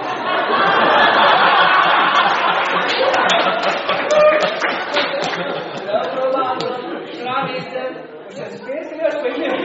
Próbáltam, 6.16 6.76
ránéztem, 7.24 8.06
most 8.24 8.38
ez 8.38 8.64
férfias, 8.64 9.14
vagy 9.22 9.38
nem? 9.38 9.56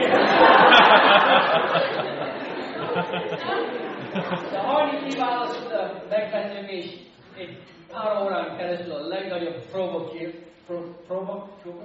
De 4.51 4.59
harmadik 4.67 5.07
kiválasztotta 5.07 6.03
megvettem, 6.09 6.65
és 6.65 6.85
egy 7.37 7.57
pár 7.91 8.23
órán 8.23 8.57
keresztül 8.57 8.93
a 8.93 9.07
legnagyobb 9.07 9.65
próbakép, 9.71 10.45
pró, 10.65 10.79
próba, 11.07 11.49
próba, 11.61 11.83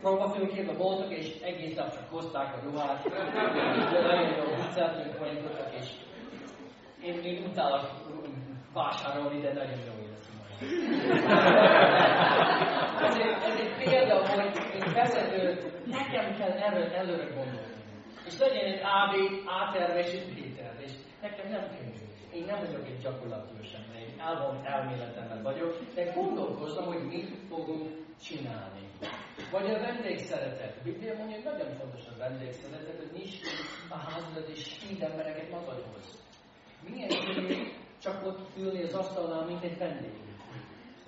próbafilmképben 0.00 0.76
voltak, 0.76 1.12
és 1.12 1.40
egész 1.42 1.76
nap 1.76 1.90
csak 1.90 2.10
hozták 2.10 2.54
a 2.54 2.60
ruhát, 2.64 3.02
de 3.92 4.00
nagyon 4.00 4.36
jó 4.36 4.54
vicceltünk, 4.54 5.14
folyamodtak, 5.14 5.74
és 5.80 5.86
én, 7.02 7.22
én 7.22 7.44
utálok 7.50 7.90
vásárolni, 8.72 9.40
de 9.40 9.52
nagyon 9.52 9.78
jó 9.86 10.02
életem 10.02 10.28
ez, 13.00 13.16
egy, 13.16 13.36
ez 13.42 13.60
egy 13.60 13.84
példa, 13.84 14.26
hogy 14.26 14.50
én 14.74 14.92
vezető, 14.94 15.72
nekem 15.84 16.36
kell 16.38 16.50
erről 16.50 16.92
előre 16.92 17.24
gondolni. 17.24 17.76
És 18.26 18.38
legyen 18.38 18.64
egy 18.64 18.80
AB, 18.82 19.14
A-terves 19.46 20.10
Péter, 20.10 20.44
és 20.44 20.47
nekem 21.20 21.50
nem. 21.50 21.76
Én 22.32 22.44
nem 22.44 22.64
vagyok 22.64 22.86
egy 22.86 22.98
gyakorlatilag 22.98 23.64
ember, 23.74 24.00
én 24.00 24.20
elvont 24.20 24.66
elméletemmel 24.66 25.42
vagyok, 25.42 25.94
de 25.94 26.04
gondolkozom, 26.04 26.84
hogy 26.84 27.02
mit 27.02 27.34
fogunk 27.48 27.90
csinálni. 28.22 28.88
Vagy 29.50 29.70
a 29.70 29.78
vendégszeretet. 29.78 30.82
Biblia 30.82 31.14
mondja, 31.14 31.36
hogy 31.36 31.44
nagyon 31.44 31.76
fontos 31.76 32.06
a 32.06 32.16
vendégszeretet, 32.18 32.96
hogy 32.96 33.18
nyisd 33.18 33.44
a 33.88 33.96
házadat 33.96 34.48
és 34.48 34.78
hívd 34.80 35.02
embereket 35.02 35.50
magadhoz. 35.50 36.22
Milyen 36.88 37.08
könnyű 37.08 37.72
csak 38.02 38.26
ott 38.26 38.56
ülni 38.56 38.82
az 38.82 38.94
asztalnál, 38.94 39.46
mint 39.46 39.62
egy 39.62 39.78
vendég. 39.78 40.12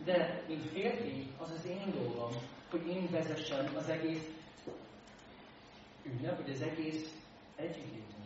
De, 0.04 0.42
mint 0.48 0.70
férfi, 0.70 1.26
az 1.38 1.50
az 1.50 1.66
én 1.66 1.92
dolgom, 1.94 2.30
hogy 2.70 2.86
én 2.86 3.08
vezessem 3.10 3.76
az 3.76 3.88
egész 3.88 4.28
ünnep, 6.02 6.36
vagy 6.36 6.50
az 6.50 6.62
egész 6.62 7.14
együttlétünket. 7.56 8.19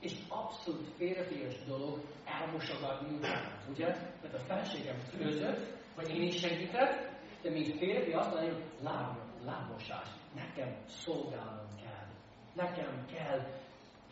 És 0.00 0.12
abszolút 0.28 0.88
férfias 0.96 1.64
dolog 1.66 2.00
elmosogatni 2.24 3.16
utána, 3.16 3.52
ugye? 3.70 3.86
Mert 4.22 4.34
a 4.34 4.38
feleségem 4.38 4.96
között, 5.18 5.76
vagy 5.94 6.08
én 6.08 6.22
is 6.22 6.38
segített, 6.38 7.10
de 7.42 7.50
mint 7.50 7.78
férfi 7.78 8.12
azt 8.12 8.30
mondja, 8.34 8.52
hogy 8.52 8.64
láb, 8.82 9.16
lábmosás. 9.44 10.08
Nekem 10.34 10.76
szolgálnom 10.86 11.76
kell. 11.82 12.06
Nekem 12.54 13.06
kell 13.14 13.40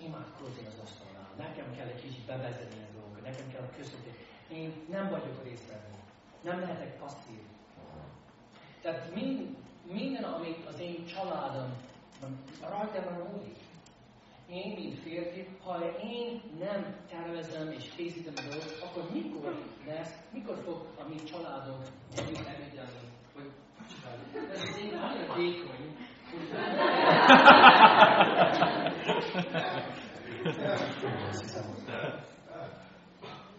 imádkozni 0.00 0.66
az 0.66 0.78
asztalnál. 0.82 1.34
Nekem 1.36 1.74
kell 1.76 1.86
egy 1.86 2.00
kicsit 2.00 2.26
bevezetni 2.26 2.82
a 2.82 2.92
dolgokat. 2.92 3.22
Nekem 3.22 3.52
kell 3.52 3.68
köszönni. 3.76 4.12
Én 4.48 4.72
nem 4.90 5.08
vagyok 5.08 5.38
a 5.38 5.42
résztvevő. 5.42 5.94
Nem 6.42 6.60
lehetek 6.60 6.98
passzív. 6.98 7.40
Tehát 8.82 9.14
mind, 9.14 9.56
minden, 9.92 10.24
amit 10.24 10.66
az 10.66 10.80
én 10.80 11.04
családom 11.04 11.76
rajtam 12.60 13.14
múlik. 13.14 13.56
Én, 14.50 14.74
mint 14.76 14.98
férfi, 14.98 15.46
ha 15.64 15.78
én 16.02 16.40
nem 16.58 16.96
tervezem 17.10 17.70
és 17.70 17.88
készítem 17.96 18.34
a 18.36 18.84
akkor 18.84 19.10
mikor 19.12 19.64
lesz, 19.86 20.14
mikor 20.32 20.56
fog 20.64 20.86
a 20.98 21.08
mi 21.08 21.14
családom 21.14 21.78
együtt 22.16 22.46
elmegyelni? 22.46 22.90
Vagy 23.34 23.50
ez 24.52 24.62
az 24.62 24.78
én 24.78 24.98
nagyon 24.98 25.36
vékony. 25.36 25.96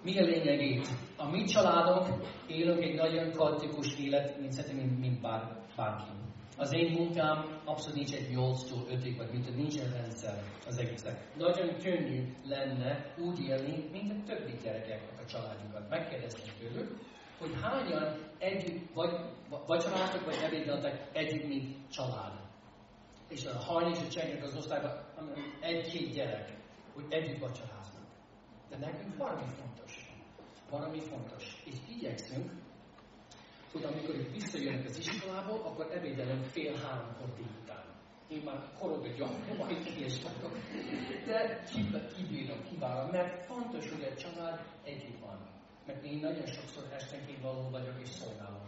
Mi 0.03 0.19
a 0.19 0.23
lényeg 0.23 0.61
itt? 0.61 0.87
A 1.17 1.29
mi 1.29 1.43
családok 1.43 2.07
élünk 2.47 2.83
egy 2.83 2.95
nagyon 2.95 3.31
kaotikus 3.31 3.97
élet, 3.99 4.39
mint 4.39 4.51
szerintem, 4.51 4.87
mint, 4.87 4.99
mint 4.99 5.21
bár, 5.21 5.63
bárki. 5.75 6.26
Az 6.59 6.73
én 6.73 6.91
munkám 6.91 7.61
abszolút 7.65 7.95
nincs 7.95 8.13
egy 8.13 8.29
8-tól 8.33 8.83
5-ig, 8.89 9.13
vagy 9.17 9.31
mint 9.31 9.55
nincs 9.55 9.75
rendszer 9.75 10.43
az 10.67 10.77
egésznek. 10.77 11.35
Nagyon 11.35 11.77
könnyű 11.77 12.35
lenne 12.45 13.13
úgy 13.17 13.39
élni, 13.39 13.89
mint 13.91 14.11
a 14.11 14.23
többi 14.25 14.57
gyerekek 14.63 15.01
a 15.21 15.25
családjukat. 15.25 15.89
Megkérdezni 15.89 16.51
tőlük, 16.59 16.99
hogy 17.39 17.51
hányan 17.61 18.17
együtt, 18.37 18.93
vagy 18.93 19.09
vacsoráltak, 19.65 20.25
vagy 20.25 20.37
ebédeltek 20.43 21.09
együtt, 21.13 21.47
mint 21.47 21.89
család. 21.91 22.33
És 23.29 23.45
a 23.45 23.57
hajni 23.57 23.97
és 24.09 24.15
a 24.15 24.45
az 24.45 24.55
osztályban 24.55 25.05
egy-két 25.59 26.13
gyerek, 26.13 26.57
hogy 26.93 27.05
együtt 27.09 27.39
vacsoráznak. 27.39 28.05
De 28.69 28.77
nekünk 28.77 29.17
valami 29.17 29.45
fontos. 29.59 30.11
Valami 30.69 30.99
fontos. 30.99 31.61
És 31.65 31.75
igyekszünk 31.89 32.51
hogy 33.71 33.83
amikor 33.83 34.15
itt 34.15 34.31
visszajönnek 34.31 34.85
az 34.85 34.97
iskolából, 34.97 35.59
akkor 35.65 35.91
ebédelem 35.91 36.41
fél 36.41 36.75
háromkor 36.75 37.33
délután. 37.35 37.85
Én 38.27 38.41
már 38.45 38.71
korogagyom, 38.79 39.29
majd 39.57 39.83
kies 39.83 40.21
vagyok. 40.21 40.57
De 41.25 41.63
kibírom, 42.15 42.63
kivárom, 42.69 43.09
mert 43.09 43.45
fontos, 43.45 43.89
hogy 43.89 44.03
a 44.03 44.15
család 44.15 44.59
együtt 44.83 45.19
van. 45.19 45.39
Mert 45.85 46.03
én 46.03 46.19
nagyon 46.19 46.45
sokszor 46.45 46.83
estenként 46.93 47.41
való 47.41 47.69
vagyok 47.69 47.95
és 48.01 48.09
szolgálom. 48.09 48.61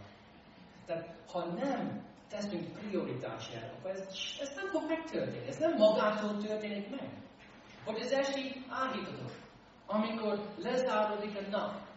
Tehát 0.86 1.14
ha 1.32 1.44
nem 1.44 2.08
teszünk 2.28 2.78
prioritásjára, 2.78 3.72
akkor 3.78 3.90
ez, 3.90 4.06
ez 4.40 4.54
nem 4.54 4.66
fog 4.66 4.82
megtörténni. 4.88 5.48
Ez 5.48 5.56
nem 5.56 5.76
magától 5.76 6.36
történik 6.36 6.90
meg. 6.90 7.08
Hogy 7.84 8.00
az 8.00 8.12
esély 8.12 8.52
áhítatok, 8.68 9.30
amikor 9.86 10.54
lezáródik 10.56 11.36
a 11.36 11.48
nap. 11.50 11.88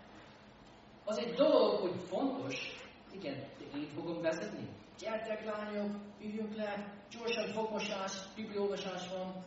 Az 1.05 1.17
egy 1.17 1.33
dolog, 1.33 1.79
hogy 1.79 1.95
fontos, 2.07 2.83
igen, 3.13 3.35
de 3.57 3.77
én 3.77 3.87
fogom 3.87 4.21
vezetni. 4.21 4.67
Gyertek 4.99 5.45
lányok, 5.45 5.95
üljünk 6.21 6.55
le, 6.55 6.93
gyorsan 7.11 7.47
fogmosás, 7.47 8.33
bibliolvasás 8.35 9.07
van, 9.09 9.45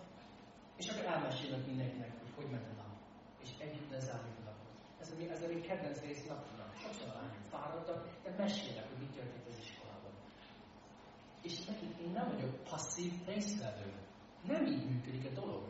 és 0.76 0.88
akkor 0.88 1.04
elmesélek 1.04 1.66
mindenkinek, 1.66 2.12
hogy 2.18 2.32
hogy 2.36 2.50
ment 2.50 2.68
a 2.72 2.74
nap. 2.74 2.94
És 3.42 3.48
együtt 3.58 3.90
lezárjuk 3.90 4.38
a 4.40 4.44
napot. 4.44 4.74
Ez, 5.00 5.10
a, 5.10 5.32
ez 5.32 5.42
a 5.42 5.46
mi 5.46 5.60
kedvenc 5.60 6.00
rész 6.00 6.26
napnak. 6.26 6.76
Sokszor 6.82 7.08
lányok 7.14 7.46
fáradtak, 7.50 8.08
de 8.22 8.30
mesélek, 8.38 8.88
hogy 8.88 8.98
mi 8.98 9.08
történt 9.14 9.46
az 9.48 9.58
iskolában. 9.58 10.12
És 11.42 11.64
nekik 11.64 11.98
én 12.04 12.10
nem 12.10 12.28
vagyok 12.32 12.64
passzív 12.70 13.12
résztvevő. 13.26 13.92
Nem 14.42 14.66
így 14.66 14.88
működik 14.90 15.26
a 15.26 15.40
dolog. 15.40 15.64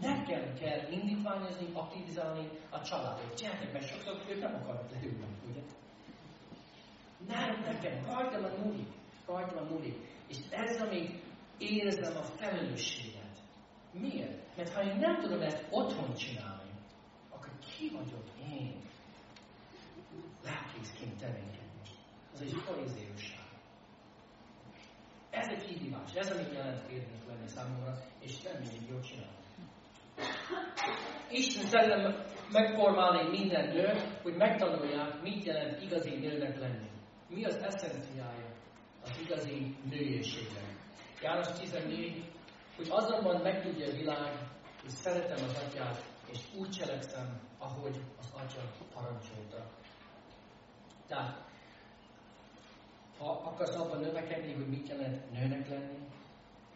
Nekem 0.00 0.54
kell 0.54 0.92
indítványozni, 0.92 1.68
aktivizálni 1.72 2.48
a 2.70 2.80
családot. 2.82 3.34
Gyertek, 3.40 3.72
mert 3.72 3.88
sokszor 3.88 4.24
ők 4.28 4.40
nem 4.40 4.54
akarnak 4.54 4.90
leülni, 4.90 5.26
ugye? 5.48 5.60
Nem 7.28 7.60
nekem, 7.60 8.04
rajtam 8.04 8.44
a 8.44 8.64
múlik. 8.64 8.88
Rajtam 9.26 9.58
a 9.58 9.70
múlik. 9.70 9.96
És 10.28 10.36
ez, 10.50 10.80
amit 10.80 11.22
érzem 11.58 12.16
a 12.16 12.22
felelősséget. 12.22 13.38
Miért? 13.92 14.56
Mert 14.56 14.72
ha 14.72 14.82
én 14.82 14.96
nem 14.96 15.20
tudom 15.20 15.40
ezt 15.40 15.66
otthon 15.70 16.14
csinálni, 16.14 16.70
akkor 17.30 17.52
ki 17.58 17.90
vagyok 17.90 18.24
én? 18.50 18.74
Lelkészként 20.44 21.18
tevékenykedni. 21.18 21.80
Az 22.32 22.40
egy 22.40 22.54
farizéusság. 22.64 23.44
Ez 25.30 25.48
egy 25.48 25.66
kihívás, 25.66 26.14
ez 26.14 26.30
amit 26.30 26.52
jelent 26.52 26.80
férjnek 26.88 27.26
lenni 27.26 27.48
számomra, 27.48 27.98
és 28.20 28.42
nem 28.42 28.60
mindig 28.60 28.88
jól 28.88 29.00
csinálni. 29.00 29.34
Isten 31.30 31.64
szellem 31.66 32.24
megformálni 32.50 33.38
minden 33.38 33.68
nőt, 33.68 34.00
hogy 34.22 34.36
megtanulják, 34.36 35.22
mit 35.22 35.44
jelent 35.44 35.82
igazi 35.82 36.16
nőnek 36.16 36.58
lenni. 36.58 36.95
Mi 37.28 37.44
az 37.44 37.56
eszenciája 37.56 38.54
az 39.02 39.18
igazi 39.20 39.76
nőiességnek? 39.90 40.76
János 41.22 41.46
14, 41.46 42.32
hogy 42.76 42.86
azonban 42.90 43.40
megtudja 43.40 43.86
a 43.86 43.96
világ, 43.96 44.32
hogy 44.80 44.90
szeretem 44.90 45.44
az 45.44 45.62
atyát, 45.66 46.04
és 46.30 46.38
úgy 46.58 46.70
cselekszem, 46.70 47.40
ahogy 47.58 48.00
az 48.18 48.30
atya 48.32 48.60
parancsolta. 48.94 49.70
Tehát, 51.06 51.44
ha 53.18 53.30
akarsz 53.30 53.76
abban 53.76 54.00
növekedni, 54.00 54.52
hogy 54.52 54.68
mit 54.68 54.88
jelent 54.88 55.30
nőnek 55.30 55.68
lenni, 55.68 55.98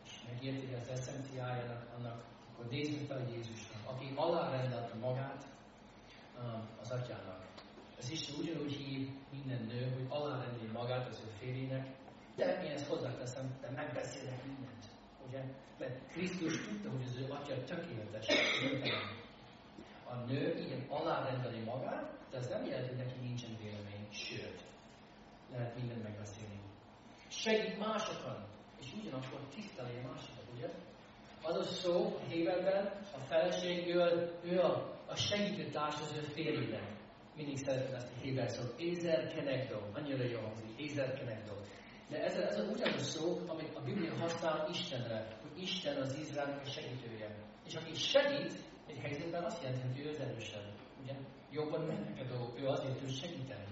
és 0.04 0.12
megérti 0.32 0.74
az 0.74 0.88
eszenciájának 0.88 1.86
annak, 1.96 2.24
akkor 2.52 2.66
nézzük 2.66 3.06
fel 3.06 3.28
Jézusra, 3.28 3.76
aki 3.84 4.12
alárendelte 4.14 4.94
magát 4.94 5.44
um, 6.38 6.68
az 6.80 6.90
atyának. 6.90 7.49
Az 8.00 8.10
Isten 8.10 8.34
ugyanúgy 8.38 8.72
hív 8.72 9.08
minden 9.30 9.62
nő, 9.62 9.92
hogy 9.94 10.06
alárendeli 10.08 10.70
magát 10.72 11.08
az 11.08 11.22
ő 11.26 11.30
férjének, 11.38 11.86
de 12.36 12.62
én 12.64 12.70
ezt 12.70 12.86
hozzáteszem, 12.86 13.58
de 13.60 13.70
megbeszélek 13.70 14.44
mindent. 14.44 14.84
Ugye? 15.28 15.42
Mert 15.78 16.08
Krisztus 16.12 16.66
tudta, 16.66 16.90
hogy 16.90 17.02
az 17.06 17.16
ő 17.16 17.26
atya 17.28 17.64
tökéletes, 17.64 18.26
A 20.04 20.14
nő 20.14 20.58
igen 20.58 20.86
alárendeli 20.88 21.60
magát, 21.60 22.18
de 22.30 22.36
ez 22.36 22.48
nem 22.48 22.64
jelenti, 22.64 22.88
hogy 22.88 23.04
neki 23.04 23.18
nincsen 23.20 23.56
vélemény, 23.62 24.06
sőt, 24.10 24.62
lehet 25.52 25.76
mindent 25.76 26.02
megbeszélni. 26.02 26.60
Segít 27.28 27.78
másokon, 27.78 28.44
és 28.80 28.86
ugyanakkor 29.00 29.40
tiszteli 29.54 29.96
a 29.96 30.08
másokat, 30.08 30.44
ugye? 30.56 30.68
Az 31.42 31.56
a 31.56 31.62
szó 31.62 32.16
a 32.16 32.28
Héberben, 32.28 32.86
a 33.14 33.18
feleség, 33.18 33.94
ő 33.94 34.00
a, 34.60 34.66
a, 34.66 34.98
a 35.06 35.14
segítőtárs 35.14 36.00
az 36.00 36.16
ő 36.16 36.20
férjének 36.20 36.98
mindig 37.40 37.64
szeretem 37.64 37.94
ezt 37.94 38.12
a 38.16 38.20
héber 38.22 38.48
szót, 38.50 38.80
Ézer 38.80 39.32
Kenegdo, 39.34 39.78
annyira 39.92 40.24
jó 40.24 40.40
hangzik, 40.40 40.80
Ézer 40.80 41.14
Kenegdo. 41.18 41.52
De 42.08 42.24
ez, 42.24 42.34
ez 42.34 42.58
az 42.58 42.68
ugyanaz 42.68 43.02
szó, 43.02 43.38
amit 43.46 43.74
a 43.74 43.80
Biblia 43.80 44.14
használ 44.14 44.68
Istenre, 44.70 45.38
hogy 45.42 45.62
Isten 45.62 45.96
az 45.96 46.18
Izrael 46.18 46.64
segítője. 46.64 47.28
És 47.66 47.74
aki 47.74 47.94
segít, 47.94 48.52
egy 48.86 48.98
helyzetben 48.98 49.44
azt 49.44 49.62
jelenti, 49.62 49.86
hogy 49.86 50.06
ő 50.06 50.08
az 50.08 50.20
erősebb. 50.20 50.68
Ugye? 51.02 51.12
Jobban 51.50 51.80
mennek 51.86 52.20
a 52.20 52.24
dolgok, 52.24 52.60
ő 52.60 52.66
azért 52.66 52.98
tud 52.98 53.10
segíteni. 53.10 53.64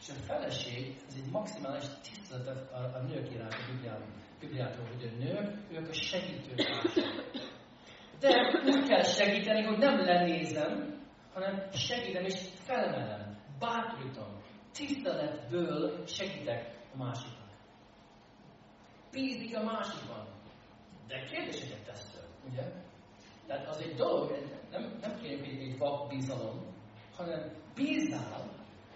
És 0.00 0.08
a 0.08 0.12
feleség, 0.12 0.96
ez 1.08 1.14
egy 1.16 1.30
maximális 1.30 1.84
tisztelet 2.02 2.46
a, 2.46 2.76
a, 2.76 2.94
a 2.94 3.02
nők 3.02 3.30
iránt 3.34 3.52
a 3.52 3.72
Bibliában. 3.72 4.12
Bibliától, 4.40 4.86
hogy 4.86 5.10
a 5.12 5.24
nők, 5.24 5.70
ők 5.72 5.88
a 5.88 5.92
segítőtársak. 5.92 7.06
De 8.20 8.28
úgy 8.64 8.88
kell 8.88 9.02
segíteni, 9.02 9.62
hogy 9.62 9.78
nem 9.78 9.98
lenézem, 9.98 10.97
hanem 11.38 11.70
segítem 11.72 12.24
és 12.24 12.34
felemelem, 12.64 13.36
bátorítom, 13.58 14.42
tiszteletből 14.72 16.06
segítek 16.06 16.76
a 16.94 16.96
másiknak. 16.96 17.48
Bízik 19.10 19.56
a 19.56 19.62
másikban. 19.62 20.26
De 21.06 21.24
kérdéseket 21.24 21.84
tesz 21.84 22.16
ugye? 22.50 22.62
Tehát 23.46 23.68
az 23.68 23.80
egy 23.80 23.94
dolog, 23.94 24.38
nem, 24.70 24.98
nem 25.00 25.20
kérjük 25.20 25.46
egy, 25.46 25.60
egy 25.60 25.78
vak 25.78 26.08
bizalom, 26.08 26.74
hanem 27.16 27.52
bízál, 27.74 28.50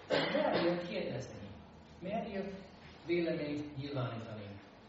merjél 0.09 0.87
kérdezni. 0.87 1.49
Merjél 2.01 2.45
véleményt 3.07 3.77
nyilvánítani. 3.77 4.47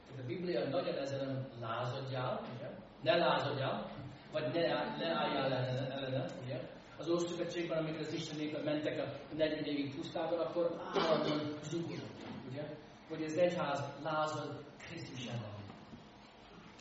Tehát 0.08 0.24
a 0.24 0.26
Biblia 0.26 0.70
nagyon 0.70 0.98
ezen 0.98 1.48
lázadjál, 1.60 2.42
ugye? 2.56 2.70
Ne 3.02 3.16
lázadjál, 3.16 3.92
vagy 4.32 4.54
ne, 4.54 4.62
ne 4.98 5.16
álljál 5.16 5.54
ellene 5.54 6.26
ugye? 6.44 6.73
Az 6.98 7.10
Ószövetségben, 7.10 7.78
amikor 7.78 8.00
az 8.00 8.14
Isten 8.14 8.38
népe 8.38 8.62
mentek 8.64 9.00
a 9.00 9.36
40 9.36 9.64
évig 9.64 9.96
pusztában, 9.96 10.40
akkor 10.40 10.82
állandóan 10.94 11.60
zúgott, 11.64 12.22
ugye? 12.50 12.64
Hogy 13.10 13.24
az 13.24 13.38
egyház 13.38 13.80
lázad 14.04 14.64
Krisztus 14.78 15.26
ellen. 15.26 15.62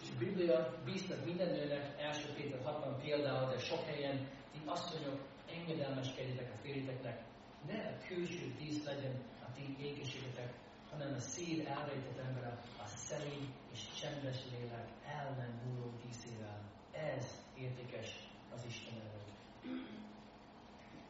És 0.02 0.08
a 0.14 0.18
Biblia 0.18 0.74
bíztat 0.84 1.24
minden 1.24 1.50
nőnek, 1.50 2.00
első 2.00 2.28
Péter 2.36 2.60
60 2.64 3.00
például, 3.00 3.50
de 3.50 3.58
sok 3.58 3.84
helyen, 3.84 4.28
ti 4.52 4.58
asszonyok, 4.64 5.20
engedelmeskedjetek 5.50 6.52
a 6.54 6.58
férjéteknek, 6.62 7.22
ne 7.66 7.78
a 7.78 8.06
külső 8.06 8.54
dísz 8.58 8.84
legyen 8.84 9.22
a 9.46 9.52
ti 9.54 9.76
ékeségetek, 9.86 10.52
hanem 10.90 11.14
a 11.14 11.20
szív 11.20 11.66
elrejtett 11.66 12.18
ember 12.18 12.58
a 12.78 12.86
szelíd 12.86 13.48
és 13.72 13.80
csendes 14.00 14.38
lélek 14.50 14.88
ellen 15.06 15.60
múló 15.64 15.90
díszével. 16.04 16.60
Ez 16.92 17.24
értékes 17.58 18.08
az 18.54 18.64
Isten. 18.68 19.11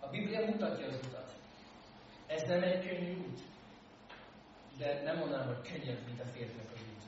A 0.03 0.09
Biblia 0.11 0.47
mutatja 0.47 0.87
az 0.87 1.01
utat. 1.07 1.33
Ez 2.27 2.43
nem 2.43 2.63
egy 2.63 2.87
könnyű 2.87 3.17
út. 3.17 3.41
De 4.79 5.03
nem 5.03 5.19
mondanám, 5.19 5.47
hogy 5.47 5.73
könnyebb, 5.73 6.07
mint 6.07 6.21
a 6.21 6.25
férfiak 6.25 6.71
az 6.75 6.81
út. 6.81 7.03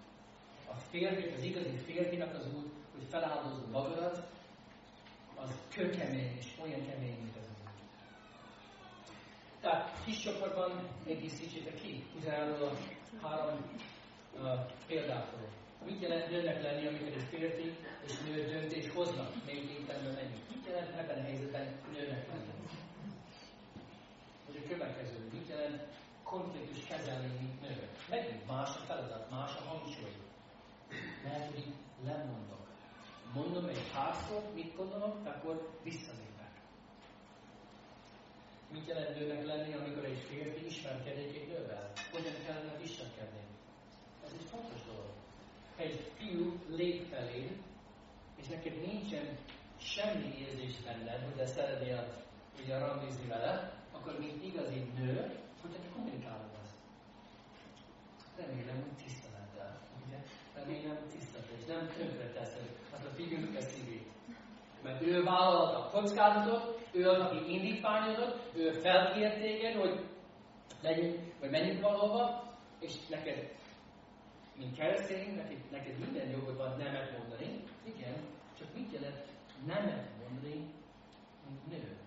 A 0.70 0.74
férfi, 0.90 1.28
az 1.28 1.42
igazi 1.42 1.76
férfinak 1.76 2.34
az 2.34 2.46
út, 2.46 2.72
hogy 2.92 3.06
feláldozod 3.10 3.70
magadat, 3.70 4.26
az 5.34 5.50
kőkemény 5.74 6.36
és 6.38 6.46
olyan 6.62 6.86
kemény, 6.86 7.16
mint 7.22 7.36
az 7.36 7.48
út. 7.48 7.70
Tehát 9.60 10.04
kis 10.04 10.18
csoportban 10.18 10.88
egészítsétek 11.06 11.74
ki, 11.74 12.04
ugyanerről 12.16 12.68
a 12.68 12.76
három 13.26 13.58
uh, 14.34 14.70
példákról. 14.86 15.48
Mit 15.84 16.00
jelent 16.00 16.30
nőnek 16.30 16.62
lenni, 16.62 16.86
amikor 16.86 17.06
egy 17.06 17.26
férfi 17.30 17.76
és 18.06 18.12
nő 18.18 18.44
döntés 18.44 18.90
hoznak, 18.90 19.44
még 19.46 19.70
értelemben 19.70 20.14
megyünk? 20.14 20.48
Mit 20.50 20.66
jelent 20.66 20.98
ebben 20.98 21.18
a 21.18 21.22
helyzetben 21.22 21.80
nőnek 21.92 22.28
lenni? 22.28 22.63
Következő, 24.68 25.28
mit 25.32 25.48
jelent 25.48 25.82
konfliktus 26.22 26.84
kezelni, 26.84 27.26
mint? 27.40 27.54
Megint 28.10 28.46
más 28.46 28.68
a 28.76 28.80
feladat, 28.86 29.30
más 29.30 29.56
a 29.56 29.68
hangsúly. 29.68 30.16
Mert 31.24 31.54
hogy 31.54 31.74
lemondok. 32.04 32.66
Mondom 33.34 33.64
egy 33.68 33.92
párszor, 33.92 34.42
mit 34.54 34.76
gondolom, 34.76 35.26
akkor 35.26 35.70
visszalépek. 35.82 36.52
Mit 38.70 38.86
jelent 38.86 39.18
nőnek 39.18 39.46
lenni, 39.46 39.74
amikor 39.74 40.04
egy 40.04 40.26
férfi 40.28 40.66
ismerkedik 40.66 41.36
egy 41.36 41.48
nővel? 41.48 41.92
Hogyan 42.12 42.34
kellene 42.46 42.78
viselkedni? 42.78 43.44
Ez 44.24 44.30
egy 44.38 44.46
fontos 44.50 44.84
dolog. 44.86 45.12
Egy 45.76 46.10
fiú 46.16 46.58
lép 46.68 47.08
felé, 47.08 47.56
és 48.36 48.46
neked 48.46 48.80
nincsen 48.80 49.38
semmi 49.78 50.38
érzés 50.38 50.76
benned, 50.84 51.22
hogy 51.24 51.34
de 51.36 51.46
szeretnél 51.46 52.24
ugye 52.62 52.78
randizni 52.78 53.26
vele, 53.26 53.83
akkor 54.04 54.18
mint 54.18 54.44
igazi 54.44 54.84
nő, 54.98 55.40
hogy 55.60 55.70
te 55.70 55.78
kommunikálod. 55.94 56.42
Remélem, 58.36 58.74
hogy 58.74 59.04
tisztelettel. 59.04 59.80
Ugye? 60.06 60.16
Remélem, 60.54 60.98
tisztelettel, 61.10 61.56
és 61.58 61.64
nem 61.64 61.88
tönkre 61.96 62.32
teszed 62.32 62.68
azt 62.94 63.06
a 63.06 63.10
fiúnak 63.14 63.56
a 63.56 63.60
szívét. 63.60 64.08
Mert 64.82 65.02
ő 65.02 65.22
vállalta 65.22 65.78
a 65.78 65.90
kockázatot, 65.90 66.88
ő 66.92 67.08
az, 67.08 67.20
aki 67.20 67.52
indítványozott, 67.52 68.56
ő 68.56 68.72
felkért 68.72 69.40
téged, 69.40 69.74
hogy 69.74 70.04
legyünk, 70.80 71.20
vagy 71.40 71.50
menjünk 71.50 71.80
valahova, 71.80 72.52
és 72.80 73.06
neked, 73.08 73.52
mint 74.56 74.76
keresztény, 74.76 75.34
neked, 75.34 75.70
neked 75.70 75.98
minden 75.98 76.30
jogod 76.30 76.56
van 76.56 76.76
nemet 76.76 77.18
mondani. 77.18 77.64
Igen, 77.84 78.14
csak 78.58 78.74
mit 78.74 78.92
jelent 78.92 79.24
nemet 79.66 80.08
mondani, 80.20 80.74
mint 81.48 81.66
nő? 81.66 82.03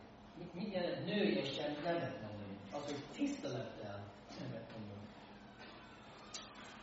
Jelent 0.71 1.05
nőiesen 1.05 1.75
nemet 1.83 2.21
mondani? 2.21 2.57
Az, 2.73 2.85
hogy 2.85 3.03
tisztelettel 3.15 4.03
nemet 4.39 4.69
mondani. 4.77 5.07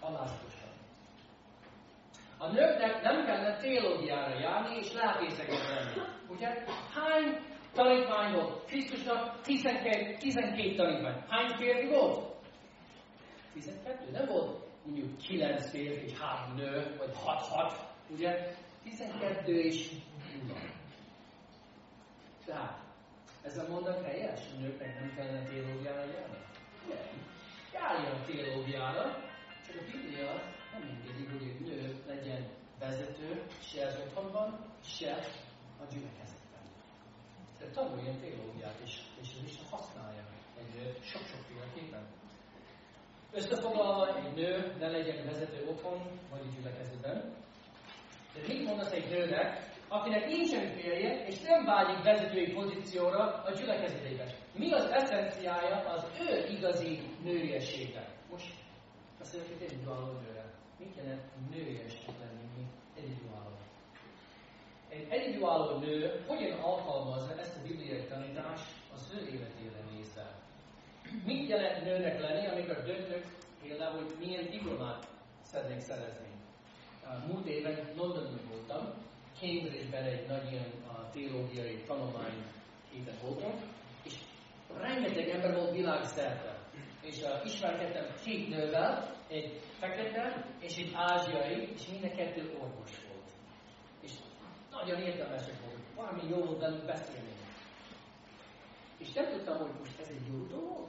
Alázatosan. 0.01 0.69
A 2.39 2.47
nőknek 2.47 3.03
nem 3.03 3.25
kellene 3.25 3.57
teológiára 3.57 4.39
járni 4.39 4.77
és 4.77 4.93
lelkészeket 4.93 5.69
lenni. 5.69 6.09
Ugye? 6.29 6.49
Hány 6.95 7.39
tanítvány 7.73 8.33
volt? 8.33 8.65
Krisztusnak 8.65 9.41
12, 9.41 10.17
12 10.19 10.75
tanítvány. 10.75 11.25
Hány 11.29 11.57
férfi 11.57 11.87
volt? 11.87 12.35
12. 13.53 14.11
Nem 14.11 14.27
volt 14.27 14.65
mondjuk 14.85 15.17
9 15.17 15.71
férfi 15.71 16.05
és 16.05 16.19
3 16.19 16.55
nő, 16.55 16.97
vagy 16.99 17.11
6-6. 17.27 17.73
Ugye? 18.11 18.55
12 18.83 19.61
és 19.61 19.91
0. 20.49 20.61
Tehát, 22.45 22.84
ez 23.45 23.59
a 23.59 23.69
mondat 23.69 24.05
helyes? 24.05 24.41
A 24.57 24.61
nőknek 24.61 25.01
nem 25.01 25.15
kellene 25.17 25.43
teológiára 25.49 26.05
járni? 26.05 26.39
Nem. 26.89 26.99
Járjon 27.73 28.25
teológiára, 28.27 29.05
csak 29.67 29.77
a 29.81 29.85
Biblia 29.91 30.33
nem 30.73 30.83
engedi, 30.83 31.25
hogy 31.25 31.49
egy 31.49 31.61
nő 31.61 32.03
legyen 32.07 32.47
vezető, 32.79 33.43
se 33.61 33.87
az 33.87 33.99
otthonban, 34.05 34.75
se 34.85 35.13
a 35.81 35.85
gyülekezetben. 35.93 36.65
De 37.59 37.67
tanuljon 37.71 38.21
teológiát, 38.21 38.79
és, 38.85 39.01
és 39.21 39.29
az 39.39 39.47
Isten 39.47 39.67
használja 39.71 40.25
egy 40.59 40.75
nő 40.75 40.97
sok-sokféleképpen. 41.01 42.07
Összefoglalva, 43.33 44.17
egy 44.17 44.35
nő 44.35 44.75
ne 44.79 44.89
legyen 44.89 45.25
vezető 45.25 45.67
otthon, 45.69 46.21
vagy 46.31 46.55
gyülekezetben. 46.57 47.35
De 48.35 48.41
mit 48.47 48.65
mondasz 48.65 48.93
egy 48.93 49.09
nőnek, 49.09 49.74
akinek 49.89 50.27
nincsen 50.27 50.67
férje, 50.67 51.27
és 51.27 51.41
nem 51.41 51.65
vágyik 51.65 52.03
vezetői 52.03 52.53
pozícióra 52.53 53.43
a 53.47 53.51
gyülekezetében? 53.51 54.29
Mi 54.53 54.73
az 54.73 54.85
eszenciája 54.85 55.77
az 55.77 56.05
ő 56.29 56.47
igazi 56.57 57.01
nőiességnek? 57.23 58.09
Most 58.31 58.55
beszélek 59.19 59.47
egy 59.49 59.63
egyedülálló 59.63 60.13
nőre. 60.13 60.45
Mit 60.79 60.97
jelent 60.97 61.23
nőiesnek 61.51 62.15
lenni, 62.21 62.49
mint 62.57 62.73
egyedülálló? 62.97 63.57
Egy 64.89 65.07
egyedülálló 65.11 65.79
nő 65.79 66.25
hogyan 66.27 66.59
alkalmazza 66.59 67.39
ezt 67.39 67.57
a 67.57 67.63
bibliai 67.69 68.05
tanítást 68.05 68.71
az 68.95 69.13
ő 69.15 69.27
életére 69.27 69.81
nézve? 69.93 70.35
Mit 71.25 71.49
jelent 71.49 71.85
nőnek 71.85 72.21
lenni, 72.21 72.47
amikor 72.47 72.83
döntök 72.83 73.25
például, 73.63 73.97
hogy 73.97 74.17
milyen 74.19 74.51
diplomát 74.51 75.07
szeretnék 75.43 75.81
szerezni? 75.81 76.33
Múlt 77.27 77.47
éven 77.47 77.91
Londonban 77.97 78.41
voltam, 78.51 78.95
Cambridge-ben 79.41 80.05
egy 80.05 80.27
nagy 80.27 80.53
ilyen 80.53 80.73
a 80.87 81.11
teológiai 81.11 81.83
tanulmány 81.87 82.45
héten 82.91 83.15
voltam, 83.23 83.53
és 84.05 84.15
rengeteg 84.81 85.29
ember 85.29 85.55
volt 85.55 85.73
világszerte. 85.73 86.59
És 87.03 87.23
uh, 87.23 87.45
ismerkedtem 87.45 88.15
két 88.25 88.49
nővel, 88.49 89.15
egy 89.29 89.61
fekete 89.79 90.47
és 90.61 90.77
egy 90.77 90.91
ázsiai, 90.95 91.69
és 91.75 91.87
mind 91.87 92.05
a 92.05 92.17
kettő 92.17 92.53
orvos 92.61 92.91
volt. 93.09 93.31
És 94.01 94.13
nagyon 94.71 95.01
értelmesek 95.01 95.61
volt. 95.61 95.81
Valami 95.95 96.29
jó 96.29 96.45
volt 96.45 96.61
velük 96.61 96.85
beszélni. 96.85 97.33
És 98.99 99.13
nem 99.13 99.31
tudtam, 99.31 99.59
hogy 99.59 99.79
most 99.79 100.01
ez 100.01 100.09
egy 100.09 100.27
jó 100.33 100.47
dolog? 100.47 100.89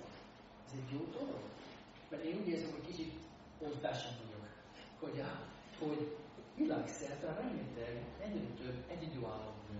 Ez 0.65 0.73
egy 0.73 0.91
jó 0.91 1.05
dolog? 1.11 1.41
Mert 2.09 2.23
én 2.23 2.37
úgy 2.41 2.47
érzem, 2.47 2.71
hogy 2.71 2.85
kicsit 2.85 3.13
old 3.59 3.81
vagyok. 3.81 4.47
Hogy, 4.99 5.23
hogy 5.79 6.15
világszerte 6.57 7.33
rengeteg 7.39 8.03
egyre 8.21 8.47
több 8.57 8.83
egyedülálló 8.89 9.51
nő, 9.69 9.79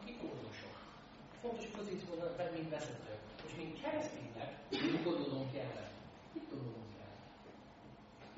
akik 0.00 0.22
orvosok. 0.22 0.74
Fontos 1.40 1.66
pozícióban, 1.66 2.28
mint 2.54 2.70
vezetők. 2.70 3.20
És 3.46 3.54
mint 3.56 3.80
kereszténynek, 3.82 4.50
mit 4.70 5.04
gondolunk 5.04 5.54
erre? 5.56 5.90
Mit 6.32 6.50
gondolunk 6.50 6.92
erre? 7.00 7.16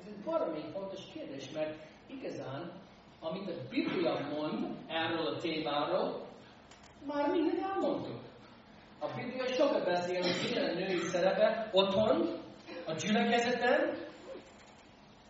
Ez 0.01 0.07
egy 0.07 0.23
valami 0.23 0.59
fontos 0.73 1.01
kérdés, 1.13 1.51
mert 1.51 1.75
igazán, 2.07 2.71
amit 3.19 3.49
a 3.49 3.67
Biblia 3.69 4.27
mond 4.35 4.75
erről 4.87 5.25
a 5.25 5.37
témáról, 5.37 6.25
már 7.05 7.31
mindent 7.31 7.61
elmondtuk. 7.61 8.19
A 8.99 9.07
Biblia 9.15 9.47
sokat 9.53 9.85
beszél, 9.85 10.21
hogy 10.21 10.49
milyen 10.49 10.69
a 10.69 10.73
női 10.73 10.99
szerepe 10.99 11.69
otthon, 11.71 12.45
a 12.85 12.93
gyülekezeten, 12.93 13.97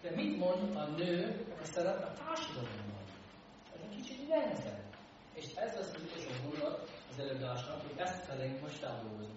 de 0.01 0.11
mit 0.15 0.37
mond 0.37 0.75
a 0.75 0.85
nő 0.85 1.46
szerep 1.73 2.03
a 2.03 2.11
társadalomban? 2.23 3.03
Ez 3.73 3.79
egy 3.89 3.95
kicsit 3.95 4.27
nehezebb. 4.27 4.83
És 5.33 5.45
ez 5.55 5.77
az 5.79 5.95
utolsó 6.03 6.29
gondolat 6.43 6.89
az 7.11 7.19
előadásnak, 7.19 7.81
hogy 7.81 7.99
ezt 7.99 8.25
felénk 8.25 8.61
most 8.61 8.83
átdolgozni. 8.83 9.35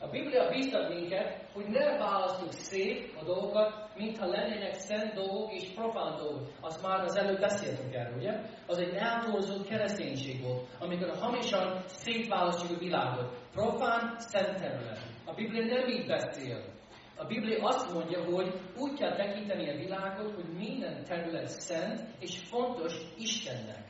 A 0.00 0.06
Biblia 0.08 0.48
bíztat 0.48 0.88
minket, 0.88 1.48
hogy 1.52 1.66
ne 1.68 1.98
választjuk 1.98 2.52
szép 2.52 3.16
a 3.20 3.24
dolgokat, 3.24 3.96
mintha 3.96 4.26
lennének 4.26 4.74
szent 4.74 5.14
dolgok 5.14 5.52
és 5.52 5.68
profán 5.74 6.16
dolgok. 6.16 6.48
Azt 6.60 6.82
már 6.82 7.00
az 7.00 7.16
előbb 7.16 7.40
beszéltünk 7.40 7.94
erről, 7.94 8.16
ugye? 8.16 8.40
Az 8.66 8.78
egy 8.78 8.94
eltorzott 8.94 9.68
kereszténység 9.68 10.42
volt, 10.42 10.68
amikor 10.78 11.16
hamisan 11.16 11.82
szétválasztjuk 11.86 12.76
a 12.76 12.80
világot. 12.80 13.36
Profán, 13.52 14.14
szent 14.18 14.60
terület. 14.60 14.98
A 15.24 15.34
Biblia 15.34 15.64
nem 15.64 15.88
így 15.88 16.06
beszél. 16.06 16.75
A 17.18 17.24
Biblia 17.24 17.64
azt 17.64 17.92
mondja, 17.92 18.24
hogy 18.24 18.60
úgy 18.78 18.98
kell 18.98 19.16
tekinteni 19.16 19.70
a 19.70 19.76
világot, 19.76 20.34
hogy 20.34 20.48
minden 20.58 21.04
terület 21.04 21.48
szent 21.48 22.00
és 22.20 22.38
fontos 22.38 22.94
Istennek. 23.18 23.84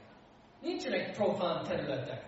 Nincsenek 0.62 1.16
profán 1.16 1.62
területek. 1.62 2.24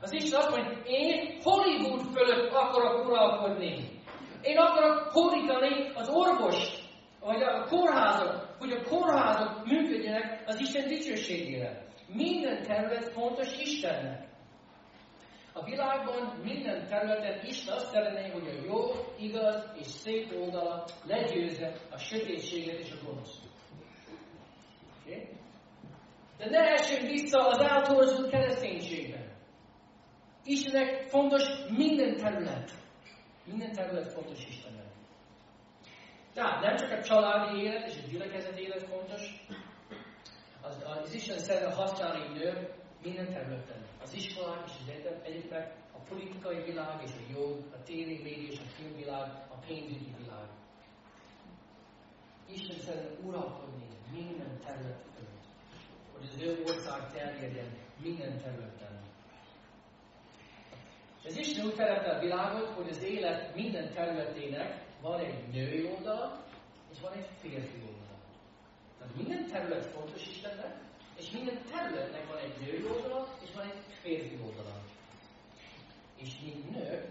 Az 0.00 0.12
Isten 0.12 0.40
azt 0.40 0.56
mondja, 0.56 0.82
én 0.84 1.38
Hollywood 1.42 2.00
fölött 2.12 2.52
akarok 2.52 3.04
uralkodni. 3.06 4.02
Én 4.42 4.58
akarok 4.58 5.08
hódítani 5.12 5.90
az 5.94 6.08
orvos, 6.08 6.84
hogy 7.20 7.42
a 7.42 7.64
kórházak, 7.64 8.56
hogy 8.58 8.72
a 8.72 8.82
kórházak 8.88 9.66
működjenek 9.66 10.42
az 10.46 10.60
Isten 10.60 10.88
dicsőségére. 10.88 11.84
Minden 12.06 12.62
terület 12.62 13.12
fontos 13.12 13.58
Istennek. 13.58 14.23
A 15.56 15.64
világban 15.64 16.40
minden 16.42 16.88
területen 16.88 17.46
Isten 17.46 17.74
azt 17.74 17.90
szeretné, 17.90 18.30
hogy 18.30 18.48
a 18.48 18.64
jó, 18.64 18.90
igaz 19.18 19.70
és 19.78 19.86
szép 19.86 20.32
oldala 20.40 20.84
legyőzze 21.06 21.72
a 21.90 21.98
sötétséget 21.98 22.78
és 22.78 22.90
a 22.90 23.04
gonoszt. 23.04 23.40
Okay? 25.00 25.28
De 26.38 26.50
ne 26.50 26.58
essünk 26.58 27.10
vissza 27.10 27.48
az 27.48 27.60
áltorozott 27.60 28.30
kereszténységben. 28.30 29.32
Istennek 30.44 31.08
fontos 31.08 31.42
minden 31.68 32.16
terület. 32.16 32.70
Minden 33.44 33.72
terület 33.72 34.12
fontos 34.12 34.46
Istennek. 34.46 34.86
Tehát 36.32 36.60
nem 36.60 36.76
csak 36.76 36.90
a 36.90 37.02
családi 37.02 37.62
élet 37.62 37.86
és 37.86 37.94
a 38.04 38.08
gyülekezet 38.10 38.58
élet 38.58 38.82
fontos, 38.82 39.46
az, 40.62 40.84
az 41.02 41.14
Isten 41.14 41.38
szeretne 41.38 41.74
használni 41.74 42.38
nő 42.38 42.68
minden 43.02 43.32
területen. 43.32 43.93
Az 44.04 44.14
iskolák 44.14 44.62
és 44.66 44.72
az 44.80 44.88
egyetemek, 45.22 45.74
a 45.92 45.98
politikai 46.08 46.62
világ 46.62 47.02
és 47.02 47.10
a 47.10 47.38
jog, 47.38 47.58
a 47.72 47.76
média 47.86 48.48
és 48.50 48.58
a 48.58 48.68
filmvilág, 48.76 49.28
a 49.48 49.56
pénzügyi 49.66 50.14
világ. 50.18 50.48
Isten 52.48 52.78
szeretne 52.78 53.26
uralkodni 53.26 53.86
minden 54.12 54.58
területen, 54.64 55.26
hogy 56.12 56.28
az 56.32 56.42
ő 56.42 56.62
ország 56.66 57.12
terjedjen 57.12 57.76
minden 58.02 58.38
területen. 58.42 59.02
Az 61.24 61.36
Isten 61.36 61.66
úgy 61.66 61.74
teremte 61.74 62.10
a 62.10 62.20
világot, 62.20 62.68
hogy 62.68 62.88
az 62.88 63.02
élet 63.02 63.54
minden 63.54 63.92
területének 63.92 64.84
van 65.00 65.20
egy 65.20 65.48
női 65.52 65.84
oldala, 65.86 66.44
és 66.92 67.00
van 67.00 67.12
egy 67.12 67.28
férfi 67.40 67.80
oldala. 67.80 68.18
Tehát 68.98 69.14
minden 69.14 69.46
terület 69.46 69.86
fontos 69.86 70.26
Istennek, 70.26 70.76
és 71.18 71.30
minden 71.30 71.58
területnek 71.72 72.26
van 72.28 72.38
egy 72.38 72.54
női 72.60 72.84
oldala, 72.84 73.28
és 73.42 73.48
van 73.54 73.64
egy 73.64 73.82
férfi 74.02 74.38
oldala. 74.44 74.74
És 76.16 76.30
mint 76.42 76.70
nők, 76.70 77.04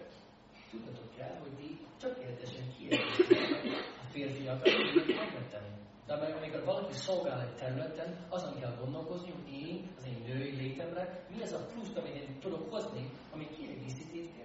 tudnatok 0.72 1.16
kell, 1.18 1.38
hogy 1.40 1.56
ti 1.56 1.80
tökéletesen 2.00 2.74
kiérdezik 2.78 3.32
a 4.02 4.12
férfiakat 4.12 4.72
megmenteni. 5.08 5.82
De 6.08 6.14
amikor 6.14 6.64
valaki 6.64 6.94
szolgál 6.94 7.42
egy 7.42 7.56
területen, 7.56 8.26
azon 8.30 8.60
kell 8.60 8.76
gondolkozni, 8.80 9.32
hogy 9.32 9.54
én, 9.54 9.92
az 9.98 10.06
én 10.06 10.24
női 10.28 10.56
létemre, 10.56 11.26
mi 11.36 11.42
az 11.42 11.54
a 11.54 11.66
plusz, 11.66 11.96
amit 11.96 12.16
én 12.16 12.40
tudok 12.40 12.72
hozni, 12.72 13.10
ami 13.32 13.48
kiegészíti 13.58 14.20
a 14.20 14.44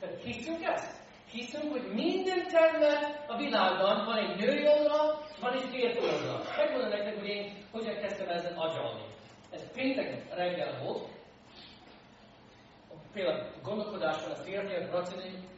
Tehát 0.00 0.22
hiszünk 0.22 0.62
ezt? 0.62 1.00
Hiszünk, 1.30 1.70
hogy 1.72 1.92
minden 1.92 2.46
terület 2.48 3.24
a 3.28 3.36
világban 3.36 4.04
van 4.04 4.16
egy 4.16 4.36
női 4.36 4.66
oldal, 4.66 5.26
van 5.42 5.52
egy 5.52 5.68
férfi 5.70 5.98
oldal. 5.98 6.42
Megmondom 6.56 6.88
nektek, 6.88 7.18
hogy 7.18 7.28
én 7.28 7.52
hogyan 7.70 7.94
kezdtem 7.94 8.28
ezen 8.28 8.56
agyalni. 8.56 9.04
Ez 9.50 9.72
péntek 9.72 10.34
reggel 10.34 10.82
volt. 10.84 11.08
Például 13.12 13.50
gondolkodásban 13.62 14.30
a 14.30 14.34
férfiak 14.34 14.90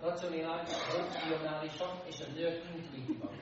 racionálisak, 0.01 1.93
és 2.09 2.21
a 2.21 2.31
nők 2.35 2.63
intuitívak. 2.75 3.35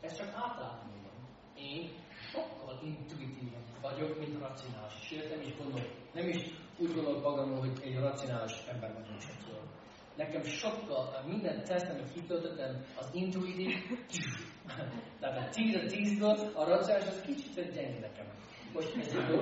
Ez 0.00 0.16
csak 0.16 0.26
átlátni 0.26 0.92
van. 1.02 1.16
Én 1.54 1.90
sokkal 2.32 2.80
intuitívabb 2.82 3.68
vagyok, 3.80 4.18
mint 4.18 4.38
racionális. 4.38 4.94
Sőt, 5.08 5.30
nem 5.30 5.40
is 5.40 5.56
gondolok, 5.56 5.90
nem 6.12 6.28
is 6.28 6.44
úgy 6.78 6.94
gondolok 6.94 7.22
magamról, 7.22 7.58
hogy 7.58 7.78
egy 7.82 7.98
racionális 7.98 8.56
ember 8.72 8.92
vagyok 8.92 9.20
sokszor. 9.20 9.60
Nekem 10.18 10.42
sokkal, 10.42 11.24
minden 11.26 11.64
tesztem, 11.64 11.96
amit 11.96 12.12
kitöltöttem, 12.12 12.84
az 12.96 13.10
intuitív, 13.12 13.74
tehát 15.20 15.48
a 15.48 15.50
10 15.50 15.74
a 15.74 15.86
10 15.86 16.22
a 16.54 16.64
racionális 16.64 17.06
az 17.06 17.22
kicsit 17.26 17.54
gyenge 17.54 17.98
nekem. 18.00 18.26
Most 18.72 18.96
ez 18.96 19.14
jó, 19.14 19.40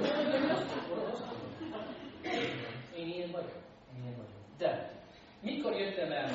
Én 2.97 3.07
ilyen 3.07 3.31
vagyok. 3.31 3.55
Én 3.97 4.03
ilyen 4.03 4.16
vagyok. 4.16 4.33
De, 4.59 4.93
mikor 5.41 5.72
jöttem 5.72 6.12
el 6.12 6.31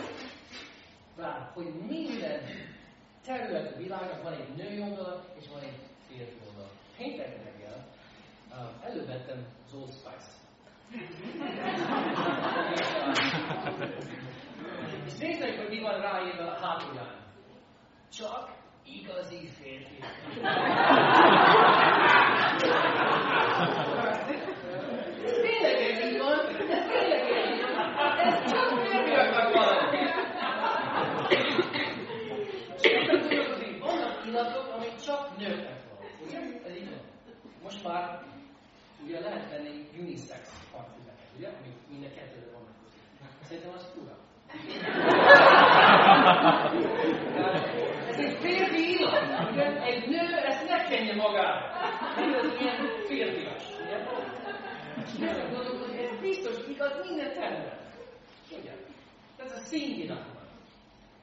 rá, 1.18 1.52
hogy 1.54 1.74
minden 1.88 2.42
terület 3.26 3.76
a 3.76 3.78
világnak 3.78 4.24
van 4.24 4.34
egy 4.34 4.56
női 4.56 4.82
oldala, 4.82 5.26
és 5.40 5.48
van 5.54 5.62
egy 5.62 5.80
férfi 6.08 6.38
oldala. 6.48 6.70
Péntek 6.98 7.44
reggel 7.44 7.86
uh, 8.50 8.86
elővettem 8.86 9.46
az 9.66 9.74
Old 9.74 9.92
Spice. 9.92 10.40
és 15.12 15.18
nézzük, 15.18 15.58
hogy 15.58 15.70
mi 15.70 15.80
van 15.80 16.02
ráírva 16.02 16.44
a 16.44 16.66
hátulján. 16.66 17.16
Csak 18.10 18.50
igazi 18.84 19.50
férfi. 19.62 20.00
most 37.64 37.84
már 37.84 38.24
ugye 39.04 39.20
lehet 39.20 39.50
venni 39.50 39.90
unisex 40.00 40.50
parfümeket, 40.72 41.28
ugye? 41.38 41.48
Amik 41.48 41.76
mind 41.90 42.04
a 42.04 42.10
kettőre 42.16 42.52
vannak. 42.52 42.76
Szerintem 43.48 43.74
az 43.74 43.86
fura. 43.94 44.21
Ez 48.10 48.18
egy 48.18 48.38
férfi 48.42 48.98
illat, 48.98 49.52
ugye? 49.52 49.82
Egy 49.82 50.08
nő 50.08 50.36
ezt 50.36 50.68
ne 50.70 50.84
kenje 50.84 51.16
magára. 51.16 51.72
Ez 52.18 52.60
ilyen 52.60 52.76
férfias, 53.08 53.64
ugye? 53.84 53.98
És 55.06 55.14
nem 55.20 55.36
gondolom, 55.54 55.80
hogy 55.80 55.96
ez 55.96 56.20
biztos 56.20 56.56
igaz 56.68 56.92
minden 57.10 57.34
terület. 57.34 57.80
Ugye? 58.60 58.72
Ez 59.38 59.52
a 59.52 59.58
színvilág 59.58 60.18
van. 60.34 60.48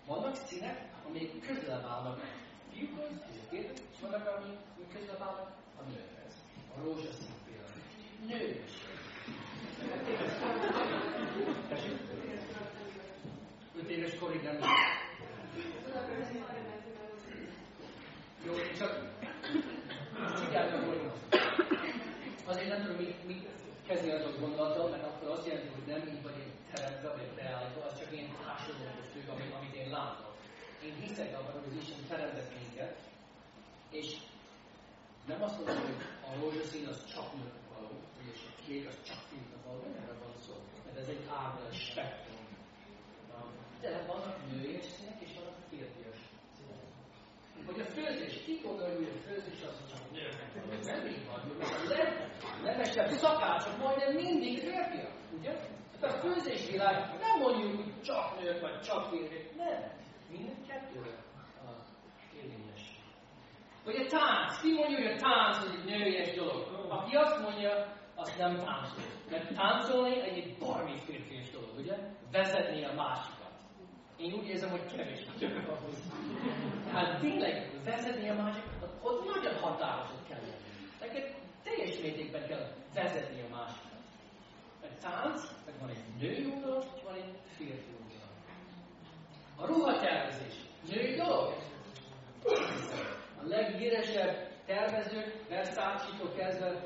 Vannak 0.07 0.35
színek, 0.35 0.79
amik 1.09 1.47
közelebb 1.47 1.85
állnak 1.85 2.21
fiúkhoz, 2.73 3.11
és 3.51 3.65
vannak, 4.01 4.27
amik 4.37 4.59
közelebb 4.93 5.21
állnak 5.21 5.51
a 5.79 5.83
nőkhez 5.89 6.35
a 6.77 6.81
rózsaszín 6.85 7.35
például. 7.45 7.83
Nős. 8.27 8.87
Öt 13.89 13.97
éves 13.97 14.19
korig 14.19 14.43
nem 14.43 14.59
Jó, 18.47 18.53
csak 18.79 18.93
tudjátok, 20.35 20.85
hogy 20.89 21.01
azért 22.45 22.69
nem 22.69 22.83
tudom, 22.83 22.97
mit, 22.97 23.27
mit 23.27 23.49
kezdeni 23.87 24.13
azok 24.13 24.41
gondolattal, 24.41 24.89
mert 24.91 25.05
akkor 25.05 25.29
azt 25.29 25.47
jelenti, 25.47 25.69
hogy 25.69 25.87
nem 25.87 26.15
így 26.15 26.23
vagy 26.23 26.39
teremtve, 26.73 27.09
vagy 27.09 27.31
beállítva, 27.37 27.85
az 27.85 27.99
csak 27.99 28.11
én 28.13 28.29
hasonlókos 28.47 29.07
amit, 29.33 29.55
amit 29.59 29.75
én 29.75 29.91
látok. 29.91 30.35
Én 30.85 30.95
hiszek 31.01 31.39
abban, 31.39 31.53
hogy 31.53 31.71
az 31.71 31.83
Isten 31.83 32.07
teremtett 32.09 32.53
minket, 32.61 32.97
és 33.91 34.17
nem 35.27 35.43
azt 35.43 35.57
mondom, 35.57 35.77
hogy 35.85 36.01
a 36.29 36.41
rózsaszín 36.41 36.87
az 36.87 37.05
csak 37.13 37.33
nőnek 37.35 37.67
való, 37.75 37.93
és 38.33 38.41
a 38.49 38.53
kék 38.67 38.89
az 38.89 38.97
csak 39.07 39.21
fiúknak 39.29 39.65
való, 39.67 39.83
erre 40.01 40.15
van 40.23 40.35
szó. 40.47 40.55
Mert 40.85 40.99
ez 40.99 41.09
egy 41.09 41.25
egy 41.71 41.79
spektrum. 41.79 42.28
De 43.81 44.05
vannak 44.07 44.37
nőies 44.51 44.85
színek, 44.85 45.21
és 45.21 45.31
vannak 45.35 45.59
férfias. 45.71 46.19
Hogy 47.67 47.81
a 47.81 47.85
főzés, 47.85 48.45
ki 48.45 48.61
gondolja, 48.65 48.95
hogy 48.95 49.13
a 49.17 49.21
főzés 49.29 49.63
az 49.69 49.77
csak 49.91 50.03
való. 50.11 50.83
Nem 50.83 51.07
így 51.07 51.27
van, 51.27 51.41
a 51.61 51.89
legnemesebb 52.63 53.09
szakácsok 53.09 53.79
majdnem 53.79 54.15
mindig 54.15 54.59
férfiak, 54.59 55.13
ugye? 55.39 55.53
Tehát 56.01 56.17
a 56.17 56.21
főzés 56.21 56.71
világ 56.71 56.95
nem 57.21 57.39
mondjuk, 57.39 57.77
hogy 57.77 58.03
csak 58.03 58.41
nők, 58.41 58.61
vagy 58.61 58.81
csak 58.81 59.09
férfiak. 59.11 59.57
Nem. 59.57 59.91
Minden 60.31 60.57
kettőre 60.69 61.13
érvényes. 62.37 63.01
Vagy 63.85 63.97
a 63.97 64.07
tánc. 64.07 64.61
Ki 64.61 64.73
mondja, 64.73 64.97
hogy 64.97 65.13
a 65.13 65.17
tánc 65.17 65.57
az 65.57 65.71
egy 65.71 65.85
nőies 65.85 66.35
dolog? 66.35 66.87
Aki 66.89 67.17
azt 67.17 67.41
mondja, 67.41 67.97
az 68.15 68.35
nem 68.39 68.55
táncol. 68.57 69.05
Mert 69.31 69.55
táncolni 69.55 70.21
egy 70.21 70.57
barmi 70.59 70.99
férfias 71.07 71.51
dolog, 71.51 71.79
ugye? 71.79 71.97
Vezetni 72.33 72.85
a 72.85 72.93
másikat. 72.95 73.38
Én 74.19 74.33
úgy 74.33 74.49
érzem, 74.49 74.71
hogy 74.71 74.87
kevés 74.97 75.27
ahhoz. 75.67 75.97
Hát 76.93 77.21
tényleg 77.21 77.71
vezetni 77.85 78.29
a 78.29 78.35
másikat, 78.35 78.99
ott 79.03 79.35
nagyon 79.35 79.59
határozott 79.61 80.29
kell 80.29 80.41
lenni. 80.41 80.53
Neked 81.01 81.35
teljes 81.63 82.01
mértékben 82.01 82.47
kell 82.47 82.73
vezetni 82.95 83.41
a 83.41 83.57
másikat. 83.57 83.99
Mert 84.81 85.01
tánc, 85.01 85.41
meg 85.67 85.75
van 85.81 85.89
egy 85.89 86.03
női 86.21 86.53
oldal, 86.55 86.85
van 87.05 87.15
egy 87.15 87.39
férfi 87.57 87.91
oldal. 88.01 88.29
A 89.57 89.67
ruhatervezés. 89.67 90.55
Női 90.91 91.15
dolog? 91.15 91.55
a 93.41 93.47
leghíresebb 93.47 94.49
tervezők, 94.67 95.49
Versace-tól 95.49 96.33
kezdve 96.37 96.81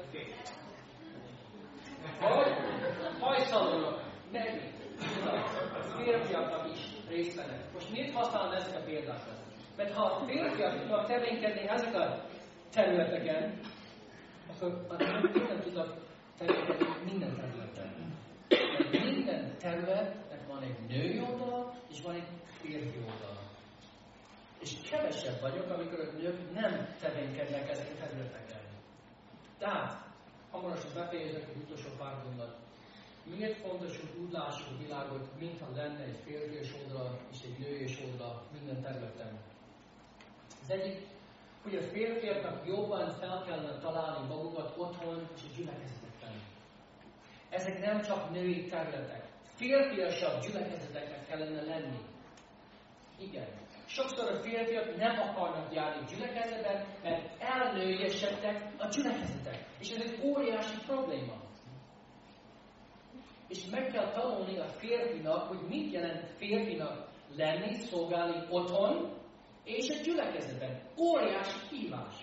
vagy 2.21 2.53
hajszalonok, 3.21 4.03
meg 4.33 4.73
férfiaknak 5.97 6.71
is 6.73 6.92
részt 7.13 7.37
vennek. 7.37 7.73
Most 7.73 7.91
miért 7.91 8.15
használom 8.15 8.53
ezek 8.53 8.77
a 8.77 8.85
példákat? 8.85 9.39
Mert 9.77 9.95
ha 9.95 10.25
férfiak 10.27 10.81
tudnak 10.81 11.07
tevékenykedni 11.07 11.69
ezek 11.69 11.95
a 11.95 12.25
területeken, 12.71 13.61
akkor 14.49 14.87
a 14.89 14.97
nők 14.97 15.49
nem 15.49 15.61
tudnak 15.61 15.95
tevékenykedni 16.39 17.11
minden 17.11 17.37
területen. 17.37 18.17
Mert 18.49 19.05
minden 19.05 19.57
területnek 19.59 20.47
van 20.47 20.63
egy 20.63 20.79
női 20.89 21.21
oldala, 21.21 21.75
és 21.91 22.01
van 22.03 22.15
egy 22.15 22.29
férfi 22.61 22.99
oldala. 22.99 23.41
És 24.61 24.91
kevesebb 24.91 25.41
vagyok, 25.41 25.71
amikor 25.71 26.01
a 26.01 26.19
nők 26.19 26.53
nem 26.53 26.87
tevékenykednek 27.01 27.71
ezek 27.71 27.87
a 27.95 28.05
területeken. 28.05 28.61
Tehát, 29.59 30.05
hamarosan 30.51 30.91
befejezek 30.95 31.49
egy 31.49 31.63
utolsó 31.63 31.89
pár 31.99 32.23
gondot. 32.25 32.57
Miért 33.25 33.61
fontos, 33.61 33.97
hogy 33.97 34.21
úgy 34.23 34.33
lássuk 34.33 34.67
a 34.75 34.83
világot, 34.83 35.39
mintha 35.39 35.71
lenne 35.75 36.05
egy 36.05 36.19
férfias 36.25 36.73
oldala 36.83 37.19
és 37.33 37.39
egy 37.45 37.59
nőies 37.59 38.01
oldala 38.01 38.43
minden 38.53 38.83
területen? 38.83 39.41
Az 40.63 40.71
egyik, 40.71 41.07
hogy 41.63 41.75
a 41.75 41.83
férfiaknak 41.83 42.67
jobban 42.67 43.11
fel 43.11 43.43
kellene 43.47 43.79
találni 43.79 44.27
magukat 44.29 44.75
otthon 44.77 45.29
és 45.35 45.43
a 45.43 45.57
gyülekezetekben. 45.57 46.33
Ezek 47.51 47.79
nem 47.79 48.01
csak 48.01 48.31
női 48.31 48.69
területek. 48.69 49.29
Férfiasabb 49.55 50.41
gyülekezeteknek 50.41 51.27
kellene 51.27 51.63
lenni. 51.63 52.01
Igen. 53.19 53.47
Sokszor 53.87 54.31
a 54.31 54.43
férfiak 54.43 54.97
nem 54.97 55.19
akarnak 55.19 55.75
járni 55.75 56.07
gyülekezetben, 56.15 56.87
mert 57.03 57.41
elnőjesedtek 57.41 58.73
a 58.79 58.87
gyülekezetek. 58.87 59.67
És 59.79 59.91
ez 59.91 60.01
egy 60.01 60.21
óriási 60.23 60.77
probléma. 60.87 61.42
És 63.53 63.65
meg 63.71 63.87
kell 63.87 64.13
tanulni 64.13 64.59
a 64.59 64.69
férfinak, 64.69 65.49
hogy 65.49 65.69
mit 65.69 65.93
jelent 65.93 66.31
férfinak 66.37 67.09
lenni, 67.37 67.75
szolgálni 67.75 68.47
otthon, 68.51 69.21
és 69.65 69.89
a 69.89 70.03
gyülekezetben. 70.03 70.81
Óriási 70.97 71.59
kívás. 71.69 72.15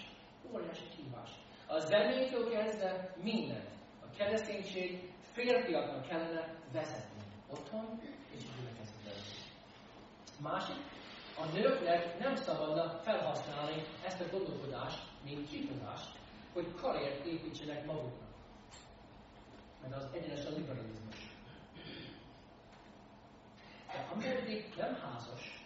Óriási 0.54 0.84
kívás. 0.96 1.30
A 1.68 1.80
zenétől 1.80 2.50
kezdve 2.50 3.16
mindent. 3.24 3.70
A 4.02 4.16
kereszténység 4.18 5.12
férfiaknak 5.32 6.08
kellene 6.08 6.56
vezetni. 6.74 7.22
Otthon 7.52 8.02
és 8.36 8.44
a 8.44 8.54
gyülekezetben. 8.58 9.14
Másik, 10.42 10.84
a 11.38 11.46
nőknek 11.54 12.20
nem 12.20 12.36
szabadna 12.36 13.00
felhasználni 13.04 13.84
ezt 14.06 14.22
a 14.22 14.30
gondolkodást, 14.32 15.04
mint 15.24 15.50
kitudást, 15.50 16.12
hogy 16.54 16.76
karriert 16.76 17.26
építsenek 17.26 17.86
maguknak. 17.86 18.29
Mert 19.82 19.96
az 19.96 20.08
egyenes 20.14 20.46
a 20.46 20.50
liberalizmus. 20.50 21.16
De 23.88 24.10
ameddig 24.14 24.74
nem 24.78 24.94
házas, 24.94 25.66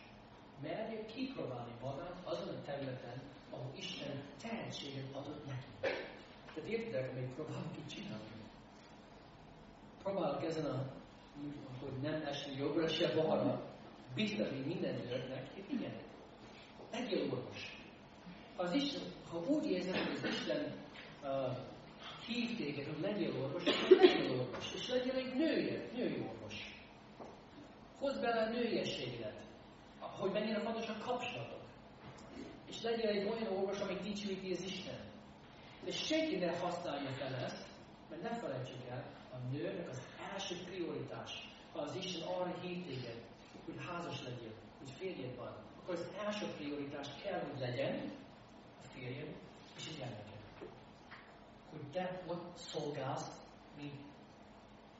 merje 0.61 1.05
kipróbálni 1.05 1.73
magát 1.81 2.21
azon 2.23 2.47
a 2.47 2.61
területen, 2.61 3.21
ahol 3.49 3.71
Isten 3.75 4.23
tehetséget 4.41 5.15
adott 5.15 5.45
neki. 5.45 5.95
Tehát 6.53 6.69
értitek, 6.69 7.13
még 7.13 7.33
próbálok 7.35 7.77
így 7.77 7.87
csinálni. 7.87 8.31
Próbálok 10.03 10.43
ezen 10.43 10.65
a, 10.65 10.91
hogy 11.81 12.01
nem 12.01 12.21
esni 12.25 12.55
jobbra 12.57 12.87
se 12.87 13.13
balra, 13.15 13.73
biztatni 14.13 14.59
minden 14.59 14.95
nőknek, 14.95 15.53
hogy 15.53 15.63
igen, 15.71 15.93
legyél 16.91 17.31
orvos. 17.31 17.81
Ha, 18.55 18.63
az 18.63 18.73
Isten, 18.73 19.01
ha 19.29 19.37
úgy 19.37 19.65
érzed, 19.65 19.95
hogy 19.95 20.17
az 20.17 20.23
Isten 20.23 20.73
uh, 21.23 21.57
hív 22.27 22.57
téged, 22.57 22.85
hogy 22.85 23.01
legyél 23.01 23.41
orvos, 23.43 23.65
akkor 23.65 23.97
legyél 23.97 24.39
orvos, 24.39 24.73
és 24.73 24.89
legyél 24.89 25.15
egy 25.15 25.33
nője, 25.33 25.89
női 25.95 26.25
orvos. 26.29 26.53
Hozd 27.99 28.21
bele 28.21 28.41
a 28.41 28.49
nőiességedet, 28.49 29.41
hogy 29.99 30.31
mennyire 30.31 30.59
fontos 30.59 30.87
a 30.87 30.97
kapcsolatok. 31.05 31.61
És 32.69 32.81
legyél 32.81 33.09
egy 33.09 33.27
olyan 33.27 33.57
orvos, 33.57 33.79
ami 33.79 33.93
dicsőíti 33.93 34.51
az 34.51 34.61
Isten. 34.61 34.99
De 35.83 35.91
senki 35.91 36.35
ne 36.35 36.57
használja 36.57 37.11
fel 37.11 37.35
ezt, 37.35 37.65
mert 38.09 38.21
ne 38.21 38.39
felejtsük 38.39 38.87
el, 38.89 39.05
a 39.33 39.37
nőnek 39.51 39.89
az 39.89 40.01
első 40.33 40.55
prioritás, 40.65 41.49
ha 41.73 41.79
az 41.79 41.95
Isten 41.95 42.27
arra 42.27 42.59
hív 42.61 42.85
téged, 42.85 43.21
hogy 43.65 43.75
házas 43.87 44.23
legyél, 44.23 44.53
hogy 44.79 44.89
férjed 44.99 45.35
van, 45.35 45.55
akkor 45.81 45.95
az 45.95 46.07
első 46.25 46.45
prioritás 46.57 47.07
kell, 47.23 47.39
hogy 47.39 47.59
legyen 47.59 48.11
a 48.83 48.87
férjed 48.93 49.35
és 49.77 49.87
a 49.87 49.97
gyermeked. 49.97 50.32
Hogy 51.73 51.91
te 51.91 52.21
ott 52.27 52.57
szolgálsz, 52.57 53.29
mint, 53.77 53.99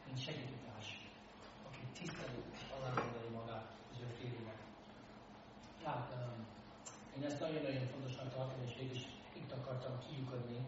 mint 0.05 0.19
segítőtárs, 0.23 0.89
aki 1.67 1.79
tisztelő 1.99 2.43
és 2.53 2.59
alárendelő 2.77 3.29
magát 3.29 3.65
az 3.91 3.97
ő 4.01 4.07
férjének. 4.19 4.59
Tehát 5.83 6.13
um, 6.13 6.45
én 7.17 7.23
ezt 7.23 7.39
nagyon-nagyon 7.39 7.87
fontosnak 7.87 8.33
tartom, 8.33 8.59
és 8.65 8.91
is 8.91 9.05
itt 9.33 9.51
akartam 9.51 9.99
kiukadni, 10.07 10.59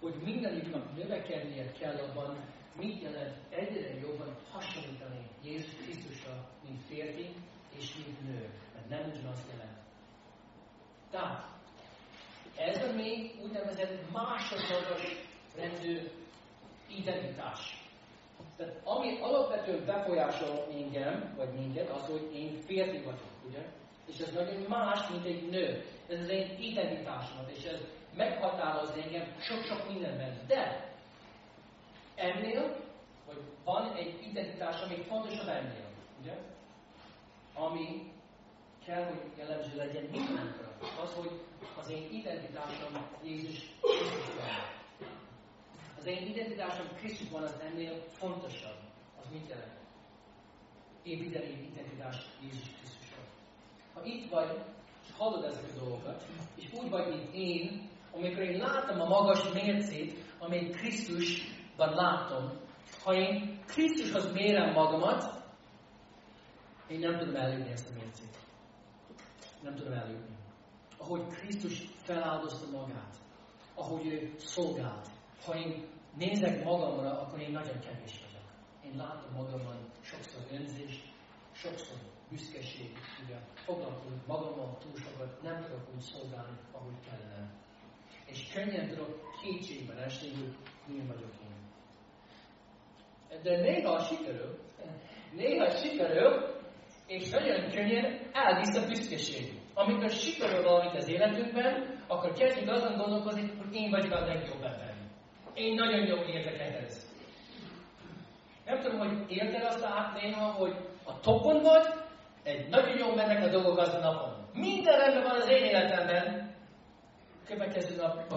hogy 0.00 0.14
mindeniknek 0.24 0.94
növekednie 0.96 1.72
kell 1.72 1.96
abban, 1.96 2.36
mit 2.76 3.02
jelent 3.02 3.36
egyre 3.48 3.98
jobban 3.98 4.36
hasonlítani 4.50 5.28
Jézus 5.42 5.74
Krisztusra, 5.74 6.48
mint 6.64 6.80
férfi 6.86 7.34
és 7.76 7.94
mint 7.94 8.22
nő. 8.22 8.50
Mert 8.74 8.88
nem 8.88 9.10
ugyanazt 9.10 9.50
jelent. 9.50 9.78
Tehát, 11.10 11.51
ez 12.56 12.82
a 12.82 12.92
mi 12.92 13.30
úgynevezett 13.42 14.10
másodlagos 14.12 15.16
rendű 15.56 16.10
identitás. 16.88 17.80
Tehát 18.56 18.80
ami 18.84 19.18
alapvetően 19.20 19.84
befolyásol 19.84 20.66
engem, 20.72 21.34
vagy 21.36 21.52
minket, 21.52 21.90
az, 21.90 22.06
hogy 22.06 22.30
én 22.34 22.60
férfi 22.66 22.98
vagyok, 22.98 23.30
ugye? 23.48 23.66
És 24.06 24.18
ez 24.18 24.32
nagyon 24.32 24.64
más, 24.68 25.08
mint 25.08 25.24
egy 25.24 25.50
nő. 25.50 25.84
Ez 26.08 26.20
az 26.20 26.28
én 26.28 26.56
identitásomat, 26.60 27.50
és 27.50 27.64
ez 27.64 27.78
meghatároz 28.16 28.90
engem 29.04 29.34
sok-sok 29.40 29.88
mindenben. 29.88 30.40
De 30.46 30.90
ennél, 32.14 32.76
hogy 33.26 33.42
van 33.64 33.94
egy 33.96 34.26
identitás, 34.30 34.82
ami 34.82 34.94
fontosabb 34.94 35.48
ennél, 35.48 35.86
ugye? 36.20 36.36
Ami 37.54 38.11
kell, 38.84 39.04
hogy 39.04 39.20
jellemző 39.38 39.76
legyen 39.76 40.02
mindenkor. 40.02 40.74
Az, 41.02 41.14
hogy 41.14 41.40
az 41.78 41.90
én 41.90 42.08
identitásom 42.12 43.06
Jézus 43.22 43.70
Krisztusban. 43.80 44.46
Az 45.98 46.06
én 46.06 46.26
identitásom 46.26 46.86
Krisztusban 46.96 47.42
az 47.42 47.60
ennél 47.60 48.04
fontosabb. 48.08 48.78
Az 49.20 49.26
mit 49.32 49.48
jelent? 49.48 49.80
Építeni 51.02 51.44
egy 51.44 51.70
identitás 51.72 52.16
Jézus 52.42 52.68
Krisztusban. 52.78 53.24
Ha 53.94 54.04
itt 54.04 54.30
vagy, 54.30 54.64
és 55.04 55.12
hallod 55.16 55.44
ezeket 55.44 55.76
a 55.76 55.84
dolgokat, 55.84 56.26
és 56.54 56.72
úgy 56.72 56.90
vagy, 56.90 57.08
mint 57.08 57.34
én, 57.34 57.88
amikor 58.12 58.42
én 58.42 58.58
látom 58.58 59.00
a 59.00 59.08
magas 59.08 59.52
mércét, 59.52 60.24
amely 60.38 60.68
Krisztus 60.68 61.42
ban 61.76 61.94
látom, 61.94 62.60
ha 63.04 63.14
én 63.14 63.60
Krisztushoz 63.66 64.32
mérem 64.32 64.72
magamat, 64.72 65.42
én 66.88 66.98
nem 66.98 67.18
tudom 67.18 67.34
elérni 67.34 67.70
ezt 67.70 67.90
a 67.90 67.92
mércét. 67.94 68.41
Nem 69.62 69.74
tudom 69.74 69.92
elérni. 69.92 70.36
Ahogy 70.98 71.26
Krisztus 71.26 71.84
feláldozta 72.02 72.70
magát, 72.70 73.16
ahogy 73.74 74.06
ő 74.06 74.34
szolgált. 74.36 75.08
Ha 75.44 75.56
én 75.56 75.88
nézek 76.16 76.64
magamra, 76.64 77.20
akkor 77.20 77.40
én 77.40 77.50
nagyon 77.50 77.80
kevés 77.80 78.20
vagyok. 78.24 78.48
Én 78.84 78.96
látom 78.96 79.32
magamban 79.34 79.90
sokszor 80.00 80.42
önzést, 80.50 81.12
sokszor 81.52 81.96
büszkeség, 82.30 82.90
ugye 83.24 83.36
foglalkozok 83.54 84.26
magammal 84.26 84.78
túl 84.78 84.96
sokat, 84.96 85.42
nem 85.42 85.62
tudok 85.62 85.88
úgy 85.94 86.00
szolgálni, 86.00 86.56
ahogy 86.72 86.94
kellene. 87.08 87.50
És 88.26 88.52
könnyen 88.52 88.88
tudok 88.88 89.20
kétségben 89.42 89.98
esni, 89.98 90.28
hogy 90.28 90.56
milyen 90.86 91.06
vagyok 91.06 91.32
én. 91.42 91.50
De 93.42 93.60
néha 93.60 93.98
sikerül, 93.98 94.58
néha 95.32 95.70
sikerül, 95.70 96.61
és 97.12 97.30
nagyon 97.30 97.70
könnyen 97.70 98.20
elvisz 98.32 98.76
a 98.76 98.86
büszkeség. 98.86 99.60
Amikor 99.74 100.10
sikerül 100.10 100.62
valamit 100.62 100.96
az 100.96 101.08
életünkben, 101.08 102.04
akkor 102.06 102.32
kezdjük 102.32 102.70
azon 102.70 102.96
gondolkozni, 102.96 103.40
hogy 103.40 103.74
én 103.74 103.90
vagyok 103.90 104.12
a 104.12 104.24
legjobb 104.24 104.62
ember. 104.62 104.94
Én 105.54 105.74
nagyon 105.74 106.06
jó 106.06 106.16
értek 106.16 106.60
ehhez. 106.60 107.10
Nem 108.64 108.80
tudom, 108.80 108.98
hogy 108.98 109.24
érted 109.28 109.64
azt 109.64 109.84
át 109.84 110.22
néha, 110.22 110.52
hogy 110.52 110.76
a 111.04 111.20
topon 111.20 111.62
vagy, 111.62 111.86
egy 112.42 112.68
nagyon 112.68 112.98
jól 112.98 113.14
mennek 113.14 113.44
a 113.44 113.48
dolgok 113.48 113.78
az 113.78 113.94
a 113.94 113.98
napon. 113.98 114.46
Minden 114.52 114.98
rendben 114.98 115.22
van 115.22 115.40
az 115.40 115.48
én 115.48 115.64
életemben. 115.64 116.54
Következő 117.46 117.96
nap, 117.96 118.32
ó, 118.32 118.36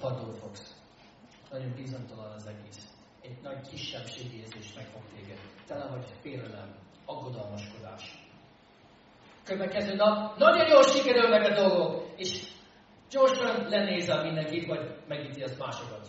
padló 0.00 0.32
fogsz. 0.32 0.74
Nagyon 1.50 1.72
bizonytalan 1.76 2.32
az 2.32 2.46
egész 2.46 2.96
egy 3.22 3.42
nagy 3.42 3.68
kisebbségérzés 3.68 4.74
meg 4.74 4.84
fog 4.84 5.02
téged. 5.14 5.38
Tele 5.66 5.86
vagy 5.86 6.04
félelem, 6.20 6.74
aggodalmaskodás. 7.06 8.24
Következő 9.44 9.94
nap 9.94 10.38
nagyon 10.38 10.68
jól 10.68 10.82
sikerülnek 10.82 11.50
a 11.50 11.54
dolgok, 11.54 12.04
és 12.16 12.48
gyorsan 13.10 13.68
lenézel 13.68 14.22
mindenkit, 14.22 14.66
vagy 14.66 14.96
megítélsz 15.08 15.58
másokat. 15.58 16.08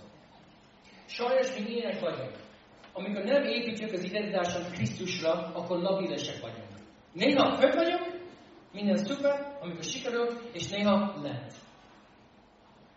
Sajnos 1.05 1.57
mi 1.57 1.69
ilyenek 1.69 1.99
vagyunk. 1.99 2.35
Amikor 2.93 3.23
nem 3.23 3.43
építjük 3.43 3.91
az 3.93 4.03
identitáson 4.03 4.71
Krisztusra, 4.71 5.31
akkor 5.31 5.79
labilesek 5.79 6.41
vagyunk. 6.41 6.67
Néha 7.13 7.55
fönn 7.55 7.75
vagyunk, 7.75 8.17
minden 8.71 8.95
szuper, 8.95 9.57
amikor 9.61 9.83
sikerül, 9.83 10.39
és 10.51 10.67
néha 10.67 11.21
lent. 11.21 11.53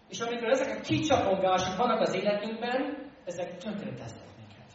És 0.08 0.20
amikor 0.20 0.48
ezek 0.48 0.78
a 0.78 0.80
kicsapongások 0.80 1.76
vannak 1.76 2.00
az 2.00 2.14
életünkben, 2.14 3.10
ezek 3.24 3.56
tönkre 3.56 3.94
tesznek 3.94 4.28
minket. 4.36 4.72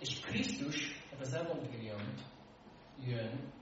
És 0.00 0.20
Krisztus, 0.20 0.97
ez 1.12 1.20
az 1.20 1.34
evangélium 1.34 2.14
jön, 3.04 3.52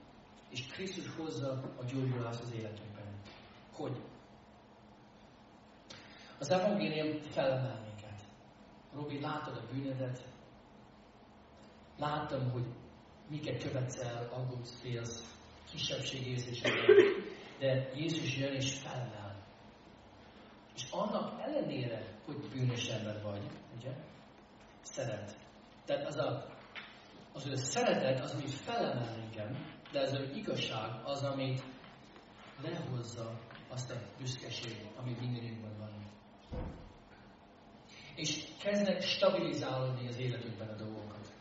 és 0.49 0.67
Krisztus 0.67 1.15
hozza 1.15 1.51
a 1.51 1.83
gyógyulást 1.83 2.39
az 2.39 2.53
életünkben. 2.53 3.21
Hogy? 3.73 4.01
Az 6.39 6.49
evangélium 6.49 7.21
felemel 7.21 7.81
minket. 7.81 8.21
Robi, 8.93 9.19
látod 9.19 9.57
a 9.57 9.73
bűnedet? 9.73 10.23
Láttam, 11.97 12.51
hogy 12.51 12.65
miket 13.29 13.63
követsz 13.63 13.97
el, 13.97 14.29
aggódsz, 14.33 14.79
félsz, 14.81 15.35
kisebbségérzésedben. 15.71 16.85
De 17.59 17.91
Jézus 17.95 18.37
jön 18.37 18.53
és 18.53 18.79
felemel. 18.79 19.45
És 20.75 20.89
annak 20.91 21.41
ellenére, 21.41 22.15
hogy 22.25 22.49
bűnös 22.53 22.87
ember 22.87 23.21
vagy, 23.23 23.49
ugye? 23.77 23.91
Szeret. 24.81 25.37
Tehát 25.85 26.07
az 26.07 26.17
a, 26.17 26.56
az 27.37 27.47
ő 27.47 27.55
szeretet, 27.55 28.19
az, 28.19 28.33
amit 28.33 28.51
felemel 28.51 29.19
engem, 29.23 29.65
de 29.91 29.99
az 29.99 30.13
ő 30.13 30.31
igazság 30.35 31.01
az, 31.03 31.23
amit 31.23 31.63
lehozza 32.61 33.39
azt 33.69 33.91
a 33.91 33.95
büszkeséget, 34.17 34.97
ami 34.99 35.15
mindenünkben 35.19 35.77
van. 35.77 35.89
És 38.15 38.43
kezdnek 38.59 39.01
stabilizálni 39.01 40.07
az 40.07 40.19
életünkben 40.19 40.67
a 40.67 40.75
dolgokat. 40.75 41.33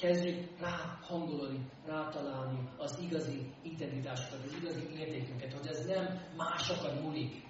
Kezdjük 0.00 0.60
rá 0.60 0.98
hangolni, 1.02 1.70
rátalálni 1.86 2.68
az 2.78 2.98
igazi 2.98 3.52
identitásokat, 3.62 4.44
az 4.44 4.52
igazi 4.52 4.82
értékünket, 4.98 5.52
hogy 5.52 5.66
ez 5.66 5.86
nem 5.86 6.20
másokon 6.36 7.02
múlik, 7.02 7.42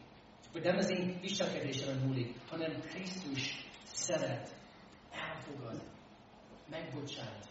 hogy 0.52 0.62
nem 0.62 0.76
az 0.76 0.90
én 0.90 1.18
viselkedésemen 1.20 2.06
múlik, 2.06 2.34
hanem 2.48 2.80
Krisztus 2.80 3.66
szeret, 3.84 4.54
elfogad, 5.10 5.82
megbocsát. 6.70 7.49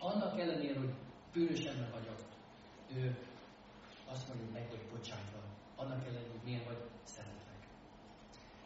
Annak 0.00 0.40
ellenére, 0.40 0.78
hogy 0.78 0.94
bűnös 1.32 1.64
ember 1.64 1.90
vagyok, 1.90 2.18
ő 2.94 3.16
azt 4.10 4.28
mondja, 4.28 4.46
hogy 4.46 4.54
meg 4.54 4.68
vagy 4.68 4.86
bocsátva. 4.90 5.38
Annak 5.76 6.04
ellenére, 6.04 6.30
hogy 6.30 6.44
milyen 6.44 6.64
vagy, 6.64 6.82
szeretlek. 7.02 7.62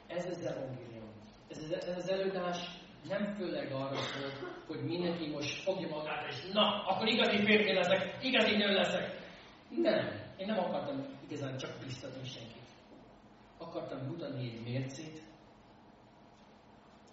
Ez 0.07 0.26
az 0.26 0.45
evangélium. 0.45 1.11
Ez 1.49 1.59
az, 1.62 1.72
ez 1.72 1.97
az 1.97 2.09
előadás 2.09 2.82
nem 3.09 3.35
főleg 3.35 3.72
arra 3.72 3.97
szól, 3.97 4.30
hogy 4.66 4.85
mindenki 4.85 5.28
most 5.28 5.62
fogja 5.62 5.89
magát, 5.89 6.28
és 6.28 6.53
na, 6.53 6.85
akkor 6.85 7.09
igazi 7.09 7.45
férfi 7.45 7.72
leszek, 7.72 8.24
igazi 8.24 8.57
nő 8.57 8.72
leszek. 8.72 9.22
Nem. 9.70 10.22
Én 10.37 10.47
nem 10.47 10.59
akartam 10.59 11.07
igazán 11.28 11.57
csak 11.57 11.78
biztatni 11.85 12.24
senkit. 12.24 12.62
Akartam 13.59 14.07
mutatni 14.07 14.51
egy 14.51 14.62
mércét, 14.62 15.22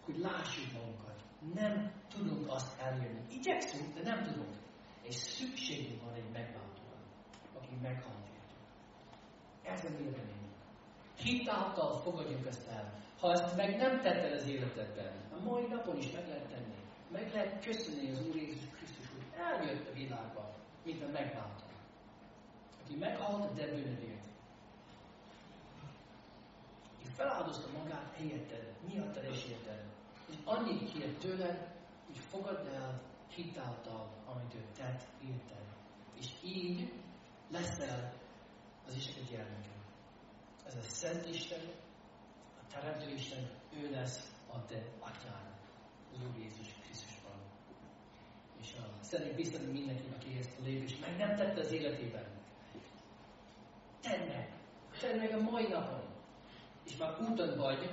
hogy 0.06 0.18
lássuk 0.18 0.74
magunkat. 0.74 1.11
Nem 1.54 1.92
tudunk 2.10 2.50
azt 2.52 2.82
elérni. 2.82 3.22
Igyekszünk, 3.30 3.94
de 3.94 4.02
nem 4.02 4.24
tudunk. 4.24 4.56
És 5.02 5.16
szükségünk 5.16 6.04
van 6.04 6.14
egy 6.14 6.32
megváltóra, 6.32 6.98
aki 7.58 7.76
meghalt 7.82 8.28
értünk. 8.28 8.66
Ez 9.64 9.84
a 9.86 9.90
mi 9.90 10.04
reményünk. 10.04 10.56
Hitáltal 11.18 12.02
fogadjuk 12.02 12.48
ezt 12.48 12.68
el. 12.68 12.94
Ha 13.20 13.32
ezt 13.32 13.56
meg 13.56 13.78
nem 13.78 14.02
tetted 14.02 14.34
az 14.34 14.48
életedben, 14.48 15.14
a 15.32 15.44
mai 15.44 15.68
napon 15.68 15.98
is 15.98 16.12
meg 16.12 16.28
lehet 16.28 16.48
tenni. 16.48 16.76
Meg 17.12 17.32
lehet 17.34 17.66
köszönni 17.66 18.12
az 18.12 18.28
Úr 18.28 18.36
Jézus 18.36 18.70
Krisztus, 18.76 19.06
hogy 19.08 19.40
eljött 19.40 19.90
a 19.90 19.94
világba, 19.94 20.56
mint 20.84 21.04
a 21.04 21.08
megváltó. 21.08 21.64
Aki 22.84 22.96
meghalt 22.96 23.56
te 23.56 23.66
bűnödért. 23.66 24.26
Aki 26.96 27.08
feláldozta 27.16 27.68
magát 27.78 28.16
helyetted, 28.16 28.74
miattad 28.88 29.24
és 29.24 29.46
érted. 29.46 29.84
És 30.32 30.38
annyit 30.44 30.92
kért 30.94 31.20
tőled, 31.20 31.76
hogy 32.06 32.18
fogadd 32.18 32.68
el 32.68 33.02
hitáltal, 33.36 34.24
amit 34.26 34.54
ő 34.54 34.66
tett, 34.78 35.02
érted. 35.24 35.66
És 36.20 36.28
így 36.44 36.94
leszel 37.50 38.14
az 38.88 38.96
Isten 38.96 39.24
gyermeke. 39.30 39.70
Ez 40.66 40.76
a 40.76 40.82
Szent 40.82 41.26
Isten, 41.26 41.60
a 42.62 42.74
Teremtő 42.74 43.14
Isten, 43.14 43.50
ő 43.74 43.90
lesz 43.92 44.32
a 44.52 44.66
te 44.66 44.84
atyád, 45.00 45.60
az 46.14 46.22
Úr 46.22 46.38
Jézus 46.38 46.74
Krisztusban. 46.82 47.40
És 48.62 48.74
a, 48.74 49.04
szeretnék 49.04 49.36
biztatni 49.36 49.72
mindenki, 49.72 50.04
aki 50.16 50.38
ezt 50.38 50.60
a 50.60 50.64
lépést 50.64 51.00
meg 51.00 51.18
nem 51.18 51.36
tette 51.36 51.60
az 51.60 51.72
életében. 51.72 52.26
Tedd 54.02 54.28
meg! 54.28 54.54
Tedd 55.00 55.18
meg 55.18 55.34
a 55.34 55.42
mai 55.42 55.68
napon! 55.68 56.10
És 56.86 56.98
már 56.98 57.22
úton 57.22 57.58
vagy, 57.58 57.92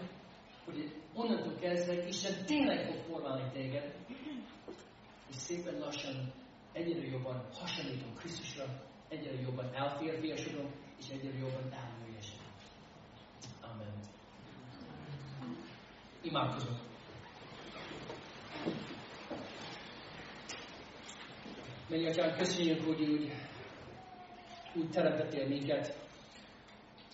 hogy 0.69 0.93
onnantól 1.15 1.55
kezdve 1.61 2.07
Isten 2.07 2.45
tényleg 2.45 2.87
fog 2.87 3.03
formálni 3.11 3.51
téged, 3.53 3.95
és 5.31 5.37
szépen 5.37 5.79
lassan 5.79 6.33
egyre 6.73 7.07
jobban 7.07 7.49
hasonlítunk 7.53 8.19
Krisztusra, 8.19 8.65
egyre 9.09 9.41
jobban 9.41 9.75
elférfiasodunk, 9.75 10.71
és 10.99 11.09
egyre 11.09 11.39
jobban 11.39 11.73
elnőjesünk. 11.73 12.41
Amen. 13.61 13.93
Imádkozunk. 16.23 16.79
Mennyi 21.89 22.07
atyán, 22.07 22.37
köszönjük, 22.37 22.85
hogy 22.85 23.01
úgy, 23.01 23.33
úgy 24.75 24.91
teremtettél 24.91 25.49
minket, 25.49 25.99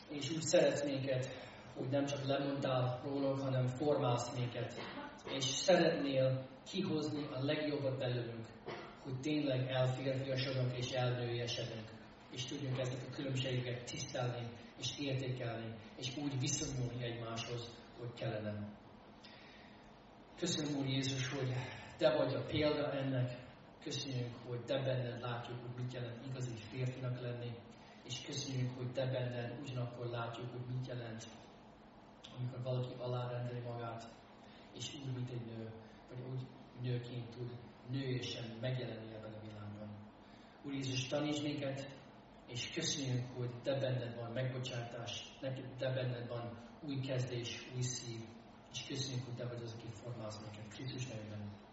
és 0.09 0.31
úgy 0.31 0.43
szeretsz 0.43 0.85
minket, 0.85 1.44
hogy 1.77 1.89
nem 1.89 2.05
csak 2.05 2.27
lemondtál 2.27 3.01
rólunk, 3.05 3.41
hanem 3.41 3.67
formálsz 3.67 4.35
minket, 4.39 4.75
és 5.37 5.45
szeretnél 5.45 6.47
kihozni 6.71 7.27
a 7.33 7.45
legjobbat 7.45 7.99
belőlünk, 7.99 8.47
hogy 9.03 9.21
tényleg 9.21 9.71
elférfiasodunk 9.71 10.77
és 10.77 10.91
elnőjesedünk, 10.91 11.89
és 12.31 12.45
tudjunk 12.45 12.79
ezeket 12.79 13.07
a 13.11 13.15
különbségeket 13.15 13.85
tisztelni 13.85 14.49
és 14.79 14.99
értékelni, 14.99 15.75
és 15.97 16.17
úgy 16.17 16.41
viszonyulni 16.41 17.05
egymáshoz, 17.05 17.71
hogy 17.99 18.15
kellene. 18.15 18.69
Köszönöm, 20.39 20.79
Úr 20.79 20.87
Jézus, 20.87 21.29
hogy 21.29 21.53
Te 21.97 22.17
vagy 22.17 22.35
a 22.35 22.45
példa 22.45 22.93
ennek. 22.93 23.43
Köszönjük, 23.83 24.35
hogy 24.47 24.65
Te 24.65 24.83
benned 24.83 25.21
látjuk, 25.21 25.61
hogy 25.61 25.83
mit 25.83 25.93
jelent 25.93 26.27
igazi 26.27 26.55
férfinak 26.71 27.21
lenni, 27.21 27.53
és 28.05 28.21
köszönjük, 28.27 28.77
hogy 28.77 28.93
Te 28.93 29.07
benned 29.07 29.59
ugyanakkor 29.63 30.07
látjuk, 30.07 30.51
hogy 30.51 30.75
mit 30.75 30.87
jelent, 30.87 31.25
amikor 32.39 32.63
valaki 32.63 32.95
alárendeli 32.99 33.61
magát, 33.61 34.15
és 34.75 34.95
úgy, 34.95 35.15
mint 35.15 35.31
egy 35.31 35.45
nő, 35.47 35.73
vagy 36.09 36.19
úgy 36.33 36.47
nőként 36.83 37.31
tud 37.31 37.51
nőjesen 37.91 38.59
megjelenni 38.61 39.15
ebben 39.15 39.33
a 39.33 39.41
világban. 39.41 39.89
Úr 40.63 40.73
Jézus, 40.73 41.07
taníts 41.07 41.43
minket, 41.43 41.89
és 42.47 42.71
köszönjük, 42.71 43.25
hogy 43.37 43.51
Te 43.63 43.79
benned 43.79 44.17
van 44.17 44.33
megbocsátás, 44.33 45.37
neked 45.41 45.77
Te 45.79 45.93
benned 45.93 46.29
van 46.29 46.59
új 46.87 47.01
kezdés, 47.01 47.71
új 47.75 47.83
szív, 47.83 48.21
és 48.73 48.87
köszönjük, 48.87 49.25
hogy 49.25 49.35
Te 49.35 49.47
vagy 49.47 49.63
az, 49.63 49.75
aki 49.79 49.87
formálsz 49.93 50.41
minket. 50.41 50.75
Krisztus 50.75 51.07
nevében. 51.07 51.64